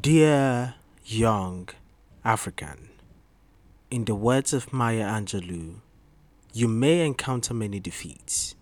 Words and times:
Dear 0.00 0.76
young 1.04 1.68
African, 2.24 2.88
in 3.90 4.06
the 4.06 4.14
words 4.14 4.54
of 4.54 4.72
Maya 4.72 5.04
Angelou, 5.04 5.80
you 6.54 6.66
may 6.66 7.04
encounter 7.04 7.52
many 7.52 7.78
defeats, 7.78 8.54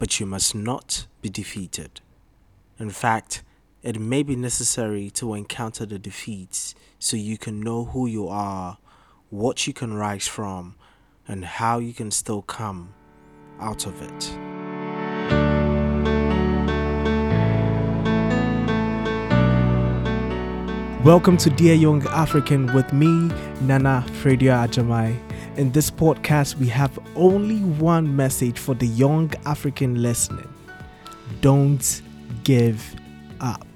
but 0.00 0.18
you 0.18 0.26
must 0.26 0.56
not 0.56 1.06
be 1.22 1.28
defeated. 1.28 2.00
In 2.80 2.90
fact, 2.90 3.44
it 3.84 4.00
may 4.00 4.24
be 4.24 4.34
necessary 4.34 5.08
to 5.10 5.34
encounter 5.34 5.86
the 5.86 6.00
defeats 6.00 6.74
so 6.98 7.16
you 7.16 7.38
can 7.38 7.60
know 7.60 7.84
who 7.84 8.08
you 8.08 8.26
are, 8.26 8.78
what 9.28 9.68
you 9.68 9.72
can 9.72 9.94
rise 9.94 10.26
from, 10.26 10.74
and 11.28 11.44
how 11.44 11.78
you 11.78 11.94
can 11.94 12.10
still 12.10 12.42
come 12.42 12.92
out 13.60 13.86
of 13.86 14.02
it. 14.02 14.36
Welcome 21.04 21.38
to 21.38 21.48
Dear 21.48 21.76
Young 21.76 22.02
Afrikan 22.02 22.74
with 22.74 22.92
me, 22.92 23.06
Nana 23.62 24.04
Fredia 24.20 24.68
Ajamai. 24.68 25.18
In 25.56 25.72
this 25.72 25.90
podcast, 25.90 26.56
we 26.56 26.66
have 26.66 26.98
only 27.16 27.60
one 27.60 28.14
message 28.14 28.58
for 28.58 28.74
the 28.74 28.86
young 28.86 29.32
African 29.46 30.02
listening 30.02 30.46
don't 31.40 32.02
give 32.44 32.94
up. 33.40 33.66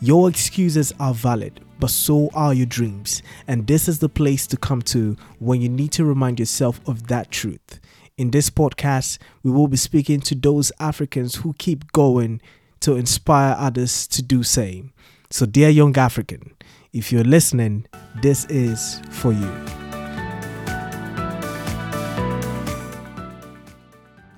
Your 0.00 0.28
excuses 0.28 0.92
are 0.98 1.14
valid, 1.14 1.60
but 1.78 1.90
so 1.90 2.30
are 2.34 2.52
your 2.52 2.66
dreams. 2.66 3.22
And 3.46 3.68
this 3.68 3.86
is 3.86 4.00
the 4.00 4.08
place 4.08 4.48
to 4.48 4.56
come 4.56 4.82
to 4.82 5.16
when 5.38 5.62
you 5.62 5.68
need 5.68 5.92
to 5.92 6.04
remind 6.04 6.40
yourself 6.40 6.80
of 6.84 7.06
that 7.06 7.30
truth. 7.30 7.78
In 8.18 8.32
this 8.32 8.50
podcast, 8.50 9.18
we 9.44 9.52
will 9.52 9.68
be 9.68 9.76
speaking 9.76 10.18
to 10.22 10.34
those 10.34 10.72
Africans 10.80 11.36
who 11.36 11.52
keep 11.58 11.92
going 11.92 12.40
to 12.80 12.96
inspire 12.96 13.54
others 13.56 14.08
to 14.08 14.20
do 14.20 14.42
same. 14.42 14.92
So, 15.32 15.46
dear 15.46 15.68
young 15.68 15.96
African, 15.96 16.56
if 16.92 17.12
you're 17.12 17.22
listening, 17.22 17.86
this 18.20 18.46
is 18.46 19.00
for 19.10 19.32
you. 19.32 19.64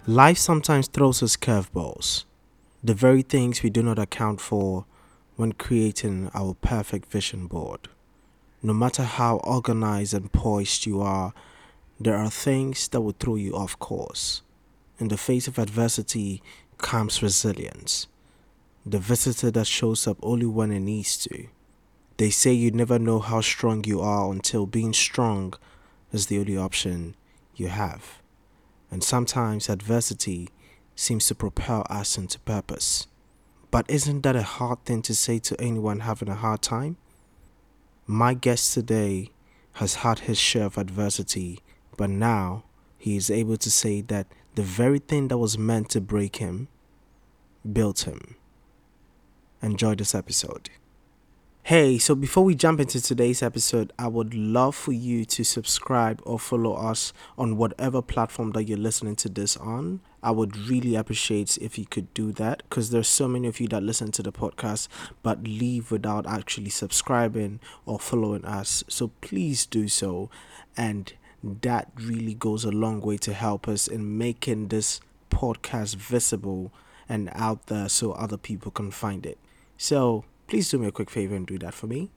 Life 0.07 0.37
sometimes 0.37 0.89
throws 0.89 1.23
us 1.23 1.35
curveballs, 1.35 2.25
the 2.85 2.93
very 2.93 3.23
things 3.23 3.63
we 3.63 3.71
do 3.71 3.83
not 3.83 3.99
account 3.99 4.43
for 4.43 4.85
when 5.37 5.53
creating 5.53 6.31
our 6.35 6.53
perfect 6.53 7.11
vision 7.11 7.47
board. 7.47 7.89
No 8.63 8.75
matter 8.75 9.05
how 9.05 9.39
organized 9.39 10.13
and 10.13 10.31
poised 10.31 10.85
you 10.85 11.01
are, 11.01 11.33
there 11.99 12.19
are 12.19 12.29
things 12.29 12.87
that 12.89 13.01
will 13.01 13.17
throw 13.19 13.37
you 13.37 13.57
off 13.57 13.79
course. 13.79 14.43
In 14.99 15.09
the 15.09 15.17
face 15.17 15.49
of 15.49 15.59
adversity 15.59 16.43
comes 16.77 17.23
resilience 17.23 18.09
the 18.85 18.99
visitor 18.99 19.51
that 19.51 19.67
shows 19.67 20.07
up 20.07 20.19
only 20.23 20.47
when 20.47 20.73
it 20.73 20.81
needs 20.81 21.17
to. 21.17 21.47
They 22.17 22.31
say 22.31 22.53
you 22.53 22.71
never 22.73 22.99
know 22.99 23.21
how 23.21 23.41
strong 23.41 23.85
you 23.85 24.01
are 24.01 24.31
until 24.33 24.67
being 24.67 24.93
strong 24.93 25.55
is 26.13 26.27
the 26.27 26.39
only 26.39 26.57
option 26.57 27.15
you 27.55 27.69
have. 27.69 28.21
And 28.91 29.03
sometimes 29.03 29.69
adversity 29.69 30.49
seems 30.97 31.27
to 31.27 31.35
propel 31.35 31.87
us 31.89 32.19
into 32.19 32.39
purpose. 32.41 33.07
But 33.71 33.89
isn't 33.89 34.23
that 34.23 34.37
a 34.37 34.43
hard 34.43 34.85
thing 34.85 35.01
to 35.03 35.15
say 35.15 35.39
to 35.41 35.61
anyone 35.61 36.01
having 36.01 36.29
a 36.29 36.35
hard 36.35 36.61
time? 36.61 36.97
My 38.07 38.35
guest 38.35 38.75
today 38.75 39.31
has 39.75 39.97
had 39.97 40.21
his 40.21 40.39
share 40.39 40.67
of 40.67 40.77
adversity, 40.77 41.61
but 41.97 42.11
now 42.11 42.65
he 42.99 43.17
is 43.17 43.31
able 43.31 43.57
to 43.57 43.71
say 43.71 44.01
that 44.03 44.27
the 44.55 44.63
very 44.63 44.99
thing 44.99 45.29
that 45.29 45.39
was 45.39 45.57
meant 45.57 45.89
to 45.91 46.01
break 46.01 46.37
him 46.37 46.69
built 47.73 48.03
him 48.07 48.37
enjoy 49.63 49.95
this 49.95 50.15
episode. 50.15 50.71
Hey, 51.65 51.97
so 51.97 52.17
before 52.17 52.43
we 52.43 52.57
jump 52.57 52.81
into 52.81 53.01
today's 53.01 53.41
episode, 53.41 53.93
I 53.97 54.09
would 54.09 54.35
love 54.35 54.75
for 54.75 54.91
you 54.91 55.25
to 55.27 55.45
subscribe 55.45 56.21
or 56.25 56.41
follow 56.41 56.75
us 56.75 57.13
on 57.39 57.57
whatever 57.57 58.03
platform 58.03 58.51
that 58.53 58.65
you're 58.65 58.77
listening 58.77 59.15
to 59.17 59.29
this 59.29 59.57
on. 59.57 60.01
I 60.25 60.33
would 60.33 60.57
really 60.57 60.97
appreciate 60.97 61.57
if 61.59 61.79
you 61.79 61.87
could 61.87 62.13
do 62.15 62.33
that 62.33 62.65
because 62.69 62.91
there's 62.91 63.07
so 63.07 63.29
many 63.29 63.47
of 63.47 63.61
you 63.61 63.69
that 63.69 63.85
listen 63.85 64.11
to 64.11 64.25
the 64.25 64.33
podcast 64.33 64.89
but 65.23 65.45
leave 65.45 65.93
without 65.93 66.27
actually 66.27 66.71
subscribing 66.71 67.61
or 67.87 68.01
following 68.01 68.45
us. 68.45 68.83
So 68.89 69.13
please 69.21 69.65
do 69.65 69.87
so. 69.87 70.31
And 70.77 71.13
that 71.45 71.93
really 71.95 72.35
goes 72.35 72.65
a 72.65 72.73
long 72.73 73.01
way 73.01 73.19
to 73.19 73.33
help 73.33 73.69
us 73.69 73.87
in 73.87 74.19
making 74.19 74.69
this 74.69 75.01
podcast 75.31 75.95
visible 75.95 76.73
and 77.09 77.31
out 77.35 77.69
there 77.69 77.89
so 77.89 78.13
other 78.13 78.37
people 78.37 78.73
can 78.73 78.91
find 78.91 79.25
it. 79.25 79.39
So 79.83 80.25
please 80.47 80.71
do 80.71 80.79
me 80.79 80.87
a 80.87 80.93
quick 80.93 81.11
favor 81.11 81.35
and 81.35 81.45
do 81.45 81.59
that 81.59 81.75
for 81.75 81.89
me. 81.89 82.13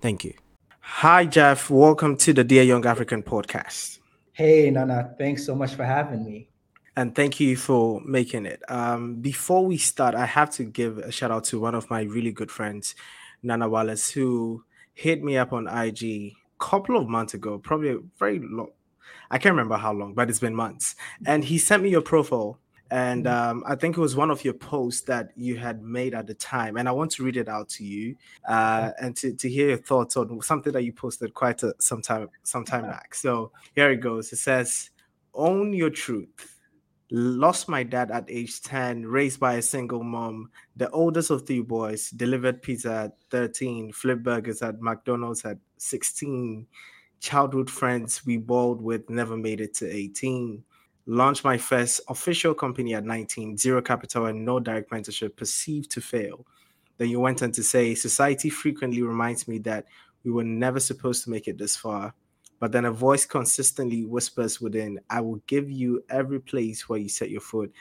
Thank 0.00 0.24
you. 0.24 0.34
Hi, 0.78 1.26
Jeph. 1.26 1.68
Welcome 1.68 2.16
to 2.18 2.32
the 2.32 2.44
Dear 2.44 2.62
Young 2.62 2.84
Afrikan 2.84 3.24
podcast. 3.24 3.98
Hey, 4.34 4.70
Nana. 4.70 5.16
Thanks 5.18 5.44
so 5.44 5.56
much 5.56 5.74
for 5.74 5.84
having 5.84 6.24
me. 6.24 6.48
And 6.94 7.12
thank 7.12 7.40
you 7.40 7.56
for 7.56 8.00
making 8.04 8.46
it. 8.46 8.62
Um, 8.68 9.16
before 9.16 9.66
we 9.66 9.78
start, 9.78 10.14
I 10.14 10.26
have 10.26 10.50
to 10.50 10.62
give 10.62 10.98
a 10.98 11.10
shout 11.10 11.32
out 11.32 11.42
to 11.46 11.58
one 11.58 11.74
of 11.74 11.90
my 11.90 12.02
really 12.02 12.30
good 12.30 12.52
friends, 12.52 12.94
Nana 13.42 13.68
Wallace, 13.68 14.08
who 14.08 14.62
hit 14.94 15.24
me 15.24 15.36
up 15.36 15.52
on 15.52 15.66
IG 15.66 16.04
a 16.04 16.36
couple 16.60 16.96
of 16.96 17.08
months 17.08 17.34
ago, 17.34 17.58
probably 17.58 17.90
a 17.90 17.98
very 18.16 18.38
long, 18.38 18.68
I 19.28 19.38
can't 19.38 19.54
remember 19.54 19.76
how 19.76 19.92
long, 19.92 20.14
but 20.14 20.30
it's 20.30 20.38
been 20.38 20.54
months. 20.54 20.94
And 21.26 21.42
he 21.42 21.58
sent 21.58 21.82
me 21.82 21.88
your 21.88 22.02
profile 22.02 22.60
and 22.90 23.24
Mm-hmm. 23.24 23.50
um, 23.50 23.64
I 23.66 23.74
think 23.74 23.96
it 23.96 24.00
was 24.00 24.16
one 24.16 24.30
of 24.30 24.44
your 24.44 24.54
posts 24.54 25.02
that 25.02 25.30
you 25.36 25.56
had 25.56 25.82
made 25.82 26.14
at 26.14 26.26
the 26.26 26.34
time, 26.34 26.76
and 26.76 26.88
I 26.88 26.92
want 26.92 27.10
to 27.12 27.22
read 27.22 27.36
it 27.36 27.48
out 27.48 27.68
to 27.70 27.84
you 27.84 28.16
uh, 28.48 28.90
and 29.00 29.16
to, 29.16 29.32
to 29.34 29.48
hear 29.48 29.68
your 29.68 29.78
thoughts 29.78 30.16
on 30.16 30.40
something 30.42 30.72
that 30.72 30.82
you 30.82 30.92
posted 30.92 31.34
quite 31.34 31.62
a, 31.62 31.74
some 31.78 32.02
time 32.02 32.28
some 32.42 32.64
time 32.64 32.82
back. 32.82 33.14
So 33.14 33.52
here 33.74 33.90
it 33.90 34.00
goes. 34.00 34.32
It 34.32 34.36
says, 34.36 34.90
"Own 35.34 35.72
your 35.72 35.90
truth." 35.90 36.54
Lost 37.10 37.70
my 37.70 37.84
dad 37.84 38.10
at 38.10 38.26
age 38.28 38.60
10, 38.60 39.06
raised 39.06 39.40
by 39.40 39.54
a 39.54 39.62
single 39.62 40.04
mom, 40.04 40.50
the 40.76 40.90
oldest 40.90 41.30
of 41.30 41.46
three 41.46 41.62
boys, 41.62 42.10
delivered 42.10 42.60
pizza 42.60 42.92
at 42.92 43.16
13, 43.30 43.92
flipped 43.92 44.22
burgers 44.22 44.60
at 44.60 44.82
McDonald's 44.82 45.42
at 45.46 45.56
16, 45.78 46.66
childhood 47.20 47.70
friends 47.70 48.26
we 48.26 48.36
balled 48.36 48.82
with 48.82 49.08
never 49.08 49.38
made 49.38 49.62
it 49.62 49.72
to 49.76 49.90
18 49.90 50.62
launched 51.08 51.42
my 51.42 51.56
first 51.56 52.02
official 52.08 52.54
company 52.54 52.94
at 52.94 53.04
19, 53.04 53.56
zero 53.56 53.80
capital 53.80 54.26
and 54.26 54.44
no 54.44 54.60
direct 54.60 54.90
mentorship, 54.90 55.36
perceived 55.36 55.90
to 55.90 56.00
fail. 56.02 56.46
Then 56.98 57.08
you 57.08 57.18
went 57.18 57.42
on 57.42 57.50
to 57.52 57.62
say, 57.62 57.94
Society 57.94 58.50
frequently 58.50 59.02
reminds 59.02 59.48
me 59.48 59.58
that 59.60 59.86
we 60.22 60.30
were 60.30 60.44
never 60.44 60.78
supposed 60.78 61.24
to 61.24 61.30
make 61.30 61.48
it 61.48 61.56
this 61.56 61.76
far. 61.76 62.14
But 62.60 62.72
then 62.72 62.84
a 62.84 62.92
voice 62.92 63.24
consistently 63.24 64.04
whispers 64.04 64.60
within, 64.60 65.00
I 65.08 65.20
will 65.22 65.40
give 65.46 65.70
you 65.70 66.04
every 66.10 66.40
place 66.40 66.88
where 66.88 66.98
you 66.98 67.08
set 67.08 67.30
your 67.30 67.40
foot, 67.40 67.72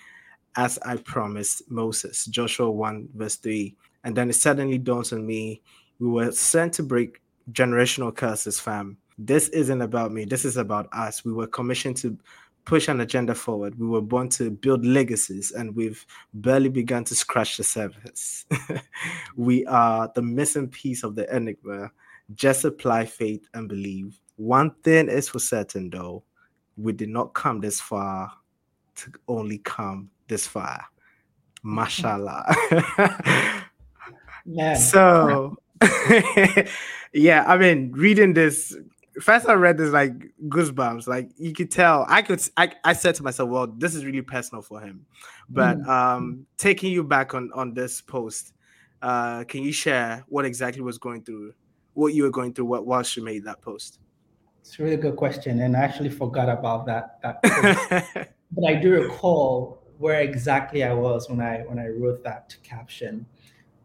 as 0.55 0.79
I 0.85 0.95
promised 0.97 1.69
Moses. 1.69 2.25
Joshua 2.25 2.71
1, 2.71 3.09
verse 3.15 3.35
3. 3.35 3.75
And 4.05 4.15
then 4.15 4.29
it 4.29 4.33
suddenly 4.33 4.77
dawns 4.77 5.11
on 5.11 5.25
me, 5.25 5.61
we 5.99 6.07
were 6.07 6.31
sent 6.31 6.73
to 6.75 6.83
break 6.83 7.21
generational 7.51 8.15
curses, 8.15 8.59
fam. 8.59 8.97
This 9.17 9.49
isn't 9.49 9.81
about 9.81 10.11
me. 10.11 10.25
This 10.25 10.45
is 10.45 10.57
about 10.57 10.87
us. 10.93 11.25
We 11.25 11.33
were 11.33 11.47
commissioned 11.47 11.97
to 11.97 12.17
push 12.67 12.89
an 12.89 12.99
agenda 12.99 13.33
forward. 13.33 13.79
We 13.79 13.87
were 13.87 14.01
born 14.01 14.27
to 14.31 14.51
build 14.51 14.85
legacies, 14.85 15.51
and 15.51 15.73
we've 15.73 16.05
barely 16.33 16.67
begun 16.67 17.05
to 17.05 17.15
scratch 17.15 17.55
the 17.55 17.63
surface. 17.63 18.45
we 19.37 19.65
are 19.67 20.11
the 20.13 20.21
missing 20.21 20.67
piece 20.67 21.03
of 21.03 21.15
the 21.15 21.33
enigma. 21.33 21.89
Just 22.35 22.65
apply 22.65 23.05
faith 23.05 23.47
and 23.53 23.69
believe. 23.69 24.19
One 24.35 24.71
thing 24.83 25.07
is 25.07 25.29
for 25.29 25.39
certain, 25.39 25.89
though 25.89 26.23
we 26.75 26.91
did 26.91 27.07
not 27.07 27.33
come 27.33 27.61
this 27.61 27.79
far 27.79 28.33
to 28.95 29.11
only 29.29 29.59
come 29.59 30.09
this 30.27 30.45
far. 30.45 30.83
Mashallah. 31.63 32.53
Man, 34.45 34.75
so, 34.77 35.55
yeah, 37.13 37.45
I 37.47 37.57
mean, 37.57 37.93
reading 37.93 38.33
this 38.33 38.75
first 39.21 39.47
I 39.47 39.53
read 39.53 39.77
this 39.77 39.91
like 39.91 40.13
goosebumps. 40.47 41.07
Like 41.07 41.31
you 41.37 41.53
could 41.53 41.71
tell, 41.71 42.05
I 42.07 42.21
could, 42.21 42.41
I, 42.57 42.71
I 42.83 42.93
said 42.93 43.15
to 43.15 43.23
myself, 43.23 43.49
well, 43.49 43.67
this 43.67 43.95
is 43.95 44.05
really 44.05 44.21
personal 44.21 44.61
for 44.61 44.79
him. 44.79 45.05
But 45.49 45.77
Mm. 45.79 45.87
um, 45.87 46.45
taking 46.57 46.91
you 46.91 47.03
back 47.03 47.33
on 47.33 47.51
on 47.53 47.73
this 47.73 48.01
post, 48.01 48.53
uh, 49.01 49.43
can 49.45 49.63
you 49.63 49.71
share 49.71 50.23
what 50.27 50.45
exactly 50.45 50.81
was 50.81 50.97
going 50.97 51.23
through, 51.23 51.53
what 51.93 52.13
you 52.13 52.23
were 52.23 52.31
going 52.31 52.53
through, 52.53 52.65
what 52.65 52.85
whilst 52.85 53.15
you 53.17 53.23
made 53.23 53.45
that 53.45 53.61
post? 53.61 53.99
it's 54.67 54.77
a 54.79 54.83
really 54.83 54.97
good 54.97 55.15
question, 55.15 55.61
and 55.61 55.77
I 55.77 55.79
actually 55.79 56.09
forgot 56.09 56.49
about 56.49 56.85
that. 56.87 57.21
That, 57.21 57.39
but 58.51 58.65
I 58.67 58.75
do 58.75 58.91
recall 58.91 59.81
where 59.97 60.19
exactly 60.21 60.83
I 60.83 60.93
was 60.93 61.29
when 61.29 61.39
I 61.39 61.59
when 61.59 61.79
I 61.79 61.87
wrote 61.87 62.21
that 62.23 62.55
caption. 62.63 63.25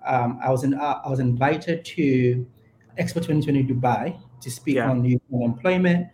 Um, 0.04 0.40
I 0.42 0.50
was 0.50 0.64
in 0.64 0.74
uh, 0.74 1.00
I 1.04 1.08
was 1.08 1.20
invited 1.20 1.84
to 1.84 2.44
Expo 2.98 3.22
2020 3.22 3.62
Dubai 3.64 4.18
to 4.42 4.50
speak 4.50 4.76
Yeah. 4.76 4.90
on 4.90 5.04
youth 5.04 5.22
unemployment, 5.32 6.08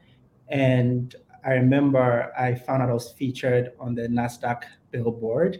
and 0.48 1.14
I 1.44 1.52
remember 1.54 2.32
I 2.38 2.54
found 2.54 2.82
out 2.82 2.90
I 2.90 2.92
was 2.92 3.12
featured 3.12 3.72
on 3.80 3.94
the 3.94 4.08
Nasdaq 4.08 4.62
billboard, 4.90 5.58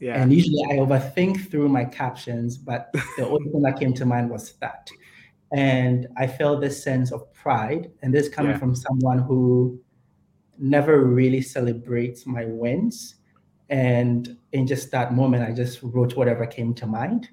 Yeah. 0.00 0.20
And 0.22 0.32
usually 0.32 0.62
I 0.70 0.76
overthink 0.76 1.50
through 1.50 1.68
my 1.68 1.84
captions, 1.84 2.56
but 2.56 2.92
the 3.16 3.26
only 3.26 3.50
thing 3.50 3.62
that 3.62 3.78
came 3.78 3.92
to 3.94 4.06
mind 4.06 4.30
was 4.30 4.52
that. 4.60 4.90
And 5.52 6.06
I 6.16 6.26
felt 6.26 6.60
this 6.60 6.82
sense 6.82 7.10
of 7.10 7.32
pride, 7.32 7.90
and 8.02 8.12
this 8.12 8.28
coming 8.28 8.52
yeah. 8.52 8.58
from 8.58 8.74
someone 8.74 9.18
who 9.18 9.80
never 10.58 11.04
really 11.04 11.40
celebrates 11.40 12.26
my 12.26 12.44
wins. 12.44 13.16
And 13.70 14.36
in 14.52 14.66
just 14.66 14.90
that 14.92 15.14
moment, 15.14 15.42
I 15.42 15.52
just 15.52 15.82
wrote 15.82 16.16
whatever 16.16 16.46
came 16.46 16.74
to 16.74 16.86
mind 16.86 17.28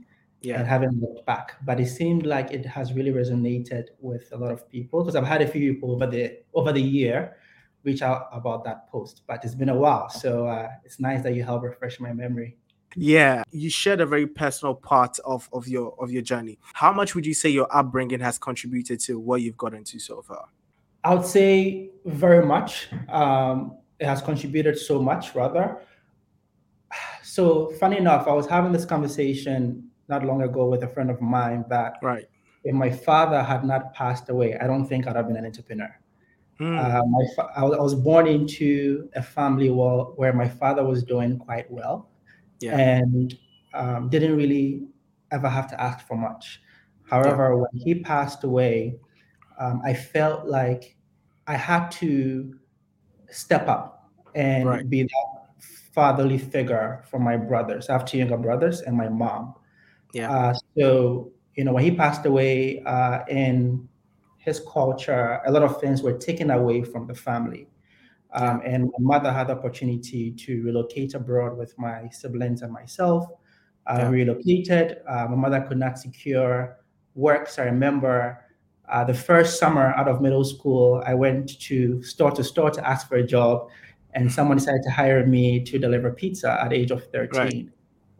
yeah. 0.46 0.60
and 0.60 0.68
haven't 0.68 1.00
looked 1.02 1.26
back. 1.26 1.56
But 1.66 1.80
it 1.80 1.88
seemed 1.88 2.26
like 2.26 2.52
it 2.52 2.66
has 2.66 2.94
really 2.94 3.12
resonated 3.12 3.86
with 4.00 4.30
a 4.32 4.38
lot 4.38 4.52
of 4.52 4.70
people 4.70 5.04
because 5.04 5.16
I've 5.16 5.28
had 5.28 5.42
a 5.42 5.48
few 5.48 5.74
people 5.74 5.92
over 5.92 6.08
the 6.08 6.40
over 6.54 6.72
the 6.72 6.82
year 6.82 7.36
reach 7.84 8.02
out 8.02 8.28
about 8.32 8.64
that 8.66 8.90
post, 8.90 9.22
but 9.28 9.46
it's 9.46 9.56
been 9.56 9.70
a 9.70 9.76
while. 9.76 10.10
So 10.10 10.48
uh, 10.48 10.70
it's 10.84 11.00
nice 11.00 11.22
that 11.24 11.36
you 11.36 11.44
help 11.44 11.64
refresh 11.64 12.00
my 12.00 12.12
memory. 12.14 12.58
Yeah, 12.96 13.44
you 13.52 13.70
shared 13.70 14.00
a 14.00 14.06
very 14.06 14.26
personal 14.26 14.74
part 14.74 15.20
of, 15.26 15.50
of 15.52 15.68
your 15.68 15.96
of 16.02 16.12
your 16.12 16.22
journey. 16.22 16.58
How 16.74 16.94
much 16.94 17.14
would 17.14 17.26
you 17.26 17.34
say 17.34 17.50
your 17.50 17.68
upbringing 17.76 18.22
has 18.22 18.38
contributed 18.38 19.00
to 19.02 19.20
what 19.20 19.42
you've 19.42 19.58
gotten 19.58 19.84
to 19.86 20.00
so 20.00 20.22
far? 20.22 20.48
I 21.04 21.14
would 21.14 21.26
say 21.26 21.92
very 22.06 22.46
much. 22.46 22.88
Um, 23.10 23.78
it 24.00 24.08
has 24.08 24.22
contributed 24.22 24.78
so 24.78 25.02
much, 25.02 25.36
rather. 25.36 25.82
So 27.24 27.72
funny 27.82 27.98
enough, 27.98 28.28
I 28.28 28.34
was 28.34 28.48
having 28.48 28.72
this 28.72 28.86
conversation 28.86 29.85
not 30.07 30.24
long 30.24 30.42
ago 30.44 30.68
with 30.68 30.84
a 30.84 30.88
friend 30.88 31.10
of 31.10 31.22
mine 31.22 31.66
that 31.69 31.94
right. 32.02 32.25
if 32.63 32.74
my 32.74 32.90
father 32.90 33.42
had 33.42 33.63
not 33.63 33.94
passed 33.94 34.30
away, 34.30 34.56
I 34.57 34.68
don't 34.68 34.88
think 34.88 35.07
I'd 35.07 35.16
have 35.16 35.28
been 35.28 35.38
an 35.38 35.46
entrepreneur. 35.46 35.94
Mm. 36.60 36.80
Uh, 36.80 37.06
my 37.06 37.25
fa- 37.36 37.52
I, 37.56 37.63
was, 37.63 37.78
I 37.78 37.81
was 37.81 37.96
born 37.96 38.28
into 38.28 39.10
a 39.16 39.22
family 39.22 39.69
where, 39.69 40.06
where 40.16 40.34
my 40.34 40.48
father 40.48 40.86
was 40.86 41.04
doing 41.04 41.38
quite 41.38 41.69
well 41.69 42.10
yeah. 42.62 42.78
and 42.78 43.38
um, 43.74 44.10
didn't 44.10 44.38
really 44.38 44.88
ever 45.31 45.50
have 45.50 45.69
to 45.69 45.81
ask 45.81 46.08
for 46.08 46.16
much. 46.16 46.62
However, 47.10 47.50
yeah. 47.50 47.56
when 47.56 47.81
he 47.81 47.96
passed 47.96 48.44
away, 48.44 48.98
um, 49.60 49.81
I 49.86 49.94
felt 49.94 50.48
like 50.48 50.98
I 51.48 51.56
had 51.56 51.90
to 51.90 52.56
step 53.30 53.68
up 53.68 54.10
and 54.34 54.68
right. 54.68 54.90
be 54.90 55.04
that 55.04 55.63
fatherly 55.94 56.38
figure 56.38 57.04
for 57.10 57.19
my 57.19 57.38
brothers. 57.38 57.90
I 57.90 57.94
have 57.94 58.06
two 58.06 58.18
younger 58.18 58.38
brothers 58.38 58.81
and 58.81 58.96
my 58.98 59.10
mom. 59.10 59.56
Yeah. 60.13 60.31
Uh, 60.31 60.54
so 60.78 61.31
you 61.56 61.63
know, 61.63 61.74
when 61.74 61.84
he 61.84 61.92
passed 61.92 62.25
away, 62.25 62.84
uh, 62.84 63.19
in 63.30 63.88
his 64.38 64.62
culture, 64.72 65.42
a 65.46 65.52
lot 65.52 65.63
of 65.63 65.80
things 65.80 66.02
were 66.02 66.13
taken 66.13 66.52
away 66.52 66.84
from 66.84 67.07
the 67.07 67.16
family. 67.16 67.68
Um, 68.34 68.62
and 68.66 68.92
my 68.98 69.18
mother 69.18 69.31
had 69.31 69.48
the 69.48 69.54
opportunity 69.54 70.31
to 70.31 70.62
relocate 70.63 71.13
abroad 71.13 71.57
with 71.57 71.78
my 71.78 72.10
siblings 72.10 72.62
and 72.62 72.72
myself. 72.72 73.28
Uh, 73.88 73.98
yeah. 74.00 74.10
Relocated. 74.10 74.98
Uh, 75.07 75.28
my 75.30 75.36
mother 75.36 75.62
could 75.62 75.78
not 75.78 75.98
secure 75.98 76.78
work. 77.16 77.48
So 77.48 77.63
I 77.63 77.68
remember 77.68 78.46
uh, 78.90 79.04
the 79.04 79.13
first 79.13 79.58
summer 79.58 79.94
out 79.96 80.08
of 80.08 80.22
middle 80.22 80.44
school, 80.44 81.01
I 81.06 81.13
went 81.13 81.60
to 81.62 82.04
store 82.04 82.31
to 82.31 82.44
store 82.44 82.72
to 82.72 82.88
ask 82.88 83.08
for 83.08 83.16
a 83.16 83.25
job, 83.25 83.69
and 84.13 84.31
someone 84.31 84.58
decided 84.58 84.81
to 84.84 84.92
hire 84.92 85.25
me 85.25 85.63
to 85.63 85.80
deliver 85.80 86.12
pizza 86.12 86.62
at 86.62 86.69
the 86.69 86.75
age 86.75 86.92
of 86.92 87.04
13. 87.12 87.40
Right. 87.40 87.69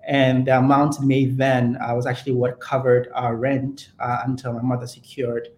And 0.07 0.45
the 0.45 0.57
amount 0.57 1.01
made 1.01 1.37
then 1.37 1.77
uh, 1.81 1.95
was 1.95 2.05
actually 2.05 2.33
what 2.33 2.59
covered 2.59 3.09
our 3.13 3.35
rent 3.35 3.89
uh, 3.99 4.21
until 4.25 4.53
my 4.53 4.61
mother 4.61 4.87
secured 4.87 5.49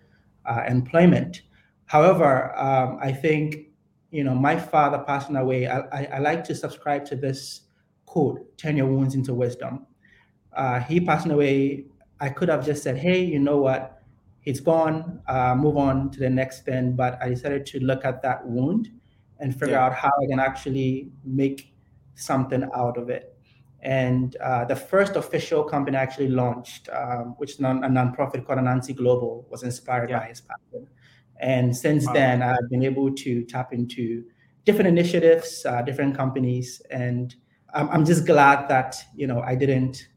uh, 0.46 0.64
employment. 0.68 1.42
However, 1.86 2.58
um, 2.58 2.98
I 3.02 3.12
think 3.12 3.68
you 4.12 4.24
know, 4.24 4.34
my 4.34 4.58
father 4.58 5.00
passing 5.00 5.36
away, 5.36 5.68
I, 5.68 5.80
I, 5.92 6.06
I, 6.14 6.20
like 6.20 6.44
to 6.46 6.56
subscribe 6.56 7.06
to 7.06 7.16
this 7.16 7.62
quote, 8.06 8.58
turn 8.58 8.78
your 8.78 8.88
wounds 8.88 9.16
into 9.16 9.34
wisdom. 9.34 9.86
Uh, 10.54 10.80
he 10.80 11.00
passing 11.00 11.32
away, 11.32 11.86
I 12.20 12.30
could 12.30 12.50
have 12.50 12.66
just 12.66 12.84
said, 12.84 12.98
hey, 12.98 13.24
you 13.24 13.40
know 13.40 13.58
what? 13.58 14.02
He's 14.40 14.62
gone, 14.62 15.22
uh, 15.28 15.56
move 15.56 15.78
on 15.78 16.10
to 16.12 16.20
the 16.20 16.30
next 16.30 16.64
thing. 16.64 16.96
But 16.96 17.22
I 17.22 17.30
decided 17.30 17.66
to 17.68 17.80
look 17.80 18.06
at 18.06 18.22
that 18.22 18.48
wound 18.48 18.90
and 19.40 19.54
figure 19.54 19.76
yeah. 19.76 19.86
out 19.86 19.94
how 19.94 20.08
I 20.08 20.26
can 20.30 20.40
actually 20.40 21.12
make 21.26 21.74
something 22.16 22.68
out 22.74 22.98
of 22.98 23.10
it. 23.10 23.37
And 23.88 24.36
uh, 24.44 24.66
the 24.66 24.76
first 24.76 25.16
official 25.16 25.64
company 25.64 25.96
I 25.96 26.02
actually 26.02 26.28
launched, 26.28 26.90
um, 26.90 27.36
which 27.38 27.52
is 27.52 27.60
non- 27.62 27.86
a 27.86 27.88
nonprofit 27.88 28.46
called 28.46 28.60
Anansi 28.60 28.94
Global, 28.94 29.48
was 29.50 29.64
inspired 29.64 30.10
yeah. 30.10 30.20
by 30.20 30.26
his 30.26 30.42
passion. 30.42 30.90
And 31.40 31.76
since 31.76 32.06
wow. 32.06 32.12
then, 32.12 32.44
I've 32.44 32.70
been 32.70 32.84
able 32.84 33.14
to 33.16 33.46
tap 33.46 33.72
into 33.72 34.26
different 34.66 34.90
initiatives, 34.90 35.66
uh, 35.66 35.84
different 35.84 36.18
companies, 36.18 36.82
and 36.92 37.34
I'm, 37.74 37.88
I'm 37.90 38.06
just 38.06 38.26
glad 38.26 38.68
that 38.68 38.98
you 39.16 39.26
know 39.26 39.40
I 39.40 39.56
didn't, 39.56 40.10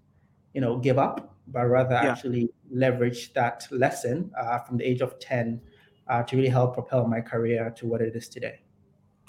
you 0.52 0.60
know, 0.60 0.78
give 0.78 0.98
up, 0.98 1.36
but 1.46 1.66
rather 1.66 1.94
yeah. 1.94 2.10
actually 2.10 2.50
leverage 2.72 3.32
that 3.34 3.68
lesson 3.70 4.32
uh, 4.36 4.58
from 4.58 4.78
the 4.78 4.84
age 4.84 5.00
of 5.00 5.20
ten 5.20 5.60
uh, 6.08 6.24
to 6.24 6.36
really 6.36 6.48
help 6.48 6.74
propel 6.74 7.06
my 7.06 7.20
career 7.20 7.72
to 7.76 7.86
what 7.86 8.00
it 8.00 8.16
is 8.16 8.28
today. 8.28 8.58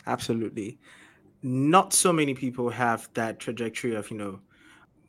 Absolutely, 0.07 0.79
not 1.43 1.93
so 1.93 2.13
many 2.13 2.33
people 2.33 2.69
have 2.69 3.09
that 3.13 3.39
trajectory 3.39 3.95
of 3.95 4.09
you 4.11 4.17
know 4.17 4.39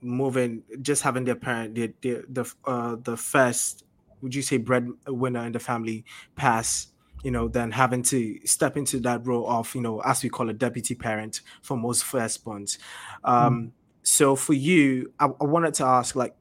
moving, 0.02 0.62
just 0.82 1.02
having 1.02 1.24
their 1.24 1.36
parent, 1.36 1.74
the 1.74 1.92
the 2.00 2.24
the, 2.28 2.54
uh, 2.64 2.96
the 3.02 3.16
first 3.16 3.84
would 4.20 4.34
you 4.34 4.42
say 4.42 4.56
breadwinner 4.56 5.44
in 5.44 5.52
the 5.52 5.58
family 5.58 6.04
pass 6.36 6.88
you 7.22 7.30
know 7.30 7.48
than 7.48 7.70
having 7.70 8.02
to 8.02 8.38
step 8.46 8.76
into 8.76 8.98
that 9.00 9.26
role 9.26 9.48
of 9.48 9.74
you 9.74 9.80
know 9.80 10.00
as 10.00 10.22
we 10.22 10.28
call 10.28 10.48
a 10.48 10.52
deputy 10.52 10.94
parent 10.94 11.40
for 11.60 11.76
most 11.76 12.04
firstborns 12.04 12.78
um 13.24 13.54
mm. 13.54 13.70
so 14.02 14.34
for 14.34 14.54
you 14.54 15.12
I, 15.18 15.26
I 15.26 15.44
wanted 15.44 15.74
to 15.74 15.84
ask 15.84 16.14
like 16.14 16.34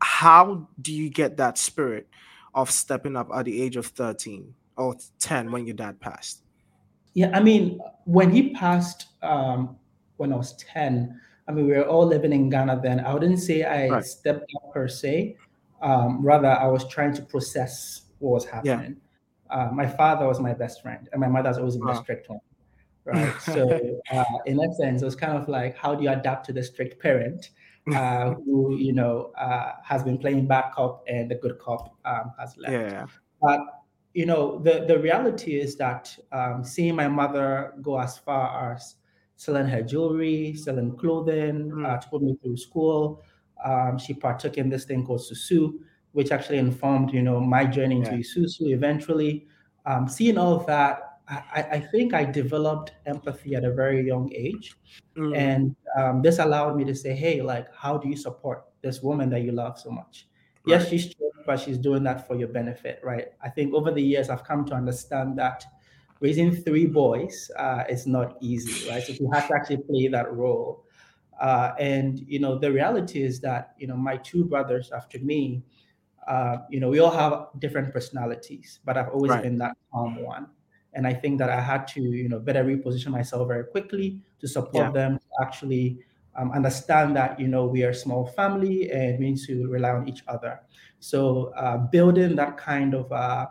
how 0.00 0.68
do 0.80 0.92
you 0.92 1.10
get 1.10 1.38
that 1.38 1.58
spirit 1.58 2.08
of 2.54 2.70
stepping 2.70 3.16
up 3.16 3.30
at 3.34 3.44
the 3.44 3.62
age 3.62 3.76
of 3.76 3.86
13 3.86 4.54
or 4.76 4.96
10 5.18 5.52
when 5.52 5.66
your 5.66 5.76
dad 5.76 6.00
passed 6.00 6.42
yeah 7.16 7.30
i 7.32 7.40
mean 7.40 7.80
when 8.04 8.30
he 8.30 8.52
passed 8.54 9.06
um 9.22 9.76
when 10.18 10.32
i 10.32 10.36
was 10.36 10.52
10 10.54 11.20
i 11.48 11.52
mean 11.52 11.66
we 11.66 11.72
were 11.72 11.88
all 11.88 12.06
living 12.06 12.32
in 12.32 12.48
ghana 12.48 12.78
then 12.80 13.00
i 13.00 13.12
wouldn't 13.12 13.40
say 13.40 13.64
i 13.64 13.88
right. 13.88 14.04
stepped 14.04 14.52
up 14.56 14.72
per 14.72 14.86
se 14.86 15.36
um, 15.82 16.24
rather, 16.24 16.48
I 16.48 16.66
was 16.66 16.88
trying 16.88 17.14
to 17.14 17.22
process 17.22 18.02
what 18.18 18.30
was 18.30 18.44
happening. 18.46 18.96
Yeah. 19.50 19.56
Uh, 19.56 19.70
my 19.72 19.86
father 19.86 20.26
was 20.26 20.40
my 20.40 20.54
best 20.54 20.82
friend, 20.82 21.08
and 21.12 21.20
my 21.20 21.28
mother's 21.28 21.58
always 21.58 21.76
been 21.76 21.86
wow. 21.86 21.92
a 21.92 22.02
strict 22.02 22.28
one. 22.28 22.40
Right. 23.06 23.40
So, 23.40 23.70
uh, 24.12 24.24
in 24.46 24.56
that 24.56 24.74
sense, 24.76 25.00
it 25.00 25.04
was 25.04 25.14
kind 25.14 25.38
of 25.38 25.48
like, 25.48 25.76
how 25.76 25.94
do 25.94 26.02
you 26.02 26.10
adapt 26.10 26.44
to 26.46 26.52
the 26.52 26.60
strict 26.60 27.00
parent 27.00 27.50
uh, 27.94 28.34
who, 28.34 28.74
you 28.74 28.92
know, 28.92 29.30
uh, 29.38 29.74
has 29.84 30.02
been 30.02 30.18
playing 30.18 30.48
bad 30.48 30.72
cop 30.74 31.04
and 31.06 31.30
the 31.30 31.36
good 31.36 31.56
cop 31.60 31.94
um, 32.04 32.32
has 32.36 32.56
left? 32.56 32.72
Yeah. 32.72 33.06
But 33.40 33.60
you 34.16 34.26
know, 34.26 34.58
the 34.58 34.84
the 34.88 34.98
reality 34.98 35.60
is 35.60 35.76
that 35.76 36.02
um, 36.32 36.64
seeing 36.64 36.96
my 36.96 37.08
mother 37.08 37.74
go 37.82 38.00
as 38.00 38.16
far 38.18 38.72
as 38.72 38.96
selling 39.36 39.66
her 39.66 39.82
jewelry, 39.82 40.54
selling 40.56 40.96
clothing 40.96 41.70
mm. 41.70 42.00
to 42.00 42.08
put 42.08 42.22
me 42.22 42.36
through 42.42 42.56
school 42.56 43.22
um, 43.64 43.98
she 43.98 44.14
partook 44.14 44.58
in 44.58 44.68
this 44.68 44.84
thing 44.84 45.04
called 45.04 45.20
Susu, 45.20 45.74
which 46.12 46.32
actually 46.32 46.58
informed, 46.58 47.12
you 47.12 47.22
know, 47.22 47.40
my 47.40 47.64
journey 47.64 47.96
into 47.96 48.12
yeah. 48.12 48.18
Esusu 48.18 48.72
eventually. 48.72 49.46
Um, 49.84 50.08
seeing 50.08 50.38
all 50.38 50.54
of 50.54 50.66
that, 50.66 51.02
I, 51.28 51.66
I, 51.72 51.80
think 51.80 52.14
I 52.14 52.24
developed 52.24 52.92
empathy 53.06 53.56
at 53.56 53.64
a 53.64 53.72
very 53.72 54.06
young 54.06 54.32
age. 54.32 54.76
Mm. 55.16 55.36
And 55.36 55.76
um, 55.98 56.22
this 56.22 56.38
allowed 56.38 56.76
me 56.76 56.84
to 56.84 56.94
say, 56.94 57.14
hey, 57.14 57.42
like, 57.42 57.66
how 57.74 57.96
do 57.96 58.08
you 58.08 58.16
support 58.16 58.64
this 58.82 59.02
woman 59.02 59.30
that 59.30 59.42
you 59.42 59.52
love 59.52 59.78
so 59.78 59.90
much? 59.90 60.28
Right. 60.66 60.80
Yes, 60.80 60.88
she's 60.88 61.10
strict, 61.10 61.46
but 61.46 61.60
she's 61.60 61.78
doing 61.78 62.02
that 62.04 62.26
for 62.26 62.34
your 62.34 62.48
benefit, 62.48 63.00
right? 63.04 63.28
I 63.40 63.48
think 63.48 63.72
over 63.72 63.92
the 63.92 64.02
years, 64.02 64.28
I've 64.28 64.42
come 64.44 64.64
to 64.66 64.74
understand 64.74 65.38
that 65.38 65.64
raising 66.20 66.54
three 66.54 66.86
boys 66.86 67.50
uh, 67.56 67.84
is 67.88 68.06
not 68.06 68.36
easy, 68.40 68.88
right? 68.90 69.02
So 69.02 69.12
you 69.12 69.30
have 69.32 69.48
to 69.48 69.54
actually 69.54 69.78
play 69.78 70.08
that 70.08 70.32
role. 70.32 70.84
Uh, 71.40 71.72
and 71.78 72.18
you 72.20 72.40
know, 72.40 72.58
the 72.58 72.72
reality 72.72 73.22
is 73.22 73.40
that 73.40 73.74
you 73.78 73.86
know 73.86 73.96
my 73.96 74.16
two 74.16 74.44
brothers 74.44 74.90
after 74.90 75.18
me, 75.18 75.62
uh, 76.26 76.58
you 76.70 76.80
know, 76.80 76.88
we 76.88 76.98
all 76.98 77.10
have 77.10 77.48
different 77.60 77.92
personalities, 77.92 78.80
but 78.84 78.96
I've 78.96 79.10
always 79.10 79.30
right. 79.30 79.42
been 79.42 79.58
that 79.58 79.76
calm 79.92 80.22
one. 80.22 80.48
And 80.94 81.06
I 81.06 81.12
think 81.12 81.38
that 81.38 81.50
I 81.50 81.60
had 81.60 81.86
to 81.88 82.00
you 82.00 82.28
know 82.28 82.40
better 82.40 82.64
reposition 82.64 83.08
myself 83.08 83.46
very 83.46 83.64
quickly 83.64 84.20
to 84.40 84.48
support 84.48 84.86
yeah. 84.86 84.90
them 84.92 85.18
to 85.18 85.46
actually 85.46 85.98
um, 86.36 86.52
understand 86.52 87.16
that 87.16 87.38
you 87.40 87.48
know 87.48 87.66
we 87.66 87.84
are 87.84 87.90
a 87.90 87.94
small 87.94 88.26
family 88.26 88.90
and 88.90 89.18
we 89.18 89.30
need 89.30 89.40
to 89.46 89.66
rely 89.68 89.90
on 89.90 90.08
each 90.08 90.22
other. 90.28 90.60
So 91.00 91.52
uh, 91.56 91.78
building 91.78 92.36
that 92.36 92.56
kind 92.56 92.94
of 92.94 93.10
uh, 93.12 93.46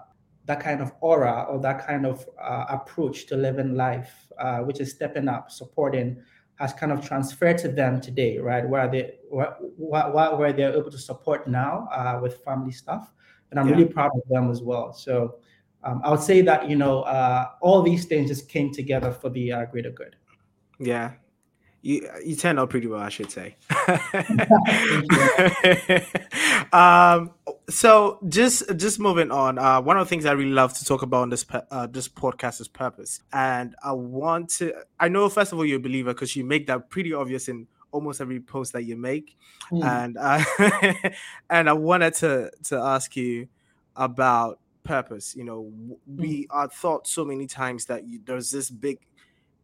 that 0.46 0.60
kind 0.60 0.82
of 0.82 0.94
aura 1.02 1.46
or 1.50 1.60
that 1.62 1.86
kind 1.86 2.06
of 2.06 2.28
uh, 2.42 2.66
approach 2.70 3.26
to 3.28 3.36
living 3.36 3.76
life, 3.76 4.32
uh, 4.40 4.60
which 4.60 4.80
is 4.80 4.92
stepping 4.92 5.28
up, 5.28 5.52
supporting 5.52 6.18
has 6.56 6.74
kind 6.74 6.92
of 6.92 7.06
transferred 7.06 7.58
to 7.58 7.68
them 7.68 8.00
today, 8.00 8.38
right? 8.38 8.68
Where 8.68 8.88
they 8.90 9.16
where, 9.30 9.56
where 9.78 10.54
they're 10.54 10.74
able 10.74 10.92
to 10.92 10.98
support 10.98 11.48
now 11.48 11.88
uh, 11.92 12.20
with 12.22 12.44
family 12.44 12.72
stuff, 12.72 13.12
and 13.52 13.60
I'm 13.60 13.68
yeah. 13.68 13.76
really 13.76 13.88
proud 13.88 14.12
of 14.16 14.22
them 14.30 14.50
as 14.50 14.62
well. 14.62 14.94
So 14.94 15.40
um, 15.84 16.02
I 16.04 16.12
would 16.12 16.22
say 16.22 16.42
that 16.42 16.70
you 16.70 16.76
know 16.76 17.02
uh, 17.02 17.50
all 17.62 17.82
these 17.82 18.06
things 18.06 18.30
just 18.30 18.48
came 18.48 18.72
together 18.72 19.12
for 19.12 19.30
the 19.30 19.52
uh, 19.52 19.66
greater 19.66 19.92
good. 19.92 20.16
Yeah, 20.80 21.12
you 21.86 22.10
you 22.26 22.36
turned 22.36 22.60
out 22.60 22.72
pretty 22.72 22.88
well, 22.88 23.00
I 23.00 23.10
should 23.10 23.30
say. 23.30 23.56
um, 26.74 27.30
so 27.70 28.18
just 28.28 28.76
just 28.76 29.00
moving 29.00 29.30
on. 29.30 29.60
Uh, 29.60 29.80
one 29.82 29.96
of 29.96 30.04
the 30.04 30.10
things 30.10 30.26
I 30.26 30.32
really 30.32 30.50
love 30.50 30.74
to 30.80 30.84
talk 30.84 31.04
about 31.04 31.22
on 31.22 31.30
this 31.30 31.46
uh, 31.70 31.86
this 31.86 32.08
podcast 32.08 32.60
is 32.60 32.68
purpose, 32.68 33.22
and 33.32 33.76
I 33.84 33.92
want 33.92 34.50
to. 34.58 34.74
I 35.00 35.10
know 35.10 35.30
first 35.30 35.52
of 35.52 35.60
all 35.60 35.66
you're 35.66 35.78
a 35.78 35.80
believer 35.80 36.12
because 36.12 36.36
you 36.36 36.44
make 36.44 36.66
that 36.68 36.90
pretty 36.90 37.14
obvious 37.14 37.50
in 37.50 37.68
almost 37.92 38.20
every 38.20 38.40
post 38.40 38.74
that 38.74 38.86
you 38.86 38.98
make, 38.98 39.38
mm. 39.72 39.86
and 39.86 40.18
uh, 40.18 40.44
and 41.52 41.70
I 41.70 41.74
wanted 41.74 42.16
to 42.16 42.50
to 42.64 42.78
ask 42.78 43.16
you 43.16 43.48
about 43.96 44.60
purpose. 44.84 45.36
You 45.36 45.44
know, 45.44 45.72
we 46.08 46.42
mm. 46.42 46.46
are 46.50 46.68
thought 46.68 47.06
so 47.06 47.24
many 47.24 47.46
times 47.46 47.86
that 47.86 48.08
you, 48.08 48.22
there's 48.26 48.50
this 48.50 48.72
big 48.72 48.98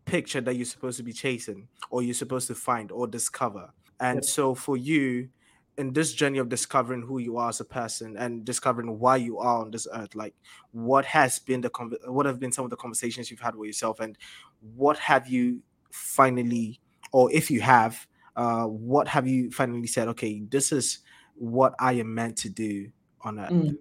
picture 0.06 0.42
that 0.42 0.56
you're 0.56 0.66
supposed 0.66 0.98
to 0.98 1.04
be 1.04 1.14
chasing 1.14 1.68
or 1.90 2.02
you're 2.02 2.14
supposed 2.14 2.48
to 2.48 2.56
find 2.56 2.92
or 2.92 3.08
discover. 3.08 3.72
And 4.00 4.18
yep. 4.18 4.26
so 4.26 4.56
for 4.56 4.78
you, 4.78 5.30
in 5.78 5.94
this 5.94 6.14
journey 6.14 6.38
of 6.38 6.50
discovering 6.50 7.02
who 7.02 7.20
you 7.20 7.38
are 7.38 7.50
as 7.50 7.60
a 7.60 7.66
person 7.66 8.18
and 8.18 8.44
discovering 8.44 9.00
why 9.00 9.16
you 9.16 9.40
are 9.40 9.62
on 9.62 9.72
this 9.72 9.88
earth, 9.94 10.16
like 10.16 10.34
what 10.72 11.06
has 11.06 11.40
been 11.40 11.62
the 11.62 11.70
what 12.08 12.26
have 12.26 12.40
been 12.40 12.52
some 12.52 12.66
of 12.66 12.72
the 12.72 12.78
conversations 12.78 13.32
you've 13.32 13.40
had 13.40 13.56
with 13.56 13.68
yourself, 13.68 14.00
and 14.00 14.18
what 14.76 14.98
have 14.98 15.28
you 15.28 15.62
finally, 15.92 16.80
or 17.12 17.32
if 17.32 17.50
you 17.50 17.62
have, 17.62 18.06
uh, 18.36 18.66
what 18.66 19.08
have 19.08 19.28
you 19.28 19.50
finally 19.52 19.88
said? 19.88 20.08
Okay, 20.10 20.44
this 20.50 20.72
is 20.72 21.00
what 21.36 21.74
I 21.80 21.94
am 21.94 22.14
meant 22.14 22.38
to 22.40 22.50
do 22.50 22.92
on 23.22 23.40
earth. 23.40 23.52
Mm. 23.52 23.78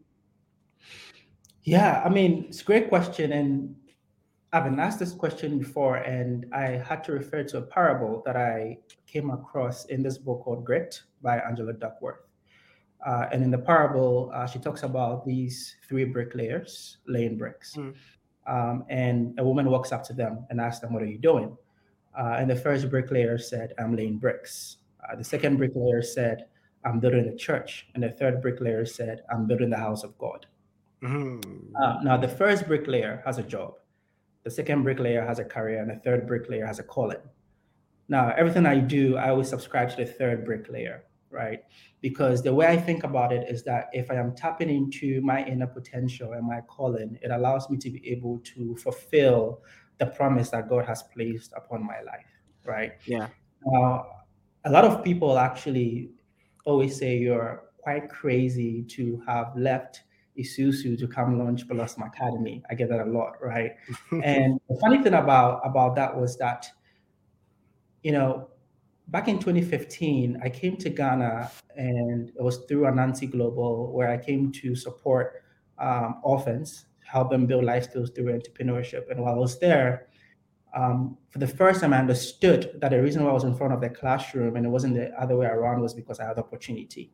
Yeah, 1.65 2.03
I 2.05 2.09
mean, 2.09 2.47
it's 2.49 2.63
a 2.63 2.65
great 2.65 2.89
question, 2.89 3.33
and 3.33 3.77
I've 4.53 4.65
been 4.65 4.81
asked 4.81 4.99
this 4.99 5.13
question 5.13 5.59
before, 5.59 5.97
and 5.99 6.45
I 6.53 6.83
had 6.85 7.05
to 7.05 7.13
refer 7.13 7.45
to 7.45 7.59
a 7.59 7.63
parable 7.63 8.21
that 8.27 8.37
I 8.37 8.79
came 9.07 9.31
across 9.31 9.85
in 9.85 10.03
this 10.03 10.19
book 10.19 10.43
called 10.43 10.65
Grit 10.65 11.01
by 11.23 11.39
Angela 11.39 11.73
Duckworth. 11.73 12.27
Uh, 13.07 13.27
and 13.31 13.45
in 13.45 13.51
the 13.53 13.59
parable, 13.59 14.31
uh, 14.35 14.47
she 14.47 14.59
talks 14.59 14.83
about 14.83 15.25
these 15.25 15.77
three 15.89 16.05
bricklayers 16.05 16.99
laying 17.07 17.39
bricks. 17.39 17.77
Mm. 17.77 17.95
Um, 18.49 18.85
and 18.89 19.39
a 19.39 19.45
woman 19.45 19.71
walks 19.71 19.93
up 19.93 20.03
to 20.05 20.13
them 20.13 20.45
and 20.51 20.61
asks 20.61 20.81
them, 20.81 20.93
What 20.93 21.03
are 21.03 21.07
you 21.07 21.19
doing? 21.19 21.57
Uh, 22.19 22.37
and 22.39 22.51
the 22.51 22.57
first 22.57 22.91
bricklayer 22.91 23.39
said, 23.39 23.73
I'm 23.79 23.95
laying 23.95 24.19
bricks. 24.19 24.79
Uh, 25.09 25.15
the 25.15 25.25
second 25.25 25.59
bricklayer 25.59 26.03
said, 26.03 26.47
I'm 26.85 26.99
building 26.99 27.29
a 27.29 27.37
church. 27.37 27.87
And 27.95 28.03
the 28.03 28.11
third 28.11 28.43
bricklayer 28.43 28.85
said, 28.85 29.23
I'm 29.33 29.47
building 29.47 29.71
the 29.71 29.77
house 29.77 30.03
of 30.03 30.19
God. 30.19 30.47
Mm. 31.03 31.71
now, 32.03 32.17
the 32.17 32.29
first 32.29 32.67
bricklayer 32.67 33.23
has 33.25 33.39
a 33.39 33.43
job 33.43 33.75
the 34.45 34.51
second 34.51 34.83
bricklayer 34.83 35.25
has 35.25 35.39
a 35.39 35.45
career, 35.45 35.81
and 35.81 35.91
the 35.91 35.97
third 35.97 36.27
bricklayer 36.27 36.67
has 36.67 36.79
a 36.79 36.83
calling. 36.83 37.21
Now, 38.09 38.33
everything 38.37 38.67
I 38.67 38.79
do, 38.79 39.17
I 39.17 39.31
always 39.31 39.49
subscribe 39.49 39.91
to 39.91 39.97
the 39.97 40.07
third 40.07 40.45
bricklayer, 40.45 41.05
right? 41.31 41.61
Because 42.01 42.43
the 42.43 42.53
way 42.53 42.67
I 42.67 42.77
think 42.77 43.05
about 43.05 43.33
it 43.33 43.49
is 43.49 43.63
that 43.65 43.89
if 43.93 44.11
I 44.11 44.15
am 44.15 44.35
tapping 44.35 44.69
into 44.69 45.21
my 45.21 45.45
inner 45.45 45.67
potential 45.67 46.33
and 46.33 46.47
my 46.47 46.61
calling, 46.63 47.19
it 47.23 47.31
allows 47.31 47.71
me 47.71 47.77
to 47.79 47.91
be 47.91 48.07
able 48.11 48.41
to 48.55 48.75
fulfill 48.77 49.63
the 49.99 50.07
promise 50.07 50.51
that 50.51 50.69
God 50.69 50.87
has 50.87 51.03
placed 51.03 51.53
upon 51.57 51.87
my 51.87 52.01
life, 52.01 52.27
right? 52.65 52.93
Yeah. 53.05 53.29
Now, 53.65 54.07
a 54.65 54.71
lot 54.71 54.85
of 54.85 55.05
people 55.05 55.39
actually 55.39 56.11
always 56.65 56.97
say 56.97 57.17
you're 57.17 57.65
quite 57.79 58.09
crazy 58.09 58.83
to 58.83 59.23
have 59.27 59.53
left 59.57 60.03
Esusu 60.41 60.99
to 60.99 61.07
come 61.07 61.39
launch 61.39 61.67
Blossom 61.67 62.03
Academy. 62.03 62.63
I 62.71 62.75
get 62.75 62.89
that 62.89 63.01
a 63.01 63.11
lot, 63.11 63.35
right? 63.43 63.73
and 64.25 64.61
the 64.69 64.79
funny 64.81 65.03
thing 65.03 65.15
about 65.15 65.61
about 65.65 65.95
that 65.97 66.17
was 66.17 66.37
that, 66.39 66.71
you 68.03 68.13
know, 68.13 68.49
back 69.09 69.29
in 69.29 69.39
2015, 69.39 70.41
I 70.43 70.49
came 70.49 70.77
to 70.79 70.91
Ghana 70.91 71.51
and 71.77 72.29
it 72.29 72.43
was 72.43 72.59
through 72.69 72.83
Anansi 72.83 73.31
Global 73.31 73.93
where 73.93 74.11
I 74.11 74.17
came 74.17 74.53
to 74.53 74.75
support 74.75 75.43
um, 75.79 76.21
orphans, 76.23 76.87
help 77.05 77.31
them 77.31 77.47
build 77.47 77.65
life 77.65 77.85
skills 77.85 78.11
through 78.11 78.39
entrepreneurship. 78.39 79.11
And 79.11 79.21
while 79.21 79.35
I 79.35 79.39
was 79.39 79.59
there, 79.59 80.09
um, 80.75 81.19
for 81.31 81.41
the 81.41 81.49
first 81.49 81.81
time, 81.81 81.93
I 81.93 81.99
understood 81.99 82.79
that 82.81 82.91
the 82.91 83.03
reason 83.03 83.25
why 83.25 83.31
I 83.31 83.35
was 83.35 83.45
in 83.45 83.57
front 83.57 83.73
of 83.73 83.81
the 83.81 83.91
classroom 83.91 84.57
and 84.57 84.65
it 84.65 84.69
wasn't 84.69 84.95
the 84.95 85.11
other 85.21 85.37
way 85.37 85.47
around 85.47 85.81
was 85.81 85.95
because 85.95 86.21
I 86.21 86.27
had 86.27 86.39
opportunity 86.39 87.11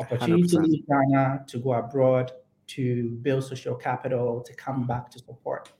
opportunity 0.00 0.42
100%. 0.44 0.50
to 0.50 0.58
leave 0.60 0.86
Ghana, 0.86 1.44
to 1.48 1.58
go 1.58 1.72
abroad, 1.74 2.32
to 2.76 3.10
build 3.22 3.44
social 3.44 3.74
capital, 3.74 4.40
to 4.42 4.54
come 4.54 4.86
back 4.86 5.10
to 5.10 5.18
support. 5.18 5.72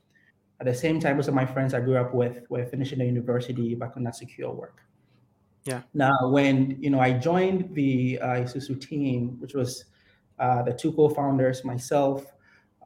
At 0.59 0.65
the 0.65 0.73
same 0.73 0.99
time, 0.99 1.17
most 1.17 1.27
of 1.27 1.33
my 1.33 1.45
friends 1.45 1.73
I 1.73 1.79
grew 1.79 1.97
up 1.97 2.13
with 2.13 2.45
were 2.49 2.65
finishing 2.65 2.99
the 2.99 3.05
university 3.05 3.73
back 3.75 3.97
on 3.97 4.03
that 4.03 4.15
secure 4.15 4.51
work. 4.51 4.81
Yeah. 5.63 5.81
Now, 5.93 6.29
when 6.29 6.77
you 6.79 6.89
know 6.89 6.99
I 6.99 7.13
joined 7.13 7.73
the 7.73 8.19
uh, 8.19 8.27
Esusu 8.43 8.79
team, 8.79 9.37
which 9.39 9.53
was 9.53 9.85
uh, 10.39 10.63
the 10.63 10.73
two 10.73 10.91
co-founders, 10.93 11.63
myself, 11.63 12.25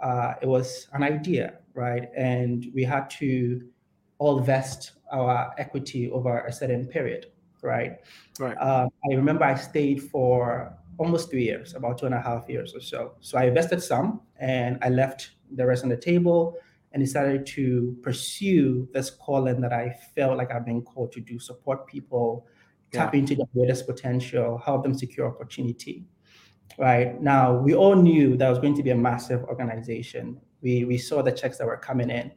uh, 0.02 0.34
it 0.42 0.48
was 0.48 0.88
an 0.94 1.04
idea, 1.04 1.60
right? 1.74 2.10
And 2.16 2.68
we 2.74 2.84
had 2.84 3.10
to 3.22 3.62
all 4.18 4.40
vest 4.40 4.92
our 5.12 5.54
equity 5.58 6.10
over 6.12 6.40
a 6.46 6.52
certain 6.52 6.86
period, 6.86 7.28
right? 7.62 8.00
Right. 8.40 8.56
Um, 8.56 8.90
I 9.10 9.16
remember 9.16 9.44
I 9.44 9.56
stayed 9.56 10.04
for 10.04 10.78
almost 10.98 11.30
three 11.30 11.44
years, 11.44 11.76
about 11.76 11.98
two 11.98 12.06
and 12.06 12.16
a 12.16 12.22
half 12.22 12.48
years 12.50 12.74
or 12.74 12.82
so. 12.82 13.14
So 13.20 13.38
I 13.38 13.46
invested 13.46 13.82
some 13.82 14.22
and 14.40 14.78
I 14.82 14.90
left 14.90 15.32
the 15.52 15.66
rest 15.66 15.84
on 15.84 15.90
the 15.90 15.98
table 15.98 16.58
and 16.94 17.04
decided 17.04 17.46
to 17.46 17.98
pursue 18.02 18.88
this 18.94 19.10
calling 19.10 19.60
that 19.62 19.74
I 19.74 19.94
felt 20.16 20.38
like 20.38 20.52
I've 20.52 20.66
been 20.66 20.82
called 20.82 21.12
to 21.14 21.20
do, 21.20 21.38
support 21.40 21.88
people, 21.88 22.48
yeah. 22.94 23.02
tap 23.02 23.16
into 23.16 23.36
their 23.36 23.48
greatest 23.54 23.86
potential, 23.86 24.58
help 24.58 24.84
them 24.84 24.94
secure 24.94 25.28
opportunity. 25.28 26.06
Right 26.78 27.22
now, 27.22 27.54
we 27.54 27.76
all 27.76 27.96
knew 27.96 28.38
that 28.38 28.50
was 28.50 28.60
going 28.60 28.76
to 28.76 28.84
be 28.84 28.92
a 28.92 28.96
massive 28.96 29.44
organization. 29.44 30.40
We 30.62 30.86
we 30.86 30.98
saw 30.98 31.22
the 31.22 31.32
checks 31.32 31.58
that 31.58 31.68
were 31.68 31.78
coming 31.78 32.10
in. 32.10 32.32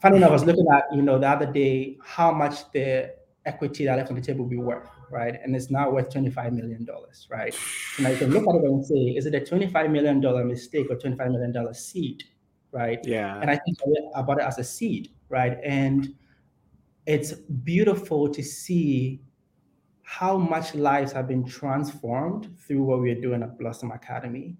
Funny 0.00 0.16
enough, 0.16 0.30
I 0.30 0.32
was 0.32 0.44
looking 0.44 0.66
at 0.72 0.84
you 0.94 1.02
know 1.02 1.18
the 1.18 1.28
other 1.28 1.46
day 1.46 1.98
how 2.02 2.32
much 2.32 2.70
the 2.72 3.14
equity 3.46 3.84
that 3.84 3.94
I 3.94 3.96
left 3.96 4.10
on 4.10 4.16
the 4.16 4.22
table 4.22 4.44
will 4.44 4.50
be 4.50 4.56
worth 4.56 4.88
right? 5.14 5.38
And 5.42 5.54
it's 5.54 5.70
now 5.70 5.90
worth 5.90 6.10
$25 6.10 6.52
million, 6.52 6.86
right? 7.30 7.56
Now 8.00 8.08
you 8.10 8.16
can 8.16 8.30
look 8.30 8.42
at 8.48 8.56
it 8.56 8.64
and 8.64 8.84
say, 8.84 9.14
is 9.16 9.26
it 9.26 9.34
a 9.34 9.40
$25 9.40 9.90
million 9.90 10.48
mistake 10.48 10.88
or 10.90 10.96
$25 10.96 11.30
million 11.30 11.74
seed, 11.74 12.24
right? 12.72 12.98
Yeah. 13.04 13.40
And 13.40 13.48
I 13.48 13.56
think 13.64 13.78
about 14.14 14.38
it 14.38 14.44
as 14.44 14.58
a 14.58 14.64
seed, 14.64 15.10
right? 15.28 15.56
And 15.62 16.12
it's 17.06 17.32
beautiful 17.32 18.28
to 18.28 18.42
see 18.42 19.20
how 20.02 20.36
much 20.36 20.74
lives 20.74 21.12
have 21.12 21.28
been 21.28 21.44
transformed 21.44 22.50
through 22.58 22.82
what 22.82 22.98
we're 22.98 23.20
doing 23.20 23.42
at 23.42 23.56
Blossom 23.56 23.92
Academy. 23.92 24.56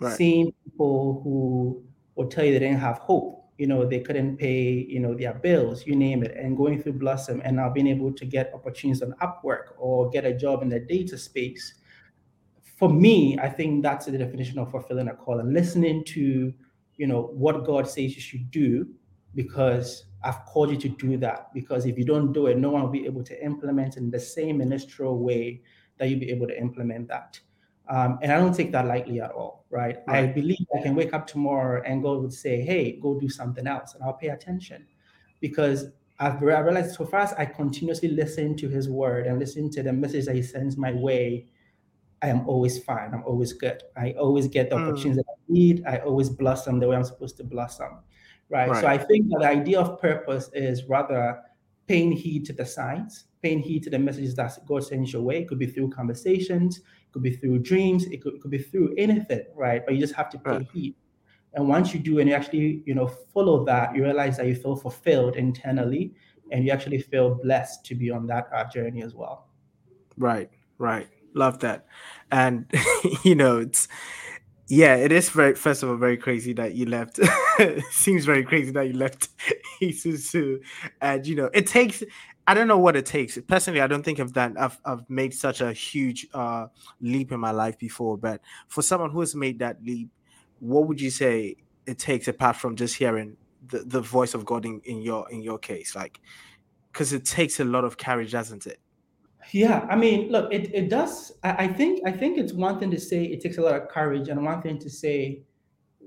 Right. 0.00 0.16
Seeing 0.16 0.52
people 0.64 1.20
who 1.24 1.82
will 2.14 2.28
tell 2.28 2.44
you 2.44 2.52
they 2.52 2.60
didn't 2.60 2.78
have 2.78 2.98
hope 2.98 3.37
you 3.58 3.66
know 3.66 3.84
they 3.84 4.00
couldn't 4.00 4.36
pay 4.36 4.86
you 4.88 5.00
know 5.00 5.14
their 5.14 5.34
bills 5.34 5.84
you 5.84 5.94
name 5.94 6.22
it. 6.22 6.34
And 6.36 6.56
going 6.56 6.80
through 6.80 6.94
blossom 6.94 7.42
and 7.44 7.56
now 7.56 7.68
being 7.68 7.88
able 7.88 8.12
to 8.12 8.24
get 8.24 8.52
opportunities 8.54 9.02
on 9.02 9.12
upwork 9.20 9.74
or 9.76 10.08
get 10.10 10.24
a 10.24 10.32
job 10.32 10.62
in 10.62 10.68
the 10.68 10.80
data 10.80 11.18
space 11.18 11.74
for 12.76 12.88
me 12.88 13.36
i 13.42 13.48
think 13.48 13.82
that's 13.82 14.06
the 14.06 14.16
definition 14.16 14.58
of 14.58 14.70
fulfilling 14.70 15.08
a 15.08 15.14
call 15.14 15.40
and 15.40 15.52
listening 15.52 16.04
to 16.04 16.54
you 16.96 17.06
know 17.06 17.30
what 17.34 17.66
god 17.66 17.86
says 17.86 18.14
you 18.14 18.20
should 18.20 18.50
do 18.52 18.86
because 19.34 20.04
i've 20.22 20.44
called 20.46 20.70
you 20.70 20.76
to 20.76 20.88
do 20.88 21.16
that. 21.16 21.52
Because 21.52 21.86
if 21.86 21.98
you 21.98 22.04
don't 22.04 22.32
do 22.32 22.46
it 22.46 22.56
no 22.58 22.70
one 22.70 22.82
will 22.82 22.90
be 22.90 23.06
able 23.06 23.24
to 23.24 23.44
implement 23.44 23.96
in 23.96 24.10
the 24.10 24.20
same 24.20 24.58
ministerial 24.58 25.18
way 25.18 25.62
that 25.98 26.08
you'll 26.08 26.20
be 26.20 26.30
able 26.30 26.46
to 26.46 26.56
implement 26.56 27.08
that 27.08 27.40
um, 27.88 28.18
and 28.22 28.30
I 28.30 28.38
don't 28.38 28.54
take 28.54 28.72
that 28.72 28.86
lightly 28.86 29.20
at 29.20 29.30
all, 29.30 29.64
right? 29.70 29.98
right? 30.06 30.24
I 30.24 30.26
believe 30.26 30.66
I 30.78 30.82
can 30.82 30.94
wake 30.94 31.14
up 31.14 31.26
tomorrow 31.26 31.82
and 31.84 32.02
God 32.02 32.20
would 32.20 32.32
say, 32.32 32.60
hey, 32.60 32.98
go 33.00 33.18
do 33.18 33.28
something 33.28 33.66
else. 33.66 33.94
And 33.94 34.02
I'll 34.04 34.12
pay 34.12 34.28
attention 34.28 34.86
because 35.40 35.86
I've 36.20 36.42
realized 36.42 36.96
so 36.96 37.06
far 37.06 37.20
as 37.20 37.32
I 37.34 37.46
continuously 37.46 38.08
listen 38.08 38.56
to 38.56 38.68
his 38.68 38.88
word 38.88 39.26
and 39.26 39.38
listen 39.38 39.70
to 39.70 39.82
the 39.82 39.92
message 39.92 40.26
that 40.26 40.34
he 40.34 40.42
sends 40.42 40.76
my 40.76 40.92
way, 40.92 41.46
I 42.20 42.28
am 42.28 42.46
always 42.48 42.78
fine. 42.82 43.14
I'm 43.14 43.22
always 43.24 43.52
good. 43.52 43.82
I 43.96 44.12
always 44.12 44.48
get 44.48 44.68
the 44.68 44.76
mm. 44.76 44.88
opportunities 44.88 45.16
that 45.16 45.26
I 45.28 45.40
need. 45.48 45.84
I 45.86 45.98
always 45.98 46.28
blossom 46.28 46.80
the 46.80 46.88
way 46.88 46.96
I'm 46.96 47.04
supposed 47.04 47.36
to 47.38 47.44
blossom. 47.44 48.00
Right? 48.50 48.68
right. 48.68 48.80
So 48.80 48.86
I 48.86 48.98
think 48.98 49.28
that 49.30 49.38
the 49.40 49.48
idea 49.48 49.80
of 49.80 50.00
purpose 50.00 50.50
is 50.52 50.84
rather 50.84 51.40
paying 51.86 52.12
heed 52.12 52.44
to 52.46 52.52
the 52.52 52.66
signs, 52.66 53.26
paying 53.42 53.60
heed 53.60 53.82
to 53.84 53.90
the 53.90 53.98
messages 53.98 54.34
that 54.34 54.58
God 54.66 54.84
sends 54.84 55.12
your 55.12 55.22
way. 55.22 55.42
It 55.42 55.48
could 55.48 55.58
be 55.58 55.66
through 55.66 55.90
conversations, 55.90 56.80
could 57.12 57.22
be 57.22 57.34
through 57.36 57.60
dreams, 57.60 58.04
it 58.06 58.22
could, 58.22 58.34
it 58.34 58.40
could 58.40 58.50
be 58.50 58.58
through 58.58 58.94
anything, 58.96 59.44
right? 59.54 59.84
But 59.84 59.94
you 59.94 60.00
just 60.00 60.14
have 60.14 60.30
to 60.30 60.38
pay 60.38 60.50
right. 60.50 60.66
heed. 60.72 60.94
And 61.54 61.68
once 61.68 61.94
you 61.94 62.00
do 62.00 62.18
and 62.18 62.28
you 62.28 62.34
actually, 62.34 62.82
you 62.86 62.94
know, 62.94 63.06
follow 63.06 63.64
that, 63.64 63.94
you 63.94 64.02
realize 64.02 64.36
that 64.36 64.46
you 64.46 64.54
feel 64.54 64.76
fulfilled 64.76 65.36
internally 65.36 66.12
and 66.52 66.64
you 66.64 66.70
actually 66.70 67.00
feel 67.00 67.34
blessed 67.34 67.84
to 67.86 67.94
be 67.94 68.10
on 68.10 68.26
that 68.26 68.48
uh, 68.52 68.64
journey 68.64 69.02
as 69.02 69.14
well. 69.14 69.48
Right, 70.16 70.50
right. 70.78 71.08
Love 71.34 71.58
that. 71.60 71.86
And 72.30 72.70
you 73.24 73.34
know, 73.34 73.58
it's 73.58 73.88
Yeah, 74.68 74.96
it 74.96 75.12
is 75.12 75.30
very 75.30 75.54
first 75.54 75.82
of 75.82 75.88
all 75.88 75.96
very 75.96 76.18
crazy 76.18 76.52
that 76.54 76.74
you 76.74 76.86
left. 76.86 77.18
seems 77.90 78.24
very 78.26 78.44
crazy 78.44 78.70
that 78.72 78.86
you 78.86 78.92
left 78.94 79.28
Esusu. 79.82 80.60
And 81.00 81.26
you 81.26 81.36
know, 81.36 81.50
it 81.54 81.66
takes 81.66 82.02
I 82.46 82.54
don't 82.54 82.68
know 82.68 82.78
what 82.78 82.94
it 82.96 83.06
takes. 83.06 83.38
Personally, 83.46 83.80
I 83.80 83.86
don't 83.86 84.02
think 84.02 84.20
I've 84.20 84.32
done 84.34 84.56
I've 84.58 84.78
I've 84.84 85.08
made 85.08 85.32
such 85.32 85.62
a 85.62 85.72
huge 85.72 86.26
uh 86.34 86.66
leap 87.00 87.32
in 87.32 87.40
my 87.40 87.50
life 87.50 87.78
before. 87.78 88.18
But 88.18 88.42
for 88.68 88.82
someone 88.82 89.10
who 89.10 89.20
has 89.20 89.34
made 89.34 89.58
that 89.60 89.82
leap, 89.82 90.10
what 90.60 90.86
would 90.86 91.00
you 91.00 91.10
say 91.10 91.56
it 91.86 91.98
takes 91.98 92.28
apart 92.28 92.56
from 92.56 92.76
just 92.76 92.94
hearing 92.96 93.38
the, 93.68 93.78
the 93.80 94.02
voice 94.02 94.34
of 94.34 94.44
God 94.44 94.66
in, 94.66 94.82
in 94.84 95.00
your 95.00 95.30
in 95.30 95.42
your 95.42 95.58
case? 95.58 95.96
Like 95.96 96.20
because 96.92 97.14
it 97.14 97.24
takes 97.24 97.58
a 97.60 97.64
lot 97.64 97.84
of 97.84 97.96
courage, 97.96 98.32
doesn't 98.32 98.66
it? 98.66 98.80
Yeah, 99.52 99.86
I 99.88 99.96
mean, 99.96 100.30
look, 100.30 100.52
it, 100.52 100.74
it 100.74 100.90
does. 100.90 101.32
I, 101.42 101.64
I 101.64 101.68
think 101.68 102.00
I 102.06 102.12
think 102.12 102.38
it's 102.38 102.52
one 102.52 102.78
thing 102.78 102.90
to 102.90 103.00
say 103.00 103.24
it 103.24 103.40
takes 103.40 103.58
a 103.58 103.62
lot 103.62 103.74
of 103.80 103.88
courage, 103.88 104.28
and 104.28 104.44
one 104.44 104.60
thing 104.62 104.78
to 104.80 104.90
say 104.90 105.42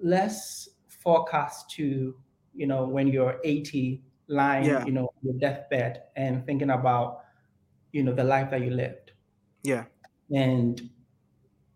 let's 0.01 0.69
forecast 0.87 1.69
to 1.71 2.15
you 2.53 2.67
know 2.67 2.85
when 2.87 3.07
you're 3.07 3.39
80, 3.43 4.03
lying 4.27 4.65
Yeah, 4.65 4.85
you 4.85 4.91
know 4.91 5.05
on 5.05 5.19
your 5.23 5.33
deathbed 5.39 6.03
and 6.15 6.45
thinking 6.45 6.69
about 6.71 7.21
you 7.91 8.03
know 8.03 8.13
the 8.13 8.23
life 8.23 8.51
that 8.51 8.61
you 8.61 8.69
lived, 8.71 9.13
yeah. 9.63 9.85
and 10.31 10.89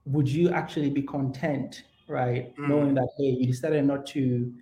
would 0.06 0.28
you 0.28 0.50
actually 0.50 0.90
be 0.90 1.02
content, 1.02 1.84
right, 2.08 2.54
knowing 2.68 2.94
Mm, 2.94 2.96
that 2.96 3.08
hey, 3.18 3.38
you 3.40 3.48
decided 3.48 3.86
not 3.86 4.06
to 4.08 4.54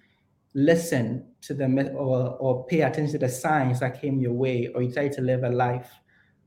listen 0.54 1.26
to 1.42 1.54
the 1.54 1.66
or, 1.96 2.38
or 2.38 2.66
pay 2.68 2.82
attention 2.82 3.12
to 3.14 3.18
the 3.18 3.30
signs 3.30 3.80
that 3.82 4.00
came 4.00 4.20
your 4.20 4.34
way, 4.34 4.68
or 4.74 4.82
you 4.82 4.88
decided 4.88 5.12
to 5.14 5.22
live 5.22 5.44
a 5.44 5.50
life 5.50 5.92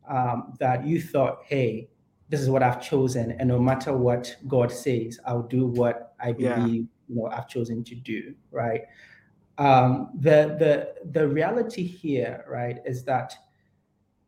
um, 0.09 0.55
that 0.59 0.87
you 0.87 1.01
thought, 1.01 1.41
hey, 1.47 1.89
this 2.29 2.41
is 2.41 2.51
what 2.51 2.63
I've 2.63 2.83
chosen, 2.83 3.33
and 3.33 3.49
no 3.49 3.59
matter 3.59 3.97
what 3.97 4.35
God 4.49 4.73
says, 4.73 5.19
I'll 5.25 5.43
do 5.43 5.67
what 5.67 6.15
I 6.21 6.35
yeah, 6.37 6.57
believe 6.57 6.89
you 7.09 7.17
know 7.17 7.27
I've 7.27 7.49
chosen 7.49 7.85
to 7.85 7.95
do, 7.95 8.35
right? 8.51 8.83
Um, 9.59 10.11
the 10.19 10.57
the 10.59 11.11
the 11.13 11.29
reality 11.29 11.85
here, 11.85 12.45
right, 12.49 12.79
is 12.85 13.05
that 13.05 13.33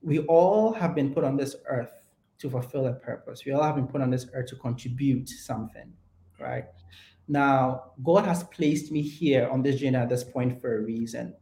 we 0.01 0.21
all 0.21 0.73
have 0.73 0.95
been 0.95 1.13
put 1.13 1.25
on 1.25 1.37
this 1.37 1.57
earth 1.67 2.09
to 2.39 2.49
fulfill 2.49 2.87
a 2.87 2.93
purpose. 2.93 3.45
We 3.45 3.53
all 3.53 3.63
have 3.63 3.75
been 3.75 3.89
put 3.89 4.01
on 4.01 4.11
this 4.11 4.27
earth 4.33 4.47
to 4.51 4.57
contribute 4.57 5.29
something, 5.29 5.93
right? 6.39 6.67
Now, 7.27 7.93
God 8.03 8.25
has 8.25 8.45
placed 8.45 8.91
me 8.91 9.03
here 9.03 9.49
on 9.49 9.63
this 9.63 9.81
journey 9.81 9.97
at 9.97 10.09
this 10.09 10.25
point 10.25 10.61
for 10.61 10.79
a 10.79 10.83
reason. 10.83 11.35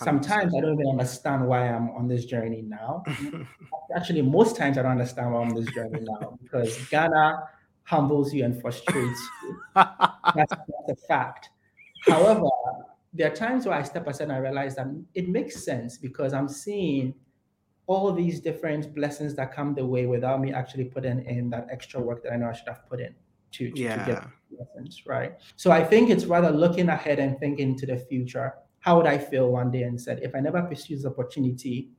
100%. 0.00 0.04
Sometimes 0.04 0.54
I 0.54 0.60
don't 0.60 0.74
even 0.74 0.88
understand 0.88 1.46
why 1.46 1.68
I'm 1.68 1.90
on 1.90 2.08
this 2.08 2.24
journey 2.24 2.62
now. 2.62 3.04
Actually, 3.96 4.22
most 4.22 4.56
times 4.56 4.76
I 4.76 4.82
don't 4.82 4.92
understand 4.92 5.32
why 5.32 5.40
I'm 5.42 5.50
on 5.50 5.62
this 5.62 5.72
journey 5.72 6.00
now 6.02 6.38
because 6.42 6.76
Ghana 6.88 7.38
humbles 7.84 8.32
you 8.34 8.44
and 8.44 8.60
frustrates 8.60 9.28
you. 9.42 9.60
That's, 9.74 10.50
that's 10.50 10.88
a 10.90 10.96
fact. 11.06 11.50
However, 12.06 12.46
there 13.12 13.30
are 13.30 13.34
times 13.34 13.66
where 13.66 13.76
I 13.76 13.82
step 13.82 14.06
aside 14.08 14.24
and 14.24 14.32
I 14.32 14.38
realize 14.38 14.74
that 14.76 14.88
it 15.14 15.28
makes 15.28 15.64
sense 15.64 15.96
because 15.98 16.34
I'm 16.34 16.48
seeing 16.48 17.14
all 17.86 18.12
these 18.12 18.40
different 18.40 18.94
blessings 18.94 19.34
that 19.36 19.54
come 19.54 19.74
the 19.74 19.84
way 19.84 20.06
without 20.06 20.40
me 20.40 20.52
actually 20.52 20.84
putting 20.84 21.24
in 21.26 21.50
that 21.50 21.68
extra 21.70 22.00
work 22.00 22.22
that 22.24 22.32
I 22.32 22.36
know 22.36 22.48
I 22.48 22.52
should 22.52 22.68
have 22.68 22.88
put 22.88 23.00
in 23.00 23.14
to 23.52 23.70
to, 23.70 23.74
to 23.74 23.80
get 23.80 24.08
yeah, 24.08 24.26
blessings, 24.50 25.02
right? 25.06 25.34
So 25.56 25.70
I 25.70 25.84
think 25.84 26.10
it's 26.10 26.24
rather 26.24 26.50
looking 26.50 26.88
ahead 26.88 27.18
and 27.18 27.38
thinking 27.38 27.76
to 27.78 27.86
the 27.86 27.96
future. 27.96 28.54
How 28.84 28.96
would 28.98 29.06
I 29.06 29.18
feel 29.18 29.50
one 29.50 29.70
day 29.70 29.82
and 29.82 30.00
said, 30.00 30.20
if 30.22 30.34
I 30.34 30.40
never 30.40 30.62
pursue 30.62 30.96
this 30.96 31.06
opportunity, 31.06 31.90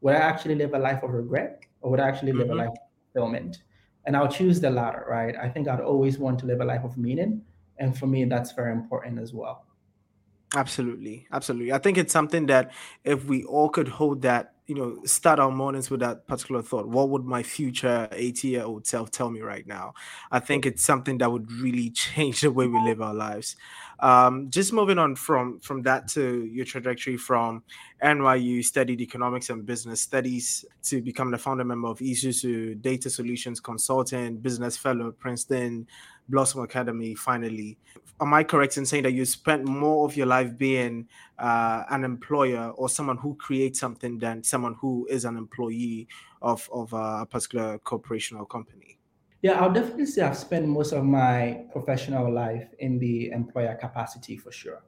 would 0.00 0.14
I 0.14 0.18
actually 0.18 0.54
live 0.56 0.74
a 0.74 0.78
life 0.78 1.02
of 1.02 1.10
regret 1.10 1.62
or 1.80 1.90
would 1.90 2.00
I 2.00 2.08
actually 2.08 2.32
live 2.32 2.50
a 2.50 2.54
hmm 2.54 2.64
life 2.64 2.70
of 2.70 2.78
fulfillment? 3.12 3.62
And 4.04 4.16
I'll 4.16 4.28
choose 4.28 4.60
the 4.60 4.70
latter, 4.70 5.04
right? 5.08 5.34
I 5.36 5.48
think 5.48 5.68
I'd 5.68 5.80
always 5.80 6.18
want 6.18 6.38
to 6.40 6.46
live 6.46 6.60
a 6.60 6.64
life 6.64 6.84
of 6.84 6.98
meaning. 6.98 7.46
And 7.78 7.96
for 7.98 8.06
me, 8.06 8.24
that's 8.24 8.52
very 8.52 8.72
important 8.72 9.18
as 9.18 9.32
well. 9.32 9.66
absolutely, 10.56 11.26
absolutely. 11.32 11.72
I 11.72 11.78
think 11.78 11.98
it's 11.98 12.12
something 12.12 12.46
that 12.46 12.72
if 13.02 13.24
we 13.24 13.44
all 13.44 13.68
could 13.68 13.88
hold 13.88 14.22
that, 14.22 14.53
you 14.66 14.74
know, 14.74 14.98
start 15.04 15.38
our 15.38 15.50
mornings 15.50 15.90
with 15.90 16.00
that 16.00 16.26
particular 16.26 16.62
thought, 16.62 16.88
what 16.88 17.10
would 17.10 17.24
my 17.24 17.42
future 17.42 18.08
80 18.12 18.48
year 18.48 18.64
old 18.64 18.86
self 18.86 19.10
tell 19.10 19.30
me 19.30 19.40
right 19.40 19.66
now? 19.66 19.92
I 20.30 20.40
think 20.40 20.64
it's 20.64 20.82
something 20.82 21.18
that 21.18 21.30
would 21.30 21.52
really 21.52 21.90
change 21.90 22.40
the 22.40 22.50
way 22.50 22.66
we 22.66 22.80
live 22.80 23.02
our 23.02 23.14
lives. 23.14 23.56
Um, 24.00 24.50
just 24.50 24.72
moving 24.72 24.98
on 24.98 25.16
from 25.16 25.60
from 25.60 25.82
that 25.82 26.08
to 26.08 26.44
your 26.46 26.64
trajectory 26.64 27.16
from 27.16 27.62
NYU 28.02 28.64
studied 28.64 29.00
economics 29.00 29.50
and 29.50 29.64
business 29.64 30.00
studies 30.00 30.64
to 30.84 31.00
become 31.00 31.30
the 31.30 31.38
founder 31.38 31.64
member 31.64 31.88
of 31.88 31.98
Esusu 31.98 32.80
Data 32.80 33.08
Solutions 33.08 33.60
Consultant, 33.60 34.42
business 34.42 34.76
fellow 34.76 35.08
at 35.08 35.18
Princeton, 35.18 35.86
Blossom 36.28 36.62
Academy, 36.62 37.14
finally. 37.14 37.78
Am 38.20 38.32
I 38.32 38.44
correct 38.44 38.76
in 38.76 38.86
saying 38.86 39.02
that 39.02 39.12
you 39.12 39.24
spent 39.24 39.64
more 39.64 40.06
of 40.06 40.16
your 40.16 40.26
life 40.26 40.56
being 40.56 41.08
uh, 41.38 41.82
an 41.90 42.04
employer 42.04 42.70
or 42.70 42.88
someone 42.88 43.16
who 43.18 43.34
creates 43.34 43.80
something 43.80 44.18
than 44.18 44.42
someone 44.42 44.74
who 44.80 45.06
is 45.10 45.24
an 45.24 45.36
employee 45.36 46.08
of, 46.40 46.68
of 46.72 46.92
a 46.92 47.26
particular 47.26 47.78
corporation 47.78 48.36
or 48.36 48.46
company? 48.46 48.98
Yeah, 49.42 49.60
I'll 49.60 49.72
definitely 49.72 50.06
say 50.06 50.22
I've 50.22 50.38
spent 50.38 50.66
most 50.66 50.92
of 50.92 51.04
my 51.04 51.64
professional 51.70 52.32
life 52.32 52.68
in 52.78 52.98
the 52.98 53.30
employer 53.30 53.74
capacity 53.74 54.38
for 54.38 54.50
sure. 54.50 54.82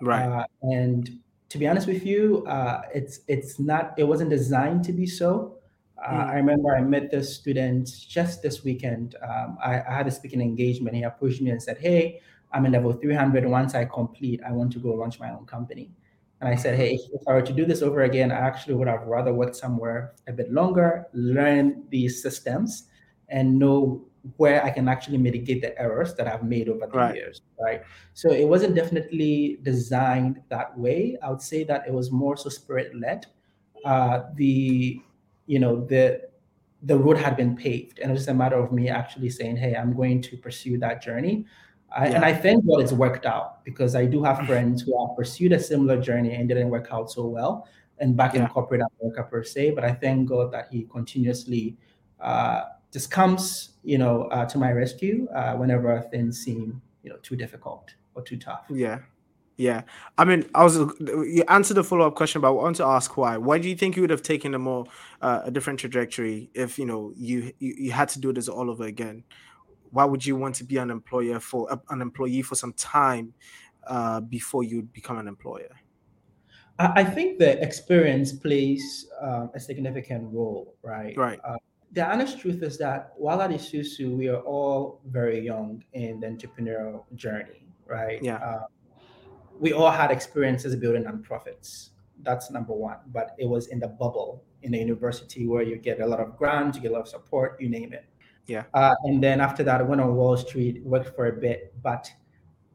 Right. 0.00 0.26
Uh, 0.26 0.44
and 0.62 1.20
to 1.48 1.58
be 1.58 1.68
honest 1.68 1.86
with 1.86 2.04
you, 2.04 2.44
uh, 2.46 2.82
it's 2.92 3.20
it's 3.28 3.60
not 3.60 3.94
it 3.96 4.04
wasn't 4.04 4.30
designed 4.30 4.84
to 4.84 4.92
be 4.92 5.06
so. 5.06 5.58
Uh, 5.98 6.26
I 6.28 6.34
remember 6.34 6.74
I 6.76 6.82
met 6.82 7.10
this 7.10 7.34
student 7.34 7.88
just 8.08 8.42
this 8.42 8.62
weekend. 8.62 9.16
Um, 9.22 9.56
I, 9.62 9.80
I 9.80 9.92
had 9.96 10.06
a 10.06 10.10
speaking 10.10 10.40
engagement. 10.40 10.94
He 10.96 11.02
approached 11.02 11.40
me 11.40 11.50
and 11.50 11.62
said, 11.62 11.78
"Hey, 11.78 12.20
I'm 12.52 12.66
in 12.66 12.72
level 12.72 12.92
300. 12.92 13.46
Once 13.46 13.74
I 13.74 13.84
complete, 13.86 14.40
I 14.46 14.52
want 14.52 14.72
to 14.72 14.78
go 14.78 14.90
launch 14.94 15.18
my 15.18 15.30
own 15.32 15.46
company." 15.46 15.90
And 16.40 16.48
I 16.48 16.54
said. 16.56 16.76
"Hey, 16.76 16.94
if, 16.94 17.00
if 17.14 17.22
I 17.28 17.32
were 17.32 17.42
to 17.42 17.52
do 17.52 17.64
this 17.64 17.80
over 17.82 18.02
again, 18.02 18.30
I 18.30 18.36
actually 18.36 18.74
would 18.74 18.88
have 18.88 19.06
rather 19.06 19.32
worked 19.32 19.56
somewhere 19.56 20.14
a 20.28 20.32
bit 20.32 20.52
longer, 20.52 21.06
learn 21.14 21.84
these 21.88 22.22
systems, 22.22 22.88
and 23.28 23.58
know 23.58 24.04
where 24.36 24.62
I 24.64 24.70
can 24.70 24.88
actually 24.88 25.18
mitigate 25.18 25.62
the 25.62 25.78
errors 25.80 26.14
that 26.16 26.26
I've 26.28 26.42
made 26.42 26.68
over 26.68 26.86
the 26.86 26.98
Right. 26.98 27.14
years." 27.14 27.40
Right. 27.58 27.82
So 28.12 28.30
it 28.30 28.44
wasn't 28.46 28.74
definitely 28.74 29.58
designed 29.62 30.42
that 30.50 30.78
way. 30.78 31.16
I 31.22 31.30
would 31.30 31.40
say 31.42 31.64
that 31.64 31.86
it 31.88 31.92
was 31.94 32.10
more 32.12 32.36
so 32.36 32.50
spirit 32.50 32.94
led. 32.94 33.26
Uh, 33.84 34.24
the 34.34 35.00
you 35.46 35.58
know 35.58 35.84
the 35.84 36.22
the 36.82 36.96
road 36.96 37.16
had 37.16 37.36
been 37.36 37.56
paved, 37.56 37.98
and 37.98 38.10
it 38.10 38.12
was 38.12 38.22
just 38.22 38.30
a 38.30 38.34
matter 38.34 38.56
of 38.56 38.72
me 38.72 38.88
actually 38.88 39.30
saying, 39.30 39.56
"Hey, 39.56 39.74
I'm 39.74 39.94
going 39.96 40.22
to 40.22 40.36
pursue 40.36 40.78
that 40.78 41.02
journey." 41.02 41.46
I, 41.96 42.08
and 42.08 42.24
I 42.24 42.34
thank 42.34 42.66
God 42.66 42.80
it's 42.80 42.92
worked 42.92 43.26
out 43.26 43.64
because 43.64 43.94
I 43.94 44.04
do 44.06 44.22
have 44.24 44.44
friends 44.46 44.82
who 44.82 44.92
have 45.06 45.16
pursued 45.16 45.52
a 45.52 45.60
similar 45.60 46.00
journey 46.00 46.34
and 46.34 46.48
didn't 46.48 46.68
work 46.68 46.88
out 46.90 47.10
so 47.10 47.26
well, 47.26 47.66
and 47.98 48.16
back 48.16 48.34
in 48.34 48.46
corporate 48.48 48.82
America 49.00 49.22
per 49.22 49.42
se. 49.42 49.70
But 49.70 49.84
I 49.84 49.92
thank 49.92 50.28
God 50.28 50.52
that 50.52 50.68
He 50.70 50.84
continuously 50.84 51.76
uh, 52.20 52.64
just 52.92 53.10
comes, 53.10 53.70
you 53.82 53.98
know, 53.98 54.24
uh, 54.24 54.44
to 54.46 54.58
my 54.58 54.72
rescue 54.72 55.28
uh, 55.34 55.54
whenever 55.54 56.00
things 56.10 56.40
seem, 56.42 56.82
you 57.02 57.10
know, 57.10 57.16
too 57.22 57.36
difficult 57.36 57.94
or 58.14 58.22
too 58.22 58.36
tough. 58.36 58.64
Yeah. 58.70 58.98
Yeah. 59.56 59.82
I 60.18 60.24
mean, 60.24 60.48
I 60.54 60.64
was 60.64 60.76
you 60.76 61.44
answered 61.48 61.74
the 61.74 61.84
follow 61.84 62.06
up 62.06 62.14
question, 62.14 62.40
but 62.40 62.48
I 62.48 62.50
want 62.50 62.76
to 62.76 62.84
ask 62.84 63.16
why. 63.16 63.38
Why 63.38 63.58
do 63.58 63.68
you 63.68 63.76
think 63.76 63.96
you 63.96 64.02
would 64.02 64.10
have 64.10 64.22
taken 64.22 64.54
a 64.54 64.58
more 64.58 64.84
uh, 65.22 65.42
a 65.44 65.50
different 65.50 65.80
trajectory 65.80 66.50
if 66.54 66.78
you 66.78 66.84
know 66.84 67.12
you, 67.16 67.52
you 67.58 67.74
you 67.78 67.90
had 67.92 68.08
to 68.10 68.20
do 68.20 68.32
this 68.32 68.48
all 68.48 68.70
over 68.70 68.84
again? 68.84 69.24
Why 69.90 70.04
would 70.04 70.26
you 70.26 70.36
want 70.36 70.54
to 70.56 70.64
be 70.64 70.76
an 70.76 70.90
employer 70.90 71.40
for 71.40 71.72
uh, 71.72 71.76
an 71.90 72.02
employee 72.02 72.42
for 72.42 72.54
some 72.54 72.74
time 72.74 73.32
uh, 73.86 74.20
before 74.20 74.62
you 74.62 74.82
become 74.82 75.18
an 75.18 75.28
employer? 75.28 75.70
I, 76.78 77.00
I 77.00 77.04
think 77.04 77.38
the 77.38 77.60
experience 77.62 78.32
plays 78.32 79.06
um, 79.22 79.50
a 79.54 79.60
significant 79.60 80.32
role, 80.32 80.74
right? 80.82 81.16
Right. 81.16 81.40
Uh, 81.42 81.56
the 81.92 82.04
honest 82.04 82.38
truth 82.38 82.62
is 82.62 82.76
that 82.78 83.12
while 83.16 83.40
at 83.40 83.50
Esusu, 83.50 84.14
we 84.14 84.28
are 84.28 84.42
all 84.42 85.00
very 85.06 85.40
young 85.40 85.82
in 85.94 86.20
the 86.20 86.26
entrepreneurial 86.26 87.04
journey, 87.14 87.64
right? 87.86 88.22
Yeah. 88.22 88.64
We 89.58 89.72
all 89.72 89.90
had 89.90 90.10
experiences 90.10 90.74
building 90.76 91.04
nonprofits. 91.04 91.90
That's 92.22 92.50
number 92.50 92.72
one. 92.72 92.98
But 93.08 93.34
it 93.38 93.46
was 93.46 93.68
in 93.68 93.78
the 93.80 93.88
bubble 93.88 94.44
in 94.62 94.72
the 94.72 94.78
university 94.78 95.46
where 95.46 95.62
you 95.62 95.76
get 95.76 96.00
a 96.00 96.06
lot 96.06 96.20
of 96.20 96.36
grants, 96.36 96.76
you 96.76 96.82
get 96.82 96.90
a 96.90 96.94
lot 96.94 97.02
of 97.02 97.08
support, 97.08 97.60
you 97.60 97.68
name 97.68 97.92
it. 97.92 98.06
Yeah. 98.46 98.64
Uh, 98.74 98.94
and 99.04 99.22
then 99.22 99.40
after 99.40 99.62
that, 99.64 99.80
I 99.80 99.84
went 99.84 100.00
on 100.00 100.14
Wall 100.14 100.36
Street, 100.36 100.82
worked 100.84 101.14
for 101.14 101.26
a 101.26 101.32
bit. 101.32 101.74
But 101.82 102.10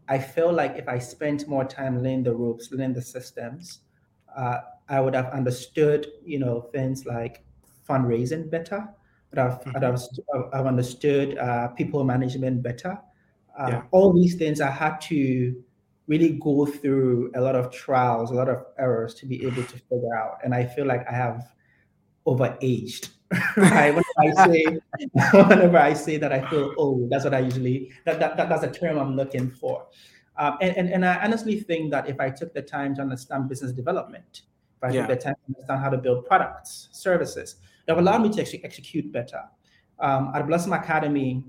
I 0.07 0.19
feel 0.19 0.51
like 0.51 0.75
if 0.75 0.87
I 0.87 0.99
spent 0.99 1.47
more 1.47 1.65
time 1.65 1.97
learning 1.97 2.23
the 2.23 2.33
ropes, 2.35 2.71
learning 2.71 2.93
the 2.93 3.01
systems, 3.01 3.81
uh, 4.35 4.59
I 4.89 4.99
would 4.99 5.15
have 5.15 5.27
understood, 5.27 6.07
you 6.23 6.39
know, 6.39 6.61
things 6.61 7.05
like 7.05 7.43
fundraising 7.87 8.49
better. 8.49 8.89
I'd 9.31 9.37
have, 9.39 9.67
I'd 9.75 9.83
hmm 9.83 9.83
have, 9.83 10.01
I've 10.53 10.65
understood 10.65 11.37
uh, 11.37 11.69
people 11.69 12.03
management 12.03 12.61
better. 12.61 12.99
Uh, 13.57 13.67
Yeah. 13.69 13.83
all 13.91 14.13
these 14.13 14.35
things 14.35 14.59
I 14.61 14.69
had 14.71 14.99
to 15.01 15.63
really 16.11 16.33
go 16.47 16.65
through 16.65 17.31
a 17.35 17.41
lot 17.41 17.55
of 17.55 17.71
trials, 17.71 18.31
a 18.31 18.33
lot 18.33 18.49
of 18.49 18.59
errors 18.77 19.13
to 19.19 19.25
be 19.25 19.37
able 19.47 19.63
to 19.63 19.77
figure 19.89 20.15
out. 20.21 20.33
And 20.43 20.53
I 20.53 20.65
feel 20.65 20.85
like 20.85 21.03
I 21.09 21.15
have 21.25 21.39
overaged 22.27 23.09
right? 23.57 23.95
Whenever 23.95 24.19
I 24.19 24.45
say, 24.47 24.65
whenever 25.47 25.77
I 25.77 25.93
say 25.93 26.17
that 26.17 26.33
I 26.33 26.41
feel 26.49 26.73
old, 26.77 27.09
that's 27.09 27.23
what 27.23 27.33
I 27.33 27.39
usually 27.39 27.91
that, 28.05 28.19
that, 28.19 28.35
that 28.37 28.49
that's 28.49 28.63
a 28.63 28.71
term 28.71 28.97
I'm 28.97 29.15
looking 29.15 29.49
for. 29.49 29.87
Um, 30.37 30.57
and, 30.61 30.75
and 30.75 30.89
and 30.89 31.05
I 31.05 31.15
honestly 31.23 31.59
think 31.59 31.91
that 31.91 32.09
if 32.09 32.19
I 32.19 32.29
took 32.29 32.53
the 32.53 32.61
time 32.61 32.95
to 32.95 33.01
understand 33.01 33.47
business 33.47 33.71
development, 33.71 34.41
if 34.77 34.83
I 34.83 34.91
yeah. 34.91 35.07
took 35.07 35.17
the 35.17 35.23
time 35.23 35.35
to 35.35 35.55
understand 35.55 35.79
how 35.81 35.89
to 35.89 35.97
build 35.97 36.25
products, 36.25 36.89
services, 36.91 37.55
that 37.85 37.95
would 37.95 38.03
allow 38.03 38.17
me 38.17 38.29
to 38.29 38.41
ex- 38.41 38.55
execute 38.63 39.11
better. 39.11 39.43
Um, 39.99 40.31
at 40.35 40.45
Blossom 40.47 40.73
Academy, 40.73 41.45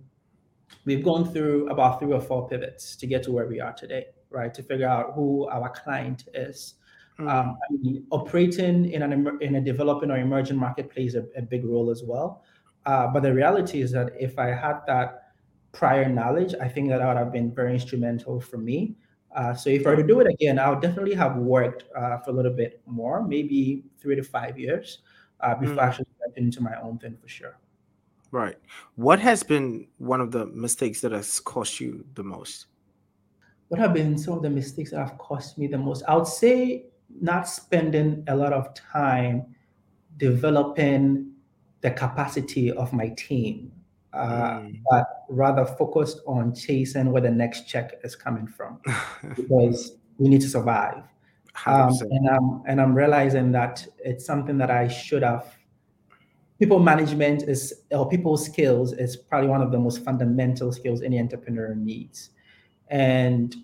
we've 0.85 1.05
gone 1.05 1.33
through 1.33 1.68
about 1.68 1.98
three 1.98 2.12
or 2.12 2.20
four 2.20 2.48
pivots 2.48 2.96
to 2.96 3.07
get 3.07 3.22
to 3.25 3.33
where 3.33 3.46
we 3.46 3.61
are 3.61 3.72
today, 3.72 4.05
right? 4.33 4.53
To 4.55 4.62
figure 4.62 4.88
out 4.88 5.12
who 5.14 5.49
our 5.49 5.68
client 5.71 6.25
is. 6.35 6.75
Mm. 7.18 7.31
Um, 7.31 7.59
I 7.62 7.73
mean, 7.73 8.07
operating 8.11 8.90
in 8.90 9.03
an 9.03 9.38
in 9.40 9.57
a 9.57 9.61
developing 9.61 10.11
or 10.11 10.16
emerging 10.16 10.57
market 10.57 10.90
plays 10.90 11.14
a, 11.14 11.27
a 11.37 11.42
big 11.42 11.64
role 11.64 11.90
as 11.90 12.03
well. 12.03 12.42
Uh, 12.87 13.07
but 13.07 13.23
the 13.23 13.33
reality 13.33 13.81
is 13.81 13.92
that 13.92 14.11
if 14.18 14.38
I 14.38 14.49
had 14.49 14.81
that 14.87 15.33
prior 15.73 16.09
knowledge, 16.09 16.55
I 16.61 16.68
think 16.68 16.88
that, 16.88 17.07
would 17.07 17.16
have 17.16 17.33
been 17.33 17.55
very 17.55 17.75
instrumental 17.75 18.40
for 18.40 18.59
me. 18.59 18.97
Uh, 19.35 19.55
so 19.55 19.71
if 19.71 19.87
I 19.87 19.90
were 19.90 19.97
to 19.97 20.07
do 20.07 20.21
it 20.21 20.27
again, 20.27 20.59
I 20.59 20.68
would 20.68 20.81
definitely 20.81 21.14
have 21.14 21.37
worked 21.37 21.85
uh, 21.97 22.18
for 22.18 22.31
a 22.31 22.35
little 22.35 22.53
bit 22.53 22.83
more, 22.87 23.27
maybe 23.27 23.85
three 23.99 24.14
to 24.16 24.23
five 24.23 24.59
years, 24.59 24.99
uh, 25.40 25.55
before 25.55 25.77
mm. 25.77 25.83
actually 25.83 26.07
stepping 26.18 26.45
into 26.45 26.62
my 26.62 26.79
own 26.83 26.99
thing 26.99 27.16
for 27.21 27.29
sure. 27.29 27.59
Right. 28.31 28.59
What 28.97 29.21
has 29.21 29.42
been 29.42 29.88
one 29.99 30.21
of 30.21 30.33
the 30.33 30.47
mistakes 30.47 31.01
that 31.03 31.12
has 31.12 31.40
cost 31.40 31.81
you 31.81 32.05
the 32.14 32.25
most? 32.25 32.66
What 33.72 33.80
have 33.80 33.94
been 33.94 34.18
some 34.18 34.35
of 34.35 34.42
the 34.42 34.50
mistakes 34.50 34.90
that 34.90 34.98
have 34.98 35.16
cost 35.16 35.56
me 35.56 35.66
the 35.66 35.78
most? 35.78 36.02
I 36.06 36.14
would 36.14 36.26
say 36.26 36.85
not 37.08 37.48
spending 37.48 38.22
a 38.28 38.37
lot 38.37 38.52
of 38.52 38.74
time 38.74 39.46
developing 40.18 41.32
the 41.80 41.90
capacity 41.90 42.70
of 42.70 42.92
my 42.92 43.08
team, 43.16 43.72
uh, 44.12 44.58
mm. 44.58 44.78
but 44.90 45.06
rather 45.30 45.64
focused 45.64 46.20
on 46.26 46.54
chasing 46.54 47.11
where 47.12 47.22
the 47.22 47.30
next 47.30 47.66
check 47.66 47.94
is 48.04 48.14
coming 48.14 48.46
from 48.46 48.78
because 49.37 49.96
we 50.18 50.28
need 50.28 50.42
to 50.42 50.50
survive. 50.50 51.04
Um, 51.64 51.94
and 52.11 52.28
I'm 52.28 52.62
and 52.66 52.78
I'm 52.78 52.94
realizing 52.94 53.52
that 53.52 53.87
it's 54.04 54.26
something 54.26 54.58
that 54.58 54.70
I 54.70 54.87
should 54.87 55.22
have. 55.22 55.46
People 56.58 56.78
management 56.78 57.44
is 57.44 57.72
or 57.90 58.06
people 58.06 58.37
skills 58.37 58.92
is 58.92 59.16
probably 59.16 59.48
one 59.48 59.62
of 59.62 59.72
the 59.72 59.78
most 59.78 60.04
fundamental 60.04 60.72
skills 60.72 61.00
any 61.00 61.18
entrepreneur 61.18 61.74
needs, 61.74 62.32
and 62.92 63.57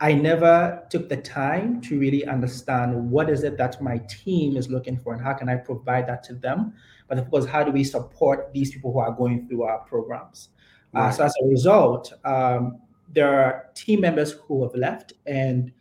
I 0.00 0.12
never 0.12 0.86
took 0.88 1.08
the 1.08 1.16
time 1.16 1.80
to 1.82 1.98
really 1.98 2.24
understand 2.24 3.10
what 3.10 3.28
is 3.28 3.42
it 3.42 3.56
that 3.58 3.82
my 3.82 3.98
team 4.08 4.56
is 4.56 4.70
looking 4.70 4.96
for 4.96 5.14
and 5.14 5.22
how 5.22 5.34
can 5.34 5.48
I 5.48 5.56
provide 5.56 6.06
that 6.08 6.22
to 6.24 6.34
them. 6.34 6.74
But 7.08 7.18
of 7.18 7.28
course, 7.28 7.44
how 7.44 7.64
do 7.64 7.72
we 7.72 7.82
support 7.82 8.52
these 8.52 8.70
people 8.70 8.92
who 8.92 9.00
are 9.00 9.12
going 9.12 9.48
through 9.48 9.64
our 9.64 9.78
programs? 9.80 10.50
Right. 10.92 11.08
Uh, 11.08 11.10
so 11.10 11.24
as 11.24 11.34
a 11.42 11.46
result, 11.46 12.12
um, 12.24 12.78
there 13.12 13.28
are 13.28 13.70
team 13.74 14.00
members 14.00 14.32
who 14.32 14.62
have 14.62 14.74
left. 14.76 15.14
And 15.26 15.72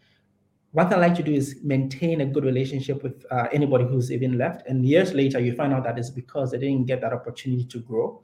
one 0.72 0.90
thing 0.90 0.98
I 0.98 1.02
like 1.02 1.16
to 1.16 1.24
do 1.24 1.34
is 1.34 1.58
maintain 1.64 2.22
a 2.22 2.26
good 2.26 2.46
relationship 2.46 3.04
with 3.04 3.26
uh, 3.30 3.48
anybody 3.52 3.86
who's 3.86 4.12
even 4.12 4.40
left. 4.40 4.68
And 4.68 4.84
years 4.86 5.14
later, 5.14 5.40
you 5.40 5.54
find 5.54 5.72
out 5.72 5.84
that 5.84 6.00
it's 6.00 6.10
because 6.10 6.52
they 6.52 6.58
didn't 6.58 6.86
get 6.86 7.02
that 7.02 7.14
opportunity 7.14 7.66
to 7.66 7.80
grow. 7.80 8.24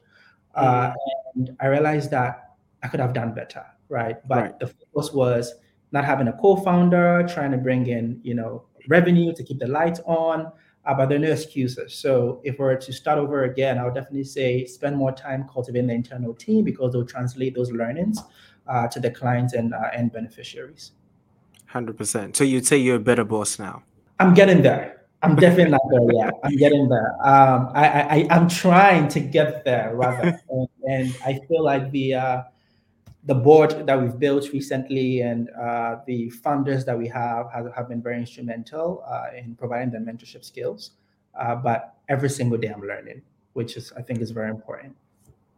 Uh, 0.56 0.88
mm-hmm. 0.90 1.42
and 1.42 1.58
I 1.60 1.68
realized 1.68 2.10
that 2.10 2.56
I 2.82 2.88
could 2.88 3.00
have 3.00 3.14
done 3.14 3.34
better, 3.34 3.66
right? 3.90 4.18
But 4.28 4.38
right. 4.38 4.60
the 4.60 4.68
focus 4.68 5.12
was 5.14 5.54
not 5.92 6.06
having 6.06 6.28
a 6.28 6.34
co-founder, 6.34 7.28
trying 7.28 7.52
to 7.52 7.58
bring 7.58 7.88
in, 7.88 8.20
you 8.24 8.36
know, 8.36 8.66
revenue 8.88 9.34
to 9.34 9.44
keep 9.44 9.60
the 9.60 9.68
lights 9.68 10.00
on, 10.06 10.52
uh, 10.86 10.94
but 10.94 11.10
there 11.10 11.18
are 11.18 11.22
no 11.22 11.32
excuses. 11.32 11.94
So 11.94 12.42
if 12.44 12.58
we 12.58 12.66
were 12.66 12.76
to 12.76 12.94
start 12.94 13.20
over 13.20 13.44
again, 13.44 13.78
I 13.78 13.86
would 13.86 13.94
definitely 13.94 14.24
say 14.24 14.66
spend 14.66 14.96
more 14.96 15.12
time 15.12 15.48
cultivating 15.52 15.88
the 15.88 15.94
internal 15.94 16.34
team 16.34 16.64
because 16.64 16.94
they'll 16.94 17.06
translate 17.06 17.56
those 17.56 17.72
learnings 17.72 18.20
uh, 18.68 18.88
to 18.88 19.00
the 19.00 19.12
clients 19.12 19.54
and 19.54 19.74
uh, 19.74 19.90
end 19.94 20.14
beneficiaries. 20.14 20.92
Hundred 21.68 21.98
percent. 21.98 22.36
So 22.36 22.44
you'd 22.44 22.66
say 22.66 22.78
you're 22.78 22.96
a 22.96 23.00
better 23.00 23.24
boss 23.24 23.60
now. 23.60 23.84
I'm 24.20 24.34
getting 24.34 24.62
there. 24.62 25.02
I'm 25.22 25.36
definitely 25.44 25.72
not 25.72 25.82
there 25.92 26.12
yet. 26.14 26.34
I'm 26.44 26.56
getting 26.56 26.88
there. 26.90 27.14
Um, 27.22 27.72
I, 27.76 28.02
I, 28.02 28.28
I'm 28.32 28.48
trying 28.48 29.08
to 29.10 29.20
get 29.20 29.66
there 29.66 29.96
rather, 29.96 30.40
and, 30.50 30.68
and 30.88 31.16
I 31.26 31.40
feel 31.48 31.64
like 31.64 31.92
the 31.92 32.16
uh, 32.16 32.42
the 33.30 33.36
board 33.36 33.86
that 33.86 34.02
we've 34.02 34.18
built 34.18 34.52
recently 34.54 35.22
and 35.22 35.52
uh, 35.52 35.98
the 36.08 36.34
funders 36.44 36.84
that 36.84 36.98
we 36.98 37.08
have 37.08 37.46
have, 37.54 37.72
have 37.76 37.88
been 37.88 38.02
very 38.02 38.18
instrumental 38.18 39.04
uh, 39.08 39.28
in 39.38 39.54
providing 39.54 39.92
the 39.92 40.00
mentorship 40.00 40.44
skills. 40.44 40.92
Uh, 41.40 41.54
but 41.54 41.94
every 42.10 42.28
single 42.28 42.58
day 42.58 42.70
I'm 42.70 42.82
learning, 42.82 43.22
which 43.54 43.78
is 43.78 43.94
I 43.96 44.02
think 44.02 44.22
is 44.22 44.32
very 44.32 44.50
important. 44.50 44.96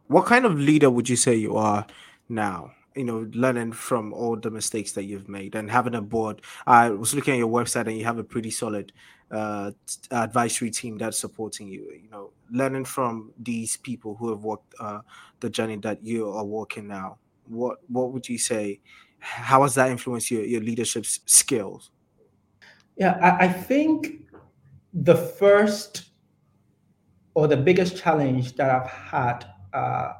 What 0.08 0.26
kind 0.26 0.44
of 0.44 0.58
leader 0.58 0.90
would 0.90 1.08
you 1.08 1.16
say 1.16 1.34
you 1.34 1.56
are 1.56 1.86
now? 2.28 2.72
You 2.94 3.04
know, 3.04 3.26
learning 3.32 3.72
from 3.72 4.12
all 4.12 4.36
the 4.36 4.50
mistakes 4.50 4.92
that 4.92 5.04
you've 5.04 5.30
made 5.30 5.54
and 5.54 5.70
having 5.70 5.94
a 5.94 6.02
board. 6.02 6.42
I 6.66 6.90
was 6.90 7.14
looking 7.14 7.32
at 7.32 7.38
your 7.38 7.48
website 7.48 7.86
and 7.86 7.96
you 7.96 8.04
have 8.04 8.18
a 8.18 8.24
pretty 8.24 8.50
solid 8.50 8.92
uh, 9.30 9.70
advisory 10.10 10.70
team 10.70 10.98
that's 10.98 11.18
supporting 11.18 11.68
you. 11.68 11.90
You 11.90 12.10
know, 12.10 12.32
learning 12.50 12.84
from 12.84 13.32
these 13.38 13.78
people 13.78 14.14
who 14.14 14.28
have 14.28 14.44
walked 14.44 14.74
uh, 14.78 15.00
the 15.40 15.48
journey 15.48 15.76
that 15.76 16.04
you 16.04 16.28
are 16.28 16.44
walking 16.44 16.86
now 16.86 17.16
what 17.46 17.78
what 17.88 18.12
would 18.12 18.28
you 18.28 18.38
say? 18.38 18.80
How 19.18 19.62
has 19.62 19.74
that 19.76 19.90
influenced 19.90 20.30
your, 20.30 20.44
your 20.44 20.60
leadership 20.60 21.06
skills? 21.06 21.90
Yeah, 22.96 23.18
I, 23.22 23.44
I 23.46 23.48
think 23.48 24.28
the 24.92 25.14
first 25.14 26.10
or 27.34 27.46
the 27.46 27.56
biggest 27.56 27.96
challenge 27.96 28.56
that 28.56 28.70
I've 28.70 28.90
had 28.90 29.46
uh, 29.72 30.12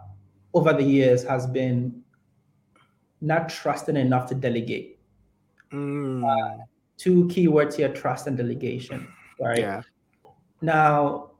over 0.54 0.72
the 0.72 0.82
years 0.82 1.24
has 1.24 1.46
been 1.46 2.02
not 3.20 3.48
trusting 3.48 3.96
enough 3.96 4.28
to 4.28 4.34
delegate. 4.34 4.98
Mm. 5.72 6.24
Uh, 6.24 6.64
two 6.96 7.24
keywords 7.28 7.74
here 7.76 7.92
trust 7.92 8.26
and 8.26 8.36
delegation, 8.36 9.08
right? 9.40 9.58
Yeah. 9.58 9.82
Now, 10.60 11.30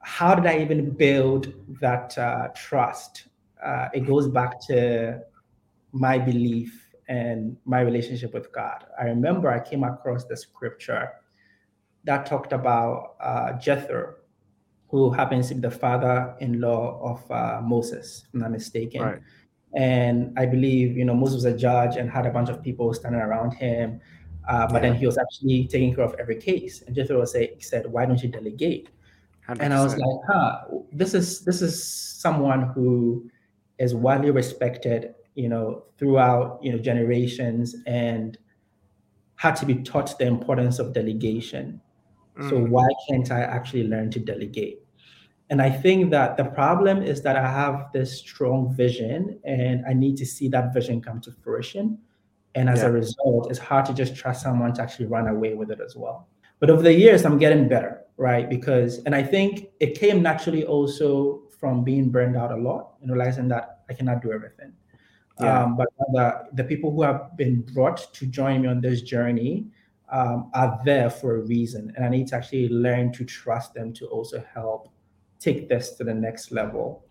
how 0.00 0.34
did 0.34 0.46
I 0.46 0.60
even 0.60 0.90
build 0.90 1.52
that 1.80 2.16
uh, 2.16 2.48
trust? 2.54 3.28
Uh, 3.64 3.88
it 3.92 4.06
goes 4.06 4.28
back 4.28 4.60
to 4.68 5.20
my 5.92 6.18
belief 6.18 6.88
and 7.08 7.56
my 7.64 7.80
relationship 7.80 8.34
with 8.34 8.52
God. 8.52 8.84
I 9.00 9.04
remember 9.04 9.50
I 9.50 9.60
came 9.60 9.84
across 9.84 10.24
the 10.24 10.36
scripture 10.36 11.10
that 12.04 12.26
talked 12.26 12.52
about 12.52 13.16
uh, 13.20 13.52
Jethro, 13.54 14.14
who 14.88 15.10
happens 15.10 15.48
to 15.48 15.54
be 15.54 15.60
the 15.60 15.70
father-in-law 15.70 17.00
of 17.02 17.30
uh, 17.30 17.60
Moses, 17.62 18.24
if 18.26 18.34
I'm 18.34 18.40
not 18.40 18.52
mistaken. 18.52 19.02
Right. 19.02 19.20
And 19.74 20.38
I 20.38 20.46
believe, 20.46 20.96
you 20.96 21.04
know, 21.04 21.14
Moses 21.14 21.36
was 21.36 21.44
a 21.44 21.56
judge 21.56 21.96
and 21.96 22.10
had 22.10 22.26
a 22.26 22.30
bunch 22.30 22.48
of 22.48 22.62
people 22.62 22.92
standing 22.94 23.20
around 23.20 23.52
him. 23.52 24.00
Uh, 24.48 24.66
but 24.66 24.82
yeah. 24.82 24.88
then 24.88 24.94
he 24.94 25.04
was 25.04 25.18
actually 25.18 25.66
taking 25.66 25.94
care 25.94 26.04
of 26.04 26.14
every 26.18 26.36
case. 26.36 26.82
And 26.82 26.96
Jethro 26.96 27.22
say, 27.26 27.56
said, 27.58 27.84
"Why 27.86 28.06
don't 28.06 28.22
you 28.22 28.30
delegate?" 28.30 28.88
100%. 29.46 29.60
And 29.60 29.74
I 29.74 29.82
was 29.82 29.94
like, 29.94 30.20
"Huh, 30.26 30.60
this 30.90 31.12
is 31.12 31.44
this 31.44 31.60
is 31.60 31.84
someone 31.84 32.62
who 32.74 33.30
is 33.78 33.94
widely 33.94 34.30
respected 34.30 35.14
you 35.38 35.48
know, 35.48 35.84
throughout, 35.98 36.58
you 36.60 36.72
know, 36.72 36.78
generations 36.78 37.76
and 37.86 38.36
had 39.36 39.54
to 39.54 39.64
be 39.64 39.76
taught 39.76 40.18
the 40.18 40.26
importance 40.26 40.80
of 40.80 40.92
delegation. 40.92 41.80
Mm. 42.36 42.50
So 42.50 42.58
why 42.58 42.88
can't 43.08 43.30
I 43.30 43.42
actually 43.42 43.86
learn 43.86 44.10
to 44.10 44.18
delegate? 44.18 44.80
And 45.48 45.62
I 45.62 45.70
think 45.70 46.10
that 46.10 46.36
the 46.36 46.44
problem 46.44 47.04
is 47.04 47.22
that 47.22 47.36
I 47.36 47.48
have 47.48 47.86
this 47.92 48.18
strong 48.18 48.74
vision 48.74 49.38
and 49.44 49.86
I 49.86 49.92
need 49.92 50.16
to 50.16 50.26
see 50.26 50.48
that 50.48 50.74
vision 50.74 51.00
come 51.00 51.20
to 51.20 51.30
fruition. 51.30 51.98
And 52.56 52.68
as 52.68 52.80
yeah. 52.80 52.86
a 52.86 52.90
result, 52.90 53.48
it's 53.48 53.60
hard 53.60 53.86
to 53.86 53.94
just 53.94 54.16
trust 54.16 54.42
someone 54.42 54.74
to 54.74 54.82
actually 54.82 55.06
run 55.06 55.28
away 55.28 55.54
with 55.54 55.70
it 55.70 55.78
as 55.80 55.94
well. 55.94 56.26
But 56.58 56.68
over 56.68 56.82
the 56.82 56.92
years, 56.92 57.24
I'm 57.24 57.38
getting 57.38 57.68
better, 57.68 58.02
right? 58.16 58.50
Because, 58.50 59.04
and 59.04 59.14
I 59.14 59.22
think 59.22 59.68
it 59.78 59.96
came 59.96 60.20
naturally 60.20 60.64
also 60.64 61.42
from 61.58 61.84
being 61.84 62.10
burned 62.10 62.36
out 62.36 62.52
a 62.52 62.56
lot 62.56 62.94
and 63.02 63.10
realizing 63.10 63.48
that 63.48 63.80
I 63.90 63.94
cannot 63.94 64.22
do 64.22 64.32
everything. 64.32 64.72
Yeah. 65.40 65.62
Um, 65.62 65.76
but 65.76 65.88
the, 66.12 66.48
the 66.54 66.64
people 66.64 66.90
who 66.90 67.02
have 67.02 67.36
been 67.36 67.62
brought 67.62 68.12
to 68.14 68.26
join 68.26 68.62
me 68.62 68.68
on 68.68 68.80
this 68.80 69.02
journey 69.02 69.66
um, 70.10 70.50
are 70.54 70.80
there 70.84 71.10
for 71.10 71.36
a 71.36 71.40
reason. 71.40 71.92
And 71.96 72.04
I 72.04 72.08
need 72.08 72.28
to 72.28 72.36
actually 72.36 72.68
learn 72.68 73.12
to 73.12 73.24
trust 73.24 73.74
them 73.74 73.92
to 73.94 74.06
also 74.06 74.44
help 74.52 74.88
take 75.38 75.68
this 75.68 75.92
to 75.96 76.04
the 76.04 76.14
next 76.14 76.50
level. 76.50 77.04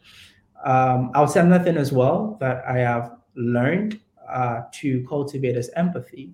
Um, 0.66 1.12
I'll 1.14 1.28
say 1.28 1.40
another 1.40 1.64
thing 1.64 1.78
as 1.78 1.92
well 1.92 2.38
that 2.40 2.66
I 2.68 2.80
have 2.80 3.18
learned 3.36 4.00
uh, 4.30 4.64
to 4.74 5.06
cultivate 5.08 5.56
is 5.56 5.70
empathy, 5.76 6.34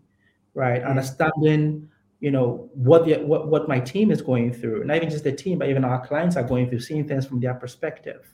right? 0.53 0.81
Mm-hmm. 0.81 0.89
Understanding 0.89 1.89
you 2.23 2.31
know 2.31 2.69
what 2.73 3.03
the 3.03 3.15
what, 3.15 3.49
what 3.49 3.67
my 3.67 3.81
team 3.81 4.09
is 4.09 4.21
going 4.21 4.53
through 4.53 4.85
not 4.85 4.95
even 4.95 5.09
just 5.09 5.25
the 5.25 5.31
team 5.31 5.59
but 5.59 5.67
even 5.67 5.83
our 5.83 6.07
clients 6.07 6.37
are 6.37 6.43
going 6.43 6.69
through 6.69 6.79
seeing 6.79 7.05
things 7.05 7.25
from 7.25 7.41
their 7.41 7.53
perspective 7.53 8.33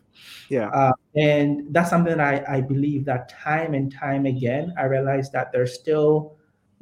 yeah 0.49 0.67
uh, 0.69 0.91
and 1.15 1.73
that's 1.73 1.89
something 1.89 2.15
that 2.15 2.45
I, 2.47 2.57
I 2.57 2.61
believe 2.61 3.03
that 3.05 3.29
time 3.29 3.73
and 3.73 3.91
time 3.91 4.27
again 4.27 4.75
i 4.77 4.83
realize 4.83 5.31
that 5.31 5.51
there's 5.51 5.73
still 5.73 6.37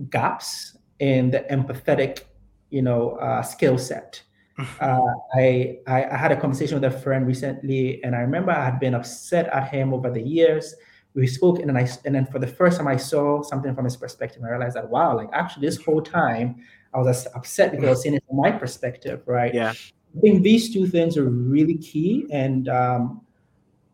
gaps 0.10 0.78
in 1.00 1.32
the 1.32 1.46
empathetic 1.50 2.24
you 2.72 2.82
know 2.82 3.12
uh, 3.12 3.42
skill 3.42 3.78
set 3.78 4.22
uh, 4.82 5.14
I, 5.36 5.78
I, 5.88 6.06
I 6.06 6.18
had 6.18 6.32
a 6.32 6.36
conversation 6.36 6.82
with 6.82 6.92
a 6.92 7.00
friend 7.00 7.28
recently, 7.28 8.04
and 8.04 8.16
I 8.16 8.22
remember 8.22 8.50
I 8.50 8.66
had 8.66 8.80
been 8.80 8.96
upset 8.96 9.46
at 9.54 9.70
him 9.70 9.94
over 9.94 10.10
the 10.10 10.20
years. 10.20 10.74
We 11.14 11.28
spoke, 11.28 11.60
and 11.60 11.70
then 11.70 11.78
I 11.78 11.88
and 12.06 12.16
then 12.16 12.26
for 12.26 12.40
the 12.40 12.48
first 12.48 12.78
time 12.78 12.88
I 12.88 12.98
saw 12.98 13.44
something 13.44 13.76
from 13.76 13.86
his 13.86 13.96
perspective. 13.96 14.42
I 14.44 14.50
realized 14.50 14.76
that 14.76 14.90
wow, 14.90 15.16
like 15.16 15.30
actually 15.32 15.68
this 15.68 15.78
whole 15.78 16.02
time 16.02 16.56
I 16.94 17.00
was 17.00 17.28
upset 17.36 17.72
because 17.72 17.86
I 17.86 17.90
was 17.90 18.02
seeing 18.02 18.16
it 18.16 18.24
from 18.28 18.38
my 18.38 18.52
perspective, 18.52 19.24
right? 19.26 19.54
Yeah. 19.54 19.74
I 20.16 20.20
think 20.20 20.44
these 20.44 20.74
two 20.74 20.88
things 20.88 21.18
are 21.18 21.30
really 21.30 21.78
key, 21.78 22.26
and 22.32 22.70
um, 22.70 23.22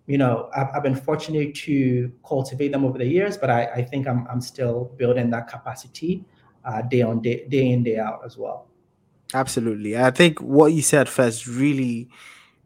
you 0.08 0.18
know, 0.18 0.50
I've, 0.56 0.68
I've, 0.76 0.84
been 0.84 0.96
fortunate 0.96 1.56
to 1.56 2.12
cultivate 2.26 2.72
them 2.72 2.86
over 2.86 2.98
the 2.98 3.06
years, 3.06 3.38
but 3.38 3.50
I, 3.50 3.66
I 3.66 3.84
think 3.84 4.08
I'm 4.08 4.28
I'm 4.30 4.42
still 4.42 4.92
building 4.98 5.30
that 5.32 5.48
capacity 5.48 6.24
uh, 6.66 6.82
day 6.82 7.02
on 7.02 7.22
day, 7.22 7.46
day 7.48 7.72
in 7.72 7.84
day 7.84 7.98
out 7.98 8.22
as 8.26 8.38
well. 8.38 8.68
Absolutely. 9.34 9.98
I 9.98 10.12
think 10.12 10.40
what 10.40 10.68
you 10.74 10.82
said 10.82 11.10
first 11.10 11.48
really 11.48 12.10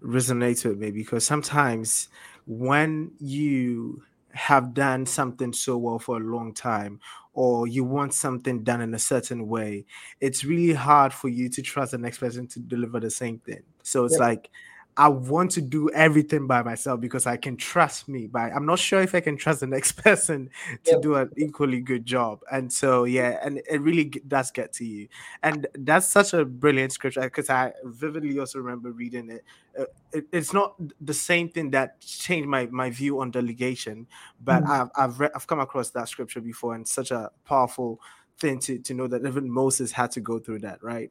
resonates 0.04 0.66
with 0.66 0.78
me 0.78 0.92
because 0.92 1.26
sometimes 1.26 2.10
when 2.46 3.12
you 3.20 4.04
have 4.34 4.74
done 4.74 5.06
something 5.06 5.54
so 5.54 5.78
well 5.78 6.00
for 6.00 6.18
a 6.18 6.24
long 6.24 6.54
time 6.54 7.00
or 7.34 7.68
you 7.68 7.84
want 7.84 8.14
something 8.14 8.64
done 8.64 8.82
in 8.82 8.94
a 8.94 9.00
certain 9.00 9.48
way, 9.48 9.86
it's 10.20 10.44
really 10.44 10.74
hard 10.74 11.14
for 11.14 11.30
you 11.30 11.50
to 11.50 11.62
trust 11.62 11.92
the 11.92 11.98
next 11.98 12.18
person 12.18 12.48
to 12.48 12.60
deliver 12.60 13.00
the 13.00 13.12
same 13.12 13.40
thing. 13.40 13.62
So 13.84 14.06
it's 14.06 14.18
like 14.18 14.50
I 14.98 15.10
want 15.10 15.52
to 15.52 15.62
do 15.62 15.92
everything 15.92 16.48
by 16.48 16.64
myself 16.64 17.00
because 17.00 17.28
I 17.28 17.38
can 17.38 17.56
trust 17.56 18.08
me, 18.08 18.26
but 18.26 18.52
I'm 18.52 18.66
not 18.66 18.80
sure 18.80 19.00
if 19.02 19.14
I 19.14 19.20
can 19.20 19.38
trust 19.38 19.60
the 19.60 19.68
next 19.68 19.92
person 20.04 20.50
to 20.86 20.92
yep. 20.94 21.02
do 21.02 21.16
an 21.16 21.30
equally 21.38 21.82
good 21.82 22.04
job. 22.04 22.40
And 22.52 22.74
so, 22.74 23.04
yeah, 23.04 23.40
and 23.44 23.62
it 23.70 23.80
really 23.80 24.06
does 24.06 24.50
get 24.50 24.74
to 24.74 24.86
you. 24.86 25.08
And 25.44 25.68
that's 25.76 26.12
such 26.12 26.34
a 26.34 26.44
brilliant 26.44 26.94
scripture 26.94 27.22
because 27.22 27.50
I 27.50 27.74
vividly 27.84 28.40
also 28.40 28.58
remember 28.58 28.92
reading 28.92 29.30
it. 29.30 29.44
Uh, 29.80 29.86
it. 30.12 30.26
It's 30.32 30.52
not 30.52 30.74
the 31.00 31.14
same 31.14 31.50
thing 31.50 31.70
that 31.72 32.02
changed 32.02 32.50
my, 32.50 32.66
my 32.72 32.90
view 32.90 33.22
on 33.22 33.30
delegation, 33.30 34.08
but 34.44 34.64
mm-hmm. 34.64 34.72
I've 34.72 34.90
I've, 34.96 35.20
read, 35.20 35.32
I've 35.36 35.46
come 35.46 35.60
across 35.60 35.92
that 35.92 36.10
scripture 36.10 36.42
before 36.42 36.74
and 36.74 36.88
such 36.88 37.12
a 37.12 37.30
powerful 37.46 38.02
thing 38.40 38.60
to, 38.60 38.80
to 38.80 38.94
know 38.96 39.08
that 39.08 39.26
even 39.26 39.52
Moses 39.52 39.92
had 39.92 40.12
to 40.12 40.22
go 40.22 40.40
through 40.40 40.60
that, 40.60 40.82
right? 40.84 41.10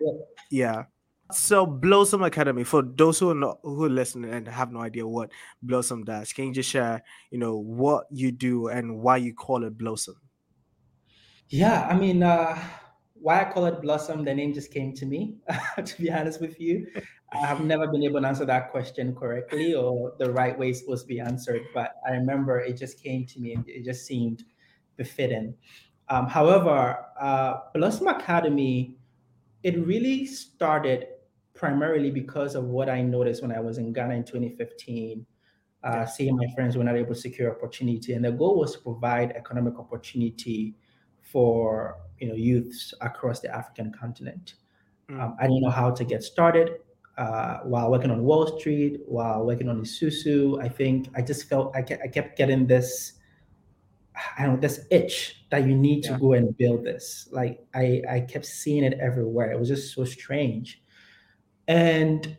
yeah. 0.00 0.12
yeah. 0.50 0.84
So 1.32 1.66
Blossom 1.66 2.22
Academy, 2.22 2.62
for 2.62 2.82
those 2.82 3.18
who 3.18 3.30
are 3.30 3.34
not 3.34 3.58
who 3.62 3.84
are 3.84 3.90
listening 3.90 4.32
and 4.32 4.46
have 4.46 4.70
no 4.70 4.80
idea 4.80 5.06
what 5.06 5.32
Blossom 5.60 6.04
does, 6.04 6.32
can 6.32 6.46
you 6.46 6.52
just 6.54 6.70
share, 6.70 7.02
you 7.30 7.38
know, 7.38 7.56
what 7.56 8.06
you 8.10 8.30
do 8.30 8.68
and 8.68 9.00
why 9.00 9.16
you 9.16 9.34
call 9.34 9.64
it 9.64 9.76
Blossom? 9.76 10.20
Yeah, 11.48 11.86
I 11.90 11.96
mean, 11.98 12.22
uh, 12.22 12.56
why 13.14 13.40
I 13.40 13.52
call 13.52 13.66
it 13.66 13.82
Blossom, 13.82 14.24
the 14.24 14.34
name 14.34 14.52
just 14.52 14.72
came 14.72 14.92
to 14.94 15.06
me. 15.06 15.38
to 15.84 16.02
be 16.02 16.10
honest 16.12 16.40
with 16.40 16.60
you, 16.60 16.86
I 17.32 17.38
have 17.38 17.60
never 17.60 17.88
been 17.88 18.04
able 18.04 18.20
to 18.20 18.26
answer 18.26 18.44
that 18.44 18.70
question 18.70 19.14
correctly 19.14 19.74
or 19.74 20.14
the 20.18 20.30
right 20.30 20.56
way 20.56 20.70
it's 20.70 20.80
supposed 20.80 21.04
to 21.04 21.08
be 21.08 21.18
answered. 21.18 21.62
But 21.74 21.94
I 22.06 22.12
remember 22.12 22.60
it 22.60 22.76
just 22.76 23.02
came 23.02 23.26
to 23.26 23.40
me 23.40 23.54
and 23.54 23.68
it 23.68 23.84
just 23.84 24.06
seemed 24.06 24.44
befitting. 24.96 25.54
Um, 26.08 26.28
however, 26.28 27.04
uh, 27.20 27.54
Blossom 27.74 28.06
Academy, 28.06 28.96
it 29.64 29.76
really 29.84 30.24
started 30.26 31.08
primarily 31.56 32.10
because 32.10 32.54
of 32.54 32.64
what 32.64 32.88
I 32.88 33.02
noticed 33.02 33.42
when 33.42 33.52
I 33.52 33.60
was 33.60 33.78
in 33.78 33.92
Ghana 33.92 34.14
in 34.14 34.24
2015. 34.24 35.26
Uh, 35.84 36.04
seeing 36.04 36.36
my 36.36 36.46
friends 36.54 36.76
were 36.76 36.82
not 36.82 36.96
able 36.96 37.14
to 37.14 37.20
secure 37.20 37.50
opportunity, 37.50 38.14
and 38.14 38.24
the 38.24 38.32
goal 38.32 38.58
was 38.58 38.72
to 38.72 38.80
provide 38.80 39.32
economic 39.32 39.78
opportunity 39.78 40.74
for 41.20 41.96
you 42.18 42.28
know 42.28 42.34
youths 42.34 42.92
across 43.00 43.40
the 43.40 43.54
African 43.54 43.92
continent. 43.92 44.54
Mm. 45.10 45.20
Um, 45.20 45.36
I 45.38 45.44
didn't 45.44 45.62
know 45.62 45.70
how 45.70 45.90
to 45.90 46.04
get 46.04 46.22
started. 46.22 46.78
Uh, 47.16 47.60
while 47.60 47.90
working 47.90 48.10
on 48.10 48.24
Wall 48.24 48.58
Street, 48.58 49.00
while 49.06 49.46
working 49.46 49.68
on 49.68 49.80
Esusu, 49.80 50.62
I 50.62 50.68
think 50.68 51.08
I 51.14 51.22
just 51.22 51.48
felt 51.48 51.74
I 51.74 51.82
kept, 51.82 52.02
I 52.02 52.08
kept 52.08 52.36
getting 52.36 52.66
this, 52.66 53.14
I 54.38 54.44
don't 54.44 54.56
know, 54.56 54.60
this 54.60 54.86
itch 54.90 55.46
that 55.50 55.66
you 55.66 55.74
need 55.74 56.04
yeah. 56.04 56.12
to 56.12 56.18
go 56.18 56.34
and 56.34 56.54
build 56.58 56.84
this. 56.84 57.28
Like 57.32 57.64
I, 57.74 58.02
I 58.10 58.20
kept 58.20 58.44
seeing 58.44 58.84
it 58.84 58.98
everywhere. 59.00 59.50
It 59.50 59.58
was 59.58 59.68
just 59.68 59.94
so 59.94 60.04
strange. 60.04 60.82
And 61.68 62.36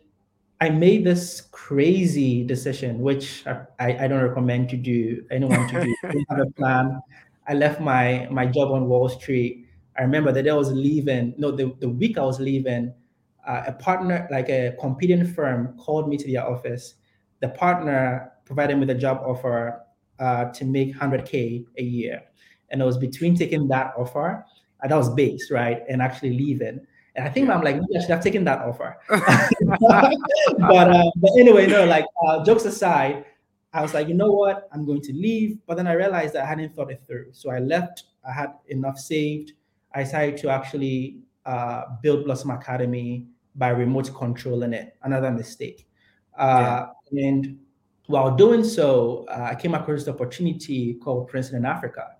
I 0.60 0.70
made 0.70 1.04
this 1.04 1.42
crazy 1.52 2.44
decision, 2.44 3.00
which 3.00 3.44
I, 3.46 4.04
I 4.04 4.08
don't 4.08 4.22
recommend 4.22 4.68
to 4.70 4.76
do 4.76 5.24
anyone 5.30 5.68
to 5.68 5.84
do. 5.84 5.96
I 6.04 6.12
didn't 6.12 6.26
have 6.30 6.40
a 6.40 6.50
plan. 6.52 7.00
I 7.46 7.54
left 7.54 7.80
my 7.80 8.28
my 8.30 8.46
job 8.46 8.72
on 8.72 8.88
Wall 8.88 9.08
Street. 9.08 9.66
I 9.98 10.02
remember 10.02 10.32
the 10.32 10.42
day 10.42 10.50
I 10.50 10.54
was 10.54 10.72
leaving, 10.72 11.34
no, 11.38 11.50
the, 11.50 11.74
the 11.80 11.88
week 11.88 12.18
I 12.18 12.22
was 12.22 12.38
leaving, 12.38 12.94
uh, 13.44 13.64
a 13.66 13.72
partner, 13.72 14.28
like 14.30 14.48
a 14.48 14.76
competing 14.78 15.26
firm, 15.26 15.76
called 15.76 16.08
me 16.08 16.16
to 16.18 16.30
their 16.30 16.46
office. 16.48 16.94
The 17.40 17.48
partner 17.48 18.30
provided 18.44 18.74
me 18.74 18.80
with 18.80 18.90
a 18.90 18.94
job 18.94 19.22
offer 19.26 19.82
uh, 20.20 20.46
to 20.52 20.64
make 20.64 20.94
100K 20.94 21.64
a 21.78 21.82
year. 21.82 22.22
And 22.70 22.80
it 22.80 22.84
was 22.84 22.96
between 22.96 23.36
taking 23.36 23.66
that 23.68 23.92
offer, 23.96 24.44
uh, 24.84 24.88
that 24.88 24.96
was 24.96 25.12
base, 25.14 25.50
right, 25.50 25.82
and 25.88 26.00
actually 26.00 26.38
leaving. 26.38 26.86
And 27.18 27.26
I 27.26 27.30
think 27.32 27.50
I'm 27.50 27.62
like, 27.62 27.74
maybe 27.74 27.96
I 27.96 28.00
should 28.00 28.10
have 28.10 28.22
taken 28.22 28.44
that 28.44 28.60
offer. 28.60 28.96
but 29.08 30.88
uh, 30.88 31.10
but 31.16 31.30
anyway, 31.36 31.66
no, 31.66 31.84
like 31.84 32.04
uh, 32.24 32.44
jokes 32.44 32.64
aside, 32.64 33.24
I 33.72 33.82
was 33.82 33.92
like, 33.92 34.06
you 34.06 34.14
know 34.14 34.30
what, 34.30 34.68
I'm 34.72 34.86
going 34.86 35.00
to 35.02 35.12
leave. 35.12 35.58
But 35.66 35.76
then 35.78 35.88
I 35.88 35.94
realized 35.94 36.34
that 36.34 36.44
I 36.44 36.46
hadn't 36.46 36.76
thought 36.76 36.92
it 36.92 37.02
through. 37.08 37.32
So 37.32 37.50
I 37.50 37.58
left. 37.58 38.04
I 38.26 38.32
had 38.32 38.52
enough 38.68 38.98
saved. 38.98 39.54
I 39.92 40.04
decided 40.04 40.36
to 40.42 40.50
actually 40.50 41.18
uh, 41.44 41.86
build 42.02 42.24
Blossom 42.24 42.50
Academy 42.50 43.26
by 43.56 43.70
remote 43.70 44.14
controlling 44.14 44.72
it. 44.72 44.96
Another 45.02 45.32
mistake. 45.32 45.88
Uh, 46.38 46.86
yeah. 47.10 47.28
And 47.28 47.58
while 48.06 48.36
doing 48.36 48.62
so, 48.62 49.26
uh, 49.28 49.48
I 49.50 49.56
came 49.56 49.74
across 49.74 50.04
the 50.04 50.12
opportunity 50.12 50.94
called 50.94 51.26
Princeton 51.26 51.58
in 51.58 51.66
Africa, 51.66 52.10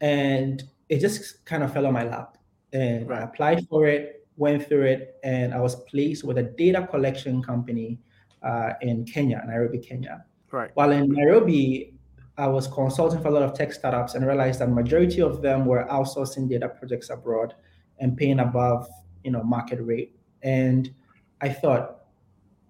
and 0.00 0.60
it 0.88 0.98
just 0.98 1.44
kind 1.44 1.62
of 1.62 1.72
fell 1.72 1.86
on 1.86 1.92
my 1.92 2.02
lap. 2.02 2.36
And 2.72 3.08
right. 3.08 3.20
I 3.20 3.24
applied 3.24 3.68
for 3.68 3.86
it 3.86 4.23
went 4.36 4.66
through 4.66 4.84
it, 4.84 5.16
and 5.22 5.54
I 5.54 5.60
was 5.60 5.76
placed 5.84 6.24
with 6.24 6.38
a 6.38 6.42
data 6.42 6.86
collection 6.86 7.42
company 7.42 7.98
uh, 8.42 8.72
in 8.80 9.04
Kenya, 9.04 9.42
Nairobi, 9.46 9.78
Kenya. 9.78 10.24
Right. 10.50 10.70
While 10.74 10.92
in 10.92 11.08
Nairobi, 11.08 11.94
I 12.36 12.46
was 12.48 12.66
consulting 12.66 13.20
for 13.20 13.28
a 13.28 13.30
lot 13.30 13.42
of 13.42 13.54
tech 13.54 13.72
startups 13.72 14.14
and 14.14 14.26
realized 14.26 14.60
that 14.60 14.70
majority 14.70 15.20
of 15.20 15.40
them 15.40 15.66
were 15.66 15.86
outsourcing 15.90 16.48
data 16.48 16.68
projects 16.68 17.10
abroad 17.10 17.54
and 18.00 18.16
paying 18.16 18.40
above, 18.40 18.88
you 19.22 19.30
know, 19.30 19.42
market 19.42 19.80
rate. 19.80 20.16
And 20.42 20.92
I 21.40 21.48
thought, 21.48 22.00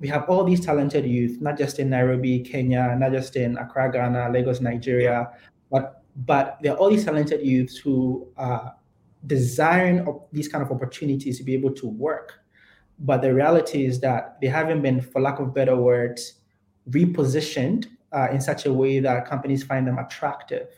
we 0.00 0.08
have 0.08 0.28
all 0.28 0.44
these 0.44 0.60
talented 0.60 1.06
youth, 1.06 1.40
not 1.40 1.56
just 1.56 1.78
in 1.78 1.88
Nairobi, 1.90 2.40
Kenya, 2.40 2.94
not 2.98 3.12
just 3.12 3.36
in 3.36 3.56
Accra, 3.56 3.90
Ghana, 3.90 4.30
Lagos, 4.32 4.60
Nigeria, 4.60 5.30
but 5.70 6.02
but 6.26 6.58
there 6.62 6.72
are 6.72 6.76
all 6.76 6.90
these 6.90 7.04
talented 7.04 7.44
youths 7.44 7.76
who 7.76 8.28
are 8.36 8.74
desiring 9.26 10.06
of 10.06 10.22
these 10.32 10.48
kind 10.48 10.62
of 10.62 10.70
opportunities 10.70 11.38
to 11.38 11.44
be 11.44 11.54
able 11.54 11.72
to 11.72 11.86
work. 11.86 12.34
But 12.98 13.22
the 13.22 13.34
reality 13.34 13.86
is 13.86 14.00
that 14.00 14.40
they 14.40 14.46
haven't 14.46 14.82
been, 14.82 15.00
for 15.00 15.20
lack 15.20 15.40
of 15.40 15.54
better 15.54 15.76
words, 15.76 16.40
repositioned 16.90 17.86
uh, 18.12 18.28
in 18.30 18.40
such 18.40 18.66
a 18.66 18.72
way 18.72 19.00
that 19.00 19.26
companies 19.26 19.64
find 19.64 19.86
them 19.86 19.98
attractive. 19.98 20.68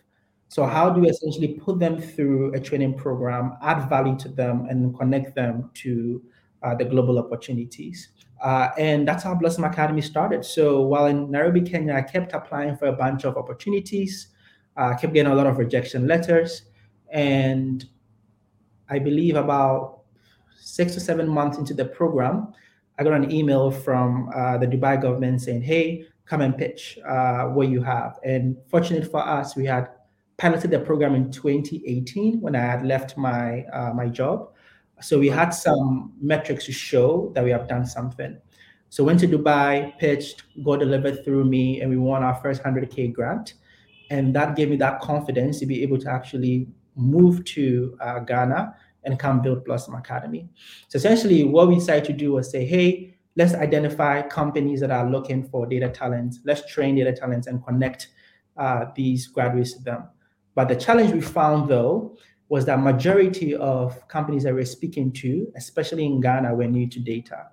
So, 0.48 0.64
how 0.64 0.90
do 0.90 1.00
we 1.00 1.08
essentially 1.08 1.54
put 1.54 1.78
them 1.78 2.00
through 2.00 2.54
a 2.54 2.60
training 2.60 2.94
program, 2.94 3.54
add 3.62 3.88
value 3.88 4.16
to 4.18 4.28
them, 4.28 4.66
and 4.70 4.96
connect 4.96 5.34
them 5.34 5.70
to 5.74 6.22
uh, 6.62 6.74
the 6.74 6.84
global 6.84 7.18
opportunities? 7.18 8.10
Uh, 8.42 8.68
and 8.78 9.08
that's 9.08 9.24
how 9.24 9.34
Blossom 9.34 9.64
Academy 9.64 10.00
started. 10.00 10.44
So, 10.44 10.82
while 10.82 11.06
in 11.06 11.30
Nairobi, 11.30 11.62
Kenya, 11.62 11.94
I 11.94 12.02
kept 12.02 12.32
applying 12.32 12.76
for 12.76 12.86
a 12.86 12.92
bunch 12.92 13.24
of 13.24 13.36
opportunities, 13.36 14.28
I 14.76 14.92
uh, 14.92 14.96
kept 14.96 15.12
getting 15.12 15.32
a 15.32 15.34
lot 15.34 15.46
of 15.46 15.58
rejection 15.58 16.06
letters. 16.06 16.62
And 17.10 17.84
I 18.88 18.98
believe 18.98 19.36
about 19.36 20.00
six 20.58 20.94
to 20.94 21.00
seven 21.00 21.28
months 21.28 21.58
into 21.58 21.74
the 21.74 21.84
program, 21.84 22.52
I 22.98 23.04
got 23.04 23.12
an 23.12 23.30
email 23.30 23.70
from 23.70 24.30
uh, 24.34 24.58
the 24.58 24.66
Dubai 24.66 25.00
government 25.00 25.42
saying, 25.42 25.62
"Hey, 25.62 26.06
come 26.24 26.40
and 26.40 26.56
pitch 26.56 26.98
uh, 27.06 27.44
what 27.46 27.68
you 27.68 27.82
have." 27.82 28.18
And 28.24 28.56
fortunate 28.68 29.10
for 29.10 29.20
us, 29.20 29.54
we 29.54 29.66
had 29.66 29.88
piloted 30.38 30.70
the 30.70 30.80
program 30.80 31.14
in 31.14 31.30
2018 31.30 32.40
when 32.40 32.56
I 32.56 32.60
had 32.60 32.84
left 32.84 33.16
my 33.16 33.64
uh, 33.72 33.92
my 33.92 34.08
job, 34.08 34.50
so 35.00 35.18
we 35.18 35.28
had 35.28 35.50
some 35.50 36.12
metrics 36.20 36.64
to 36.66 36.72
show 36.72 37.32
that 37.34 37.44
we 37.44 37.50
have 37.50 37.68
done 37.68 37.84
something. 37.86 38.38
So 38.88 39.04
went 39.04 39.20
to 39.20 39.28
Dubai, 39.28 39.98
pitched, 39.98 40.44
got 40.62 40.78
delivered 40.78 41.24
through 41.24 41.44
me, 41.44 41.80
and 41.80 41.90
we 41.90 41.98
won 41.98 42.22
our 42.22 42.34
first 42.36 42.62
100k 42.62 43.12
grant, 43.12 43.54
and 44.10 44.34
that 44.34 44.56
gave 44.56 44.70
me 44.70 44.76
that 44.76 45.00
confidence 45.00 45.58
to 45.60 45.66
be 45.66 45.82
able 45.82 45.98
to 45.98 46.10
actually 46.10 46.68
move 46.96 47.44
to 47.44 47.96
uh, 48.00 48.18
Ghana 48.20 48.74
and 49.04 49.18
come 49.18 49.40
build 49.40 49.64
Blossom 49.64 49.94
Academy. 49.94 50.48
So 50.88 50.96
essentially, 50.96 51.44
what 51.44 51.68
we 51.68 51.76
decided 51.76 52.04
to 52.06 52.12
do 52.12 52.32
was 52.32 52.50
say, 52.50 52.66
hey, 52.66 53.14
let's 53.36 53.54
identify 53.54 54.22
companies 54.22 54.80
that 54.80 54.90
are 54.90 55.08
looking 55.08 55.46
for 55.48 55.66
data 55.66 55.88
talents. 55.88 56.40
Let's 56.44 56.66
train 56.66 56.96
data 56.96 57.12
talents 57.12 57.46
and 57.46 57.64
connect 57.64 58.08
uh, 58.56 58.86
these 58.96 59.28
graduates 59.28 59.74
to 59.74 59.82
them. 59.82 60.08
But 60.54 60.68
the 60.68 60.76
challenge 60.76 61.12
we 61.12 61.20
found, 61.20 61.68
though, 61.68 62.16
was 62.48 62.64
that 62.64 62.80
majority 62.80 63.54
of 63.54 64.08
companies 64.08 64.44
that 64.44 64.54
we're 64.54 64.64
speaking 64.64 65.12
to, 65.12 65.52
especially 65.56 66.06
in 66.06 66.20
Ghana, 66.20 66.54
were 66.54 66.66
new 66.66 66.88
to 66.88 67.00
data. 67.00 67.48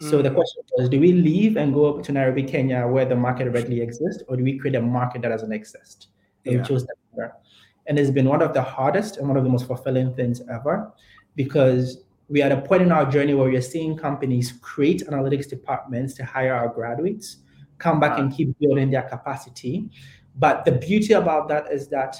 So 0.00 0.20
the 0.20 0.28
mm. 0.28 0.34
question 0.34 0.62
was, 0.76 0.88
do 0.88 1.00
we 1.00 1.12
leave 1.12 1.56
and 1.56 1.72
go 1.72 1.94
up 1.94 2.02
to 2.04 2.12
Nairobi, 2.12 2.42
Kenya, 2.42 2.86
where 2.86 3.06
the 3.06 3.16
market 3.16 3.46
already 3.46 3.80
exists, 3.80 4.22
or 4.28 4.36
do 4.36 4.44
we 4.44 4.58
create 4.58 4.74
a 4.74 4.82
market 4.82 5.22
that 5.22 5.28
doesn't 5.28 5.52
exist? 5.52 6.08
And 6.44 6.54
yeah. 6.54 6.60
we 6.60 6.66
chose 6.66 6.84
that. 6.84 7.40
And 7.86 7.98
it's 7.98 8.10
been 8.10 8.28
one 8.28 8.42
of 8.42 8.54
the 8.54 8.62
hardest 8.62 9.18
and 9.18 9.28
one 9.28 9.36
of 9.36 9.44
the 9.44 9.50
most 9.50 9.66
fulfilling 9.66 10.14
things 10.14 10.40
ever, 10.50 10.92
because 11.36 12.04
we 12.28 12.42
are 12.42 12.46
at 12.46 12.52
a 12.52 12.60
point 12.62 12.82
in 12.82 12.90
our 12.90 13.10
journey 13.10 13.34
where 13.34 13.48
we 13.48 13.56
are 13.56 13.60
seeing 13.60 13.96
companies 13.96 14.52
create 14.62 15.06
analytics 15.08 15.48
departments 15.48 16.14
to 16.14 16.24
hire 16.24 16.54
our 16.54 16.68
graduates, 16.68 17.38
come 17.78 18.00
back 18.00 18.18
and 18.18 18.32
keep 18.32 18.58
building 18.58 18.90
their 18.90 19.02
capacity. 19.02 19.90
But 20.36 20.64
the 20.64 20.72
beauty 20.72 21.12
about 21.12 21.48
that 21.48 21.70
is 21.70 21.88
that 21.88 22.16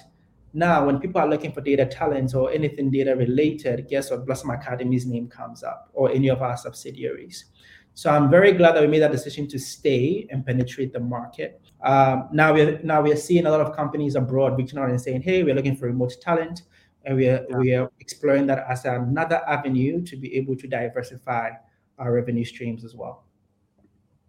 now 0.53 0.87
when 0.87 1.01
people 1.01 1.21
are 1.21 1.29
looking 1.29 1.53
for 1.53 1.63
data 1.63 1.87
talent 1.87 2.35
or 2.35 2.51
anything 2.51 2.91
data 2.91 3.17
related, 3.17 3.89
guess 3.89 4.11
what? 4.11 4.27
Blossom 4.27 4.51
Academy's 4.51 5.07
name 5.07 5.27
comes 5.27 5.65
up 5.65 5.89
or 5.95 6.11
any 6.11 6.29
of 6.29 6.43
our 6.43 6.57
subsidiaries. 6.57 7.47
So 7.95 8.11
I'm 8.11 8.31
very 8.31 8.53
glad 8.53 8.73
that 8.73 8.83
we 8.83 8.89
made 8.89 9.01
that 9.01 9.13
decision 9.13 9.49
to 9.49 9.59
stay 9.59 10.27
and 10.31 10.45
penetrate 10.45 10.93
the 10.93 11.01
market. 11.01 11.61
Um, 11.85 12.29
now 12.33 12.53
we're 12.53 12.81
now 12.83 13.03
we're 13.03 13.17
seeing 13.17 13.47
a 13.47 13.51
lot 13.51 13.61
of 13.61 13.77
companies 13.77 14.15
abroad 14.17 14.57
reaching 14.59 14.79
out 14.79 14.91
and 14.91 15.01
saying, 15.01 15.23
"Hey, 15.23 15.43
we're 15.43 15.55
looking 15.55 15.77
for 15.77 15.87
remote 15.87 16.15
talent." 16.21 16.63
and 17.05 17.17
we 17.17 17.29
are, 17.29 17.45
yeah. 17.49 17.57
we 17.57 17.75
are 17.75 17.91
exploring 18.01 18.47
that 18.47 18.65
as 18.69 18.85
another 18.85 19.43
avenue 19.49 20.03
to 20.05 20.17
be 20.17 20.35
able 20.37 20.57
to 20.57 20.67
diversify 20.67 21.51
our 21.99 22.13
revenue 22.13 22.45
streams 22.45 22.85
as 22.85 22.95
well. 22.95 23.25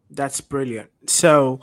That's 0.09 0.41
brilliant. 0.41 0.91
So, 1.07 1.61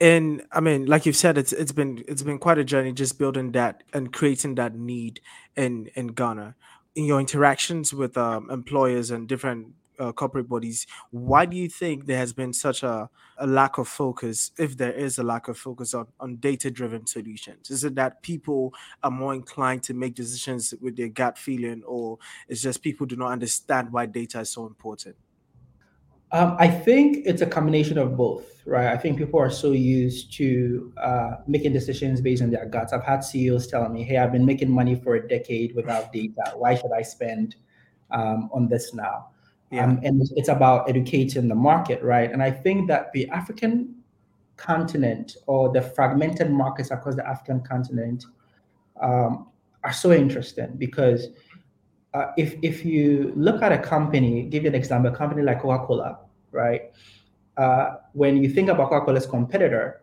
and 0.00 0.42
I 0.52 0.60
mean, 0.60 0.86
like 0.86 1.04
you've 1.06 1.16
said, 1.16 1.36
it's 1.36 1.52
it's 1.52 1.72
been 1.72 2.02
it's 2.08 2.22
been 2.22 2.38
quite 2.38 2.58
a 2.58 2.64
journey 2.64 2.92
just 2.92 3.18
building 3.18 3.52
that 3.52 3.84
and 3.92 4.12
creating 4.12 4.54
that 4.56 4.74
need 4.74 5.20
in 5.56 5.90
in 5.94 6.08
Ghana. 6.08 6.54
In 6.94 7.04
your 7.04 7.20
interactions 7.20 7.94
with 7.94 8.16
um, 8.18 8.50
employers 8.50 9.10
and 9.10 9.26
different 9.26 9.74
uh, 10.02 10.12
corporate 10.12 10.48
bodies, 10.48 10.86
why 11.10 11.46
do 11.46 11.56
you 11.56 11.68
think 11.68 12.06
there 12.06 12.18
has 12.18 12.32
been 12.32 12.52
such 12.52 12.82
a, 12.82 13.08
a 13.38 13.46
lack 13.46 13.78
of 13.78 13.86
focus, 13.86 14.50
if 14.58 14.76
there 14.76 14.92
is 14.92 15.18
a 15.18 15.22
lack 15.22 15.46
of 15.48 15.56
focus 15.56 15.94
on, 15.94 16.06
on 16.18 16.36
data 16.36 16.70
driven 16.70 17.06
solutions? 17.06 17.70
Is 17.70 17.84
it 17.84 17.94
that 17.94 18.22
people 18.22 18.74
are 19.02 19.10
more 19.10 19.34
inclined 19.34 19.84
to 19.84 19.94
make 19.94 20.14
decisions 20.14 20.74
with 20.80 20.96
their 20.96 21.08
gut 21.08 21.38
feeling, 21.38 21.82
or 21.86 22.18
it's 22.48 22.60
just 22.60 22.82
people 22.82 23.06
do 23.06 23.16
not 23.16 23.30
understand 23.30 23.92
why 23.92 24.06
data 24.06 24.40
is 24.40 24.50
so 24.50 24.66
important? 24.66 25.14
Um, 26.32 26.56
I 26.58 26.66
think 26.66 27.18
it's 27.26 27.42
a 27.42 27.46
combination 27.46 27.98
of 27.98 28.16
both, 28.16 28.62
right? 28.64 28.86
I 28.86 28.96
think 28.96 29.18
people 29.18 29.38
are 29.38 29.50
so 29.50 29.72
used 29.72 30.32
to 30.34 30.92
uh, 30.96 31.36
making 31.46 31.74
decisions 31.74 32.22
based 32.22 32.42
on 32.42 32.50
their 32.50 32.64
guts. 32.64 32.92
I've 32.92 33.04
had 33.04 33.22
CEOs 33.22 33.66
telling 33.66 33.92
me, 33.92 34.02
"Hey, 34.02 34.16
I've 34.16 34.32
been 34.32 34.46
making 34.46 34.70
money 34.70 34.94
for 34.94 35.16
a 35.16 35.28
decade 35.28 35.76
without 35.76 36.10
data. 36.10 36.54
Why 36.56 36.74
should 36.74 36.90
I 36.90 37.02
spend 37.02 37.56
um, 38.10 38.48
on 38.50 38.66
this 38.66 38.94
now?" 38.94 39.31
Yeah. 39.72 39.84
Um, 39.84 40.00
and 40.04 40.22
it's 40.36 40.50
about 40.50 40.88
educating 40.88 41.48
the 41.48 41.54
market, 41.54 42.02
right? 42.02 42.30
And 42.30 42.42
I 42.42 42.50
think 42.50 42.88
that 42.88 43.10
the 43.14 43.26
African 43.30 43.94
continent 44.56 45.36
or 45.46 45.72
the 45.72 45.80
fragmented 45.80 46.50
markets 46.50 46.90
across 46.90 47.16
the 47.16 47.26
African 47.26 47.62
continent 47.62 48.26
um, 49.00 49.48
are 49.82 49.92
so 49.92 50.12
interesting 50.12 50.74
because 50.76 51.28
uh, 52.12 52.26
if 52.36 52.56
if 52.62 52.84
you 52.84 53.32
look 53.34 53.62
at 53.62 53.72
a 53.72 53.78
company, 53.78 54.42
give 54.42 54.64
you 54.64 54.68
an 54.68 54.74
example, 54.74 55.10
a 55.10 55.16
company 55.16 55.42
like 55.42 55.62
Coca-Cola, 55.62 56.18
right? 56.50 56.92
Uh, 57.56 57.96
when 58.12 58.42
you 58.42 58.50
think 58.50 58.68
about 58.68 58.90
Coca-Cola's 58.90 59.26
competitor, 59.26 60.02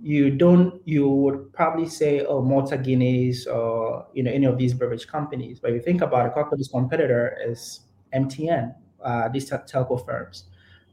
you 0.00 0.30
don't 0.30 0.80
you 0.84 1.08
would 1.08 1.52
probably 1.52 1.88
say 1.88 2.24
oh 2.24 2.40
Malta 2.40 2.78
Guinness 2.78 3.48
or 3.48 4.06
you 4.14 4.22
know 4.22 4.30
any 4.30 4.46
of 4.46 4.58
these 4.58 4.74
beverage 4.74 5.08
companies. 5.08 5.58
But 5.58 5.70
if 5.70 5.74
you 5.74 5.82
think 5.82 6.02
about 6.02 6.26
it, 6.26 6.34
Coca-Cola's 6.34 6.68
competitor 6.68 7.36
is 7.44 7.80
MTN, 8.14 8.74
uh, 9.04 9.28
these 9.28 9.50
telco 9.50 10.04
firms, 10.04 10.44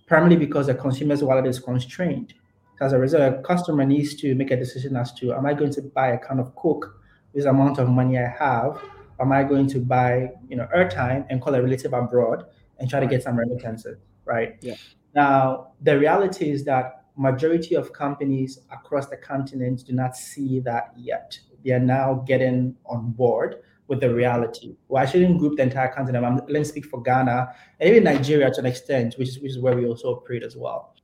primarily 0.08 0.36
because 0.36 0.68
the 0.68 0.76
consumer's 0.76 1.24
wallet 1.24 1.46
is 1.46 1.60
constrained. 1.60 2.34
As 2.82 2.94
a 2.94 2.98
result, 2.98 3.34
a 3.34 3.42
customer 3.42 3.86
needs 3.86 4.16
to 4.16 4.34
make 4.36 4.52
a 4.52 4.56
decision 4.56 4.96
as 4.96 5.12
to 5.14 5.34
am 5.34 5.46
I 5.46 5.54
going 5.54 5.72
to 5.74 5.82
buy 5.82 6.10
a 6.10 6.18
can 6.18 6.40
of 6.40 6.56
Coke 6.56 7.00
with 7.34 7.44
the 7.44 7.50
amount 7.50 7.78
of 7.78 7.90
money 7.90 8.18
I 8.18 8.28
have? 8.40 8.82
Am 9.20 9.34
I 9.34 9.44
going 9.44 9.68
to 9.68 9.80
buy, 9.80 10.30
you 10.48 10.56
know, 10.56 10.68
airtime 10.76 11.26
and 11.30 11.42
call 11.42 11.56
a 11.56 11.62
relative 11.62 11.92
abroad 11.92 12.46
and 12.80 12.90
try 12.90 13.02
to 13.02 13.08
get 13.08 13.22
some 13.22 13.38
remittances, 13.38 13.98
right? 14.24 14.56
Yeah. 14.62 14.76
Now, 15.14 15.72
the 15.82 16.00
reality 16.00 16.52
is 16.52 16.64
that 16.66 17.04
majority 17.18 17.76
of 17.76 17.92
companies 17.92 18.60
across 18.72 19.08
the 19.08 19.18
continent 19.18 19.84
do 19.86 19.92
not 19.92 20.16
see 20.16 20.62
that 20.62 20.94
yet. 20.96 21.38
They 21.66 21.72
are 21.72 21.80
now 21.80 22.24
getting 22.26 22.78
on 22.86 23.12
board 23.12 23.58
with 23.90 24.00
the 24.00 24.14
reality. 24.14 24.78
Well, 24.88 25.04
I 25.04 25.06
shouldn't 25.06 25.40
group 25.40 25.58
the 25.58 25.64
entire 25.64 25.90
continent. 25.90 26.24
I'm, 26.24 26.36
let 26.38 26.48
me 26.48 26.64
speak 26.64 26.86
for 26.86 27.02
Ghana 27.02 27.54
and 27.80 27.90
even 27.90 28.04
Nigeria 28.04 28.50
to 28.52 28.60
an 28.60 28.68
extent, 28.68 29.16
which 29.18 29.30
is 29.30 29.40
which 29.40 29.52
is 29.52 29.60
where 29.60 29.76
we 29.76 29.86
also 29.86 30.16
operate 30.16 30.44
as 30.44 30.56
well. 30.56 30.96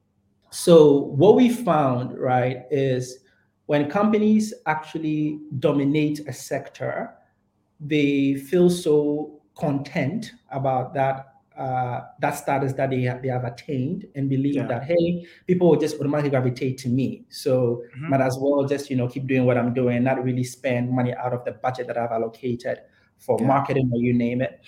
So 0.51 0.99
what 1.21 1.35
we 1.35 1.49
found, 1.49 2.17
right, 2.17 2.63
is 2.71 3.19
when 3.65 3.89
companies 3.89 4.53
actually 4.67 5.39
dominate 5.59 6.19
a 6.27 6.33
sector, 6.33 7.15
they 7.79 8.35
feel 8.35 8.69
so 8.69 9.41
content 9.57 10.31
about 10.51 10.93
that 10.93 11.34
uh, 11.57 12.01
that 12.19 12.31
status 12.31 12.73
that 12.73 12.89
they 12.89 13.01
have, 13.03 13.21
they 13.21 13.29
have 13.29 13.45
attained 13.45 14.05
and 14.15 14.29
believe 14.29 14.55
yeah. 14.55 14.67
that 14.67 14.83
hey 14.83 15.25
people 15.47 15.69
will 15.69 15.79
just 15.79 15.95
automatically 15.95 16.29
gravitate 16.29 16.77
to 16.77 16.89
me 16.89 17.23
so 17.29 17.81
mm-hmm. 17.95 18.09
might 18.09 18.21
as 18.21 18.37
well 18.39 18.65
just 18.65 18.89
you 18.89 18.95
know 18.95 19.07
keep 19.07 19.25
doing 19.25 19.45
what 19.45 19.57
i'm 19.57 19.73
doing 19.73 20.03
not 20.03 20.21
really 20.23 20.43
spend 20.43 20.91
money 20.91 21.13
out 21.15 21.33
of 21.33 21.45
the 21.45 21.51
budget 21.51 21.87
that 21.87 21.97
i've 21.97 22.11
allocated 22.11 22.79
for 23.17 23.37
yeah. 23.39 23.47
marketing 23.47 23.89
or 23.93 23.99
you 23.99 24.13
name 24.13 24.41
it 24.41 24.61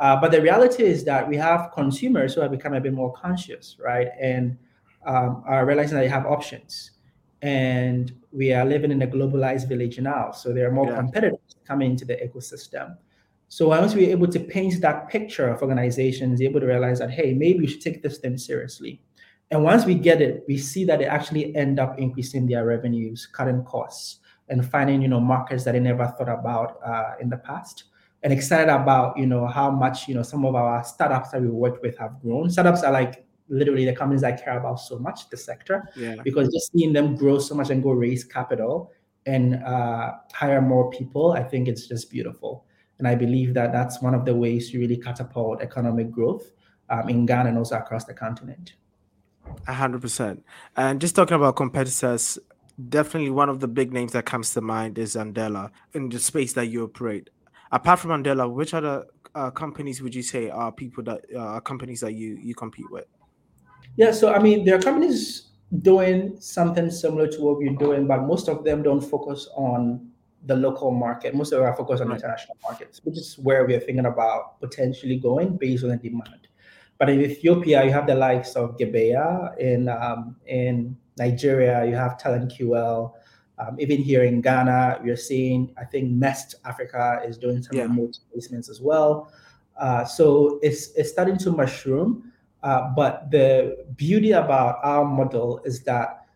uh, 0.00 0.18
but 0.18 0.32
the 0.32 0.40
reality 0.40 0.82
is 0.82 1.04
that 1.04 1.28
we 1.28 1.36
have 1.36 1.70
consumers 1.74 2.32
who 2.34 2.40
have 2.40 2.50
become 2.50 2.72
a 2.72 2.80
bit 2.80 2.92
more 2.92 3.12
conscious 3.12 3.76
right 3.84 4.08
and 4.18 4.56
um, 5.06 5.42
are 5.46 5.66
realizing 5.66 5.94
that 5.94 6.02
they 6.02 6.08
have 6.08 6.26
options 6.26 6.92
and 7.42 8.12
we 8.32 8.52
are 8.52 8.64
living 8.64 8.90
in 8.90 9.02
a 9.02 9.06
globalized 9.06 9.68
village 9.68 9.98
now 9.98 10.30
so 10.30 10.52
there 10.52 10.66
are 10.66 10.72
more 10.72 10.86
yeah. 10.86 10.96
competitors 10.96 11.56
coming 11.66 11.90
into 11.90 12.04
the 12.06 12.16
ecosystem 12.16 12.96
so 13.52 13.66
once 13.66 13.96
we're 13.96 14.10
able 14.10 14.28
to 14.28 14.38
paint 14.38 14.80
that 14.80 15.08
picture 15.08 15.48
of 15.48 15.60
organizations, 15.60 16.40
able 16.40 16.60
to 16.60 16.66
realize 16.66 17.00
that, 17.00 17.10
hey, 17.10 17.34
maybe 17.34 17.58
we 17.58 17.66
should 17.66 17.80
take 17.80 18.00
this 18.00 18.18
thing 18.18 18.38
seriously. 18.38 19.02
And 19.50 19.64
once 19.64 19.84
we 19.84 19.96
get 19.96 20.22
it, 20.22 20.44
we 20.46 20.56
see 20.56 20.84
that 20.84 21.00
they 21.00 21.04
actually 21.04 21.54
end 21.56 21.80
up 21.80 21.98
increasing 21.98 22.46
their 22.46 22.64
revenues, 22.64 23.26
cutting 23.26 23.64
costs, 23.64 24.20
and 24.48 24.64
finding, 24.64 25.02
you 25.02 25.08
know, 25.08 25.18
markets 25.18 25.64
that 25.64 25.72
they 25.72 25.80
never 25.80 26.06
thought 26.06 26.28
about 26.28 26.78
uh, 26.86 27.14
in 27.20 27.28
the 27.28 27.38
past. 27.38 27.84
And 28.22 28.32
excited 28.32 28.68
about, 28.68 29.18
you 29.18 29.26
know, 29.26 29.48
how 29.48 29.68
much, 29.68 30.06
you 30.06 30.14
know, 30.14 30.22
some 30.22 30.44
of 30.44 30.54
our 30.54 30.84
startups 30.84 31.32
that 31.32 31.42
we 31.42 31.48
worked 31.48 31.82
with 31.82 31.98
have 31.98 32.20
grown. 32.22 32.50
Startups 32.50 32.84
are 32.84 32.92
like 32.92 33.26
literally 33.48 33.84
the 33.84 33.96
companies 33.96 34.22
I 34.22 34.30
care 34.30 34.60
about 34.60 34.78
so 34.78 34.96
much, 34.96 35.28
the 35.28 35.36
sector, 35.36 35.88
yeah. 35.96 36.14
because 36.22 36.50
just 36.50 36.70
seeing 36.70 36.92
them 36.92 37.16
grow 37.16 37.40
so 37.40 37.56
much 37.56 37.70
and 37.70 37.82
go 37.82 37.90
raise 37.90 38.22
capital 38.22 38.92
and 39.26 39.56
uh, 39.64 40.12
hire 40.32 40.62
more 40.62 40.88
people, 40.90 41.32
I 41.32 41.42
think 41.42 41.66
it's 41.66 41.88
just 41.88 42.12
beautiful. 42.12 42.64
And 43.00 43.08
I 43.08 43.14
believe 43.14 43.54
that 43.54 43.72
that's 43.72 44.02
one 44.02 44.14
of 44.14 44.26
the 44.26 44.34
ways 44.34 44.70
to 44.70 44.78
really 44.78 44.98
catapult 44.98 45.62
economic 45.62 46.10
growth 46.10 46.52
um, 46.90 47.08
in 47.08 47.24
Ghana 47.24 47.48
and 47.48 47.56
also 47.56 47.76
across 47.78 48.04
the 48.04 48.12
continent. 48.12 48.74
A 49.66 49.72
hundred 49.72 50.02
percent. 50.02 50.44
And 50.76 51.00
just 51.00 51.16
talking 51.16 51.34
about 51.34 51.56
competitors, 51.56 52.38
definitely 52.90 53.30
one 53.30 53.48
of 53.48 53.60
the 53.60 53.68
big 53.68 53.90
names 53.90 54.12
that 54.12 54.26
comes 54.26 54.52
to 54.52 54.60
mind 54.60 54.98
is 54.98 55.16
Andela 55.16 55.70
in 55.94 56.10
the 56.10 56.18
space 56.18 56.52
that 56.52 56.66
you 56.66 56.84
operate. 56.84 57.30
Apart 57.72 58.00
from 58.00 58.10
Andela, 58.10 58.52
which 58.52 58.74
other 58.74 59.06
uh, 59.34 59.50
companies 59.50 60.02
would 60.02 60.14
you 60.14 60.22
say 60.22 60.50
are 60.50 60.70
people 60.70 61.02
that 61.04 61.24
uh, 61.34 61.38
are 61.38 61.60
companies 61.62 62.00
that 62.00 62.12
you 62.12 62.38
you 62.42 62.54
compete 62.54 62.90
with? 62.90 63.06
Yeah, 63.96 64.12
so 64.12 64.34
I 64.34 64.40
mean, 64.40 64.66
there 64.66 64.76
are 64.76 64.82
companies 64.82 65.52
doing 65.82 66.36
something 66.38 66.90
similar 66.90 67.28
to 67.28 67.40
what 67.40 67.56
we're 67.56 67.76
doing, 67.76 68.06
but 68.06 68.24
most 68.24 68.48
of 68.48 68.62
them 68.62 68.82
don't 68.82 69.00
focus 69.00 69.48
on 69.54 70.09
the 70.46 70.56
local 70.56 70.90
market. 70.90 71.34
Most 71.34 71.52
of 71.52 71.62
our 71.62 71.76
focus 71.76 72.00
on 72.00 72.08
right. 72.08 72.16
international 72.16 72.56
markets, 72.62 73.00
which 73.04 73.18
is 73.18 73.38
where 73.38 73.64
we 73.66 73.74
are 73.74 73.80
thinking 73.80 74.06
about 74.06 74.60
potentially 74.60 75.16
going 75.16 75.56
based 75.56 75.84
on 75.84 75.90
the 75.90 75.96
demand. 75.96 76.48
But 76.98 77.08
in 77.10 77.20
Ethiopia, 77.22 77.84
you 77.84 77.92
have 77.92 78.06
the 78.06 78.14
likes 78.14 78.56
of 78.56 78.76
Gebeya. 78.76 79.56
In 79.58 79.88
um, 79.88 80.36
in 80.46 80.96
Nigeria, 81.18 81.84
you 81.86 81.94
have 81.94 82.18
Talent 82.18 82.52
QL. 82.52 83.12
Um, 83.58 83.76
even 83.78 83.98
here 83.98 84.24
in 84.24 84.40
Ghana, 84.40 85.00
we're 85.02 85.16
seeing, 85.16 85.74
I 85.78 85.84
think 85.84 86.10
Mest 86.10 86.54
Africa 86.64 87.20
is 87.26 87.36
doing 87.36 87.62
some 87.62 87.76
yeah. 87.76 87.82
remote 87.82 88.18
placements 88.34 88.70
as 88.70 88.80
well. 88.80 89.30
Uh, 89.78 90.04
so 90.04 90.58
it's 90.62 90.92
it's 90.94 91.10
starting 91.10 91.38
to 91.38 91.50
mushroom. 91.50 92.32
Uh, 92.62 92.88
but 92.94 93.30
the 93.30 93.84
beauty 93.96 94.32
about 94.32 94.78
our 94.82 95.04
model 95.04 95.60
is 95.64 95.82
that 95.84 96.26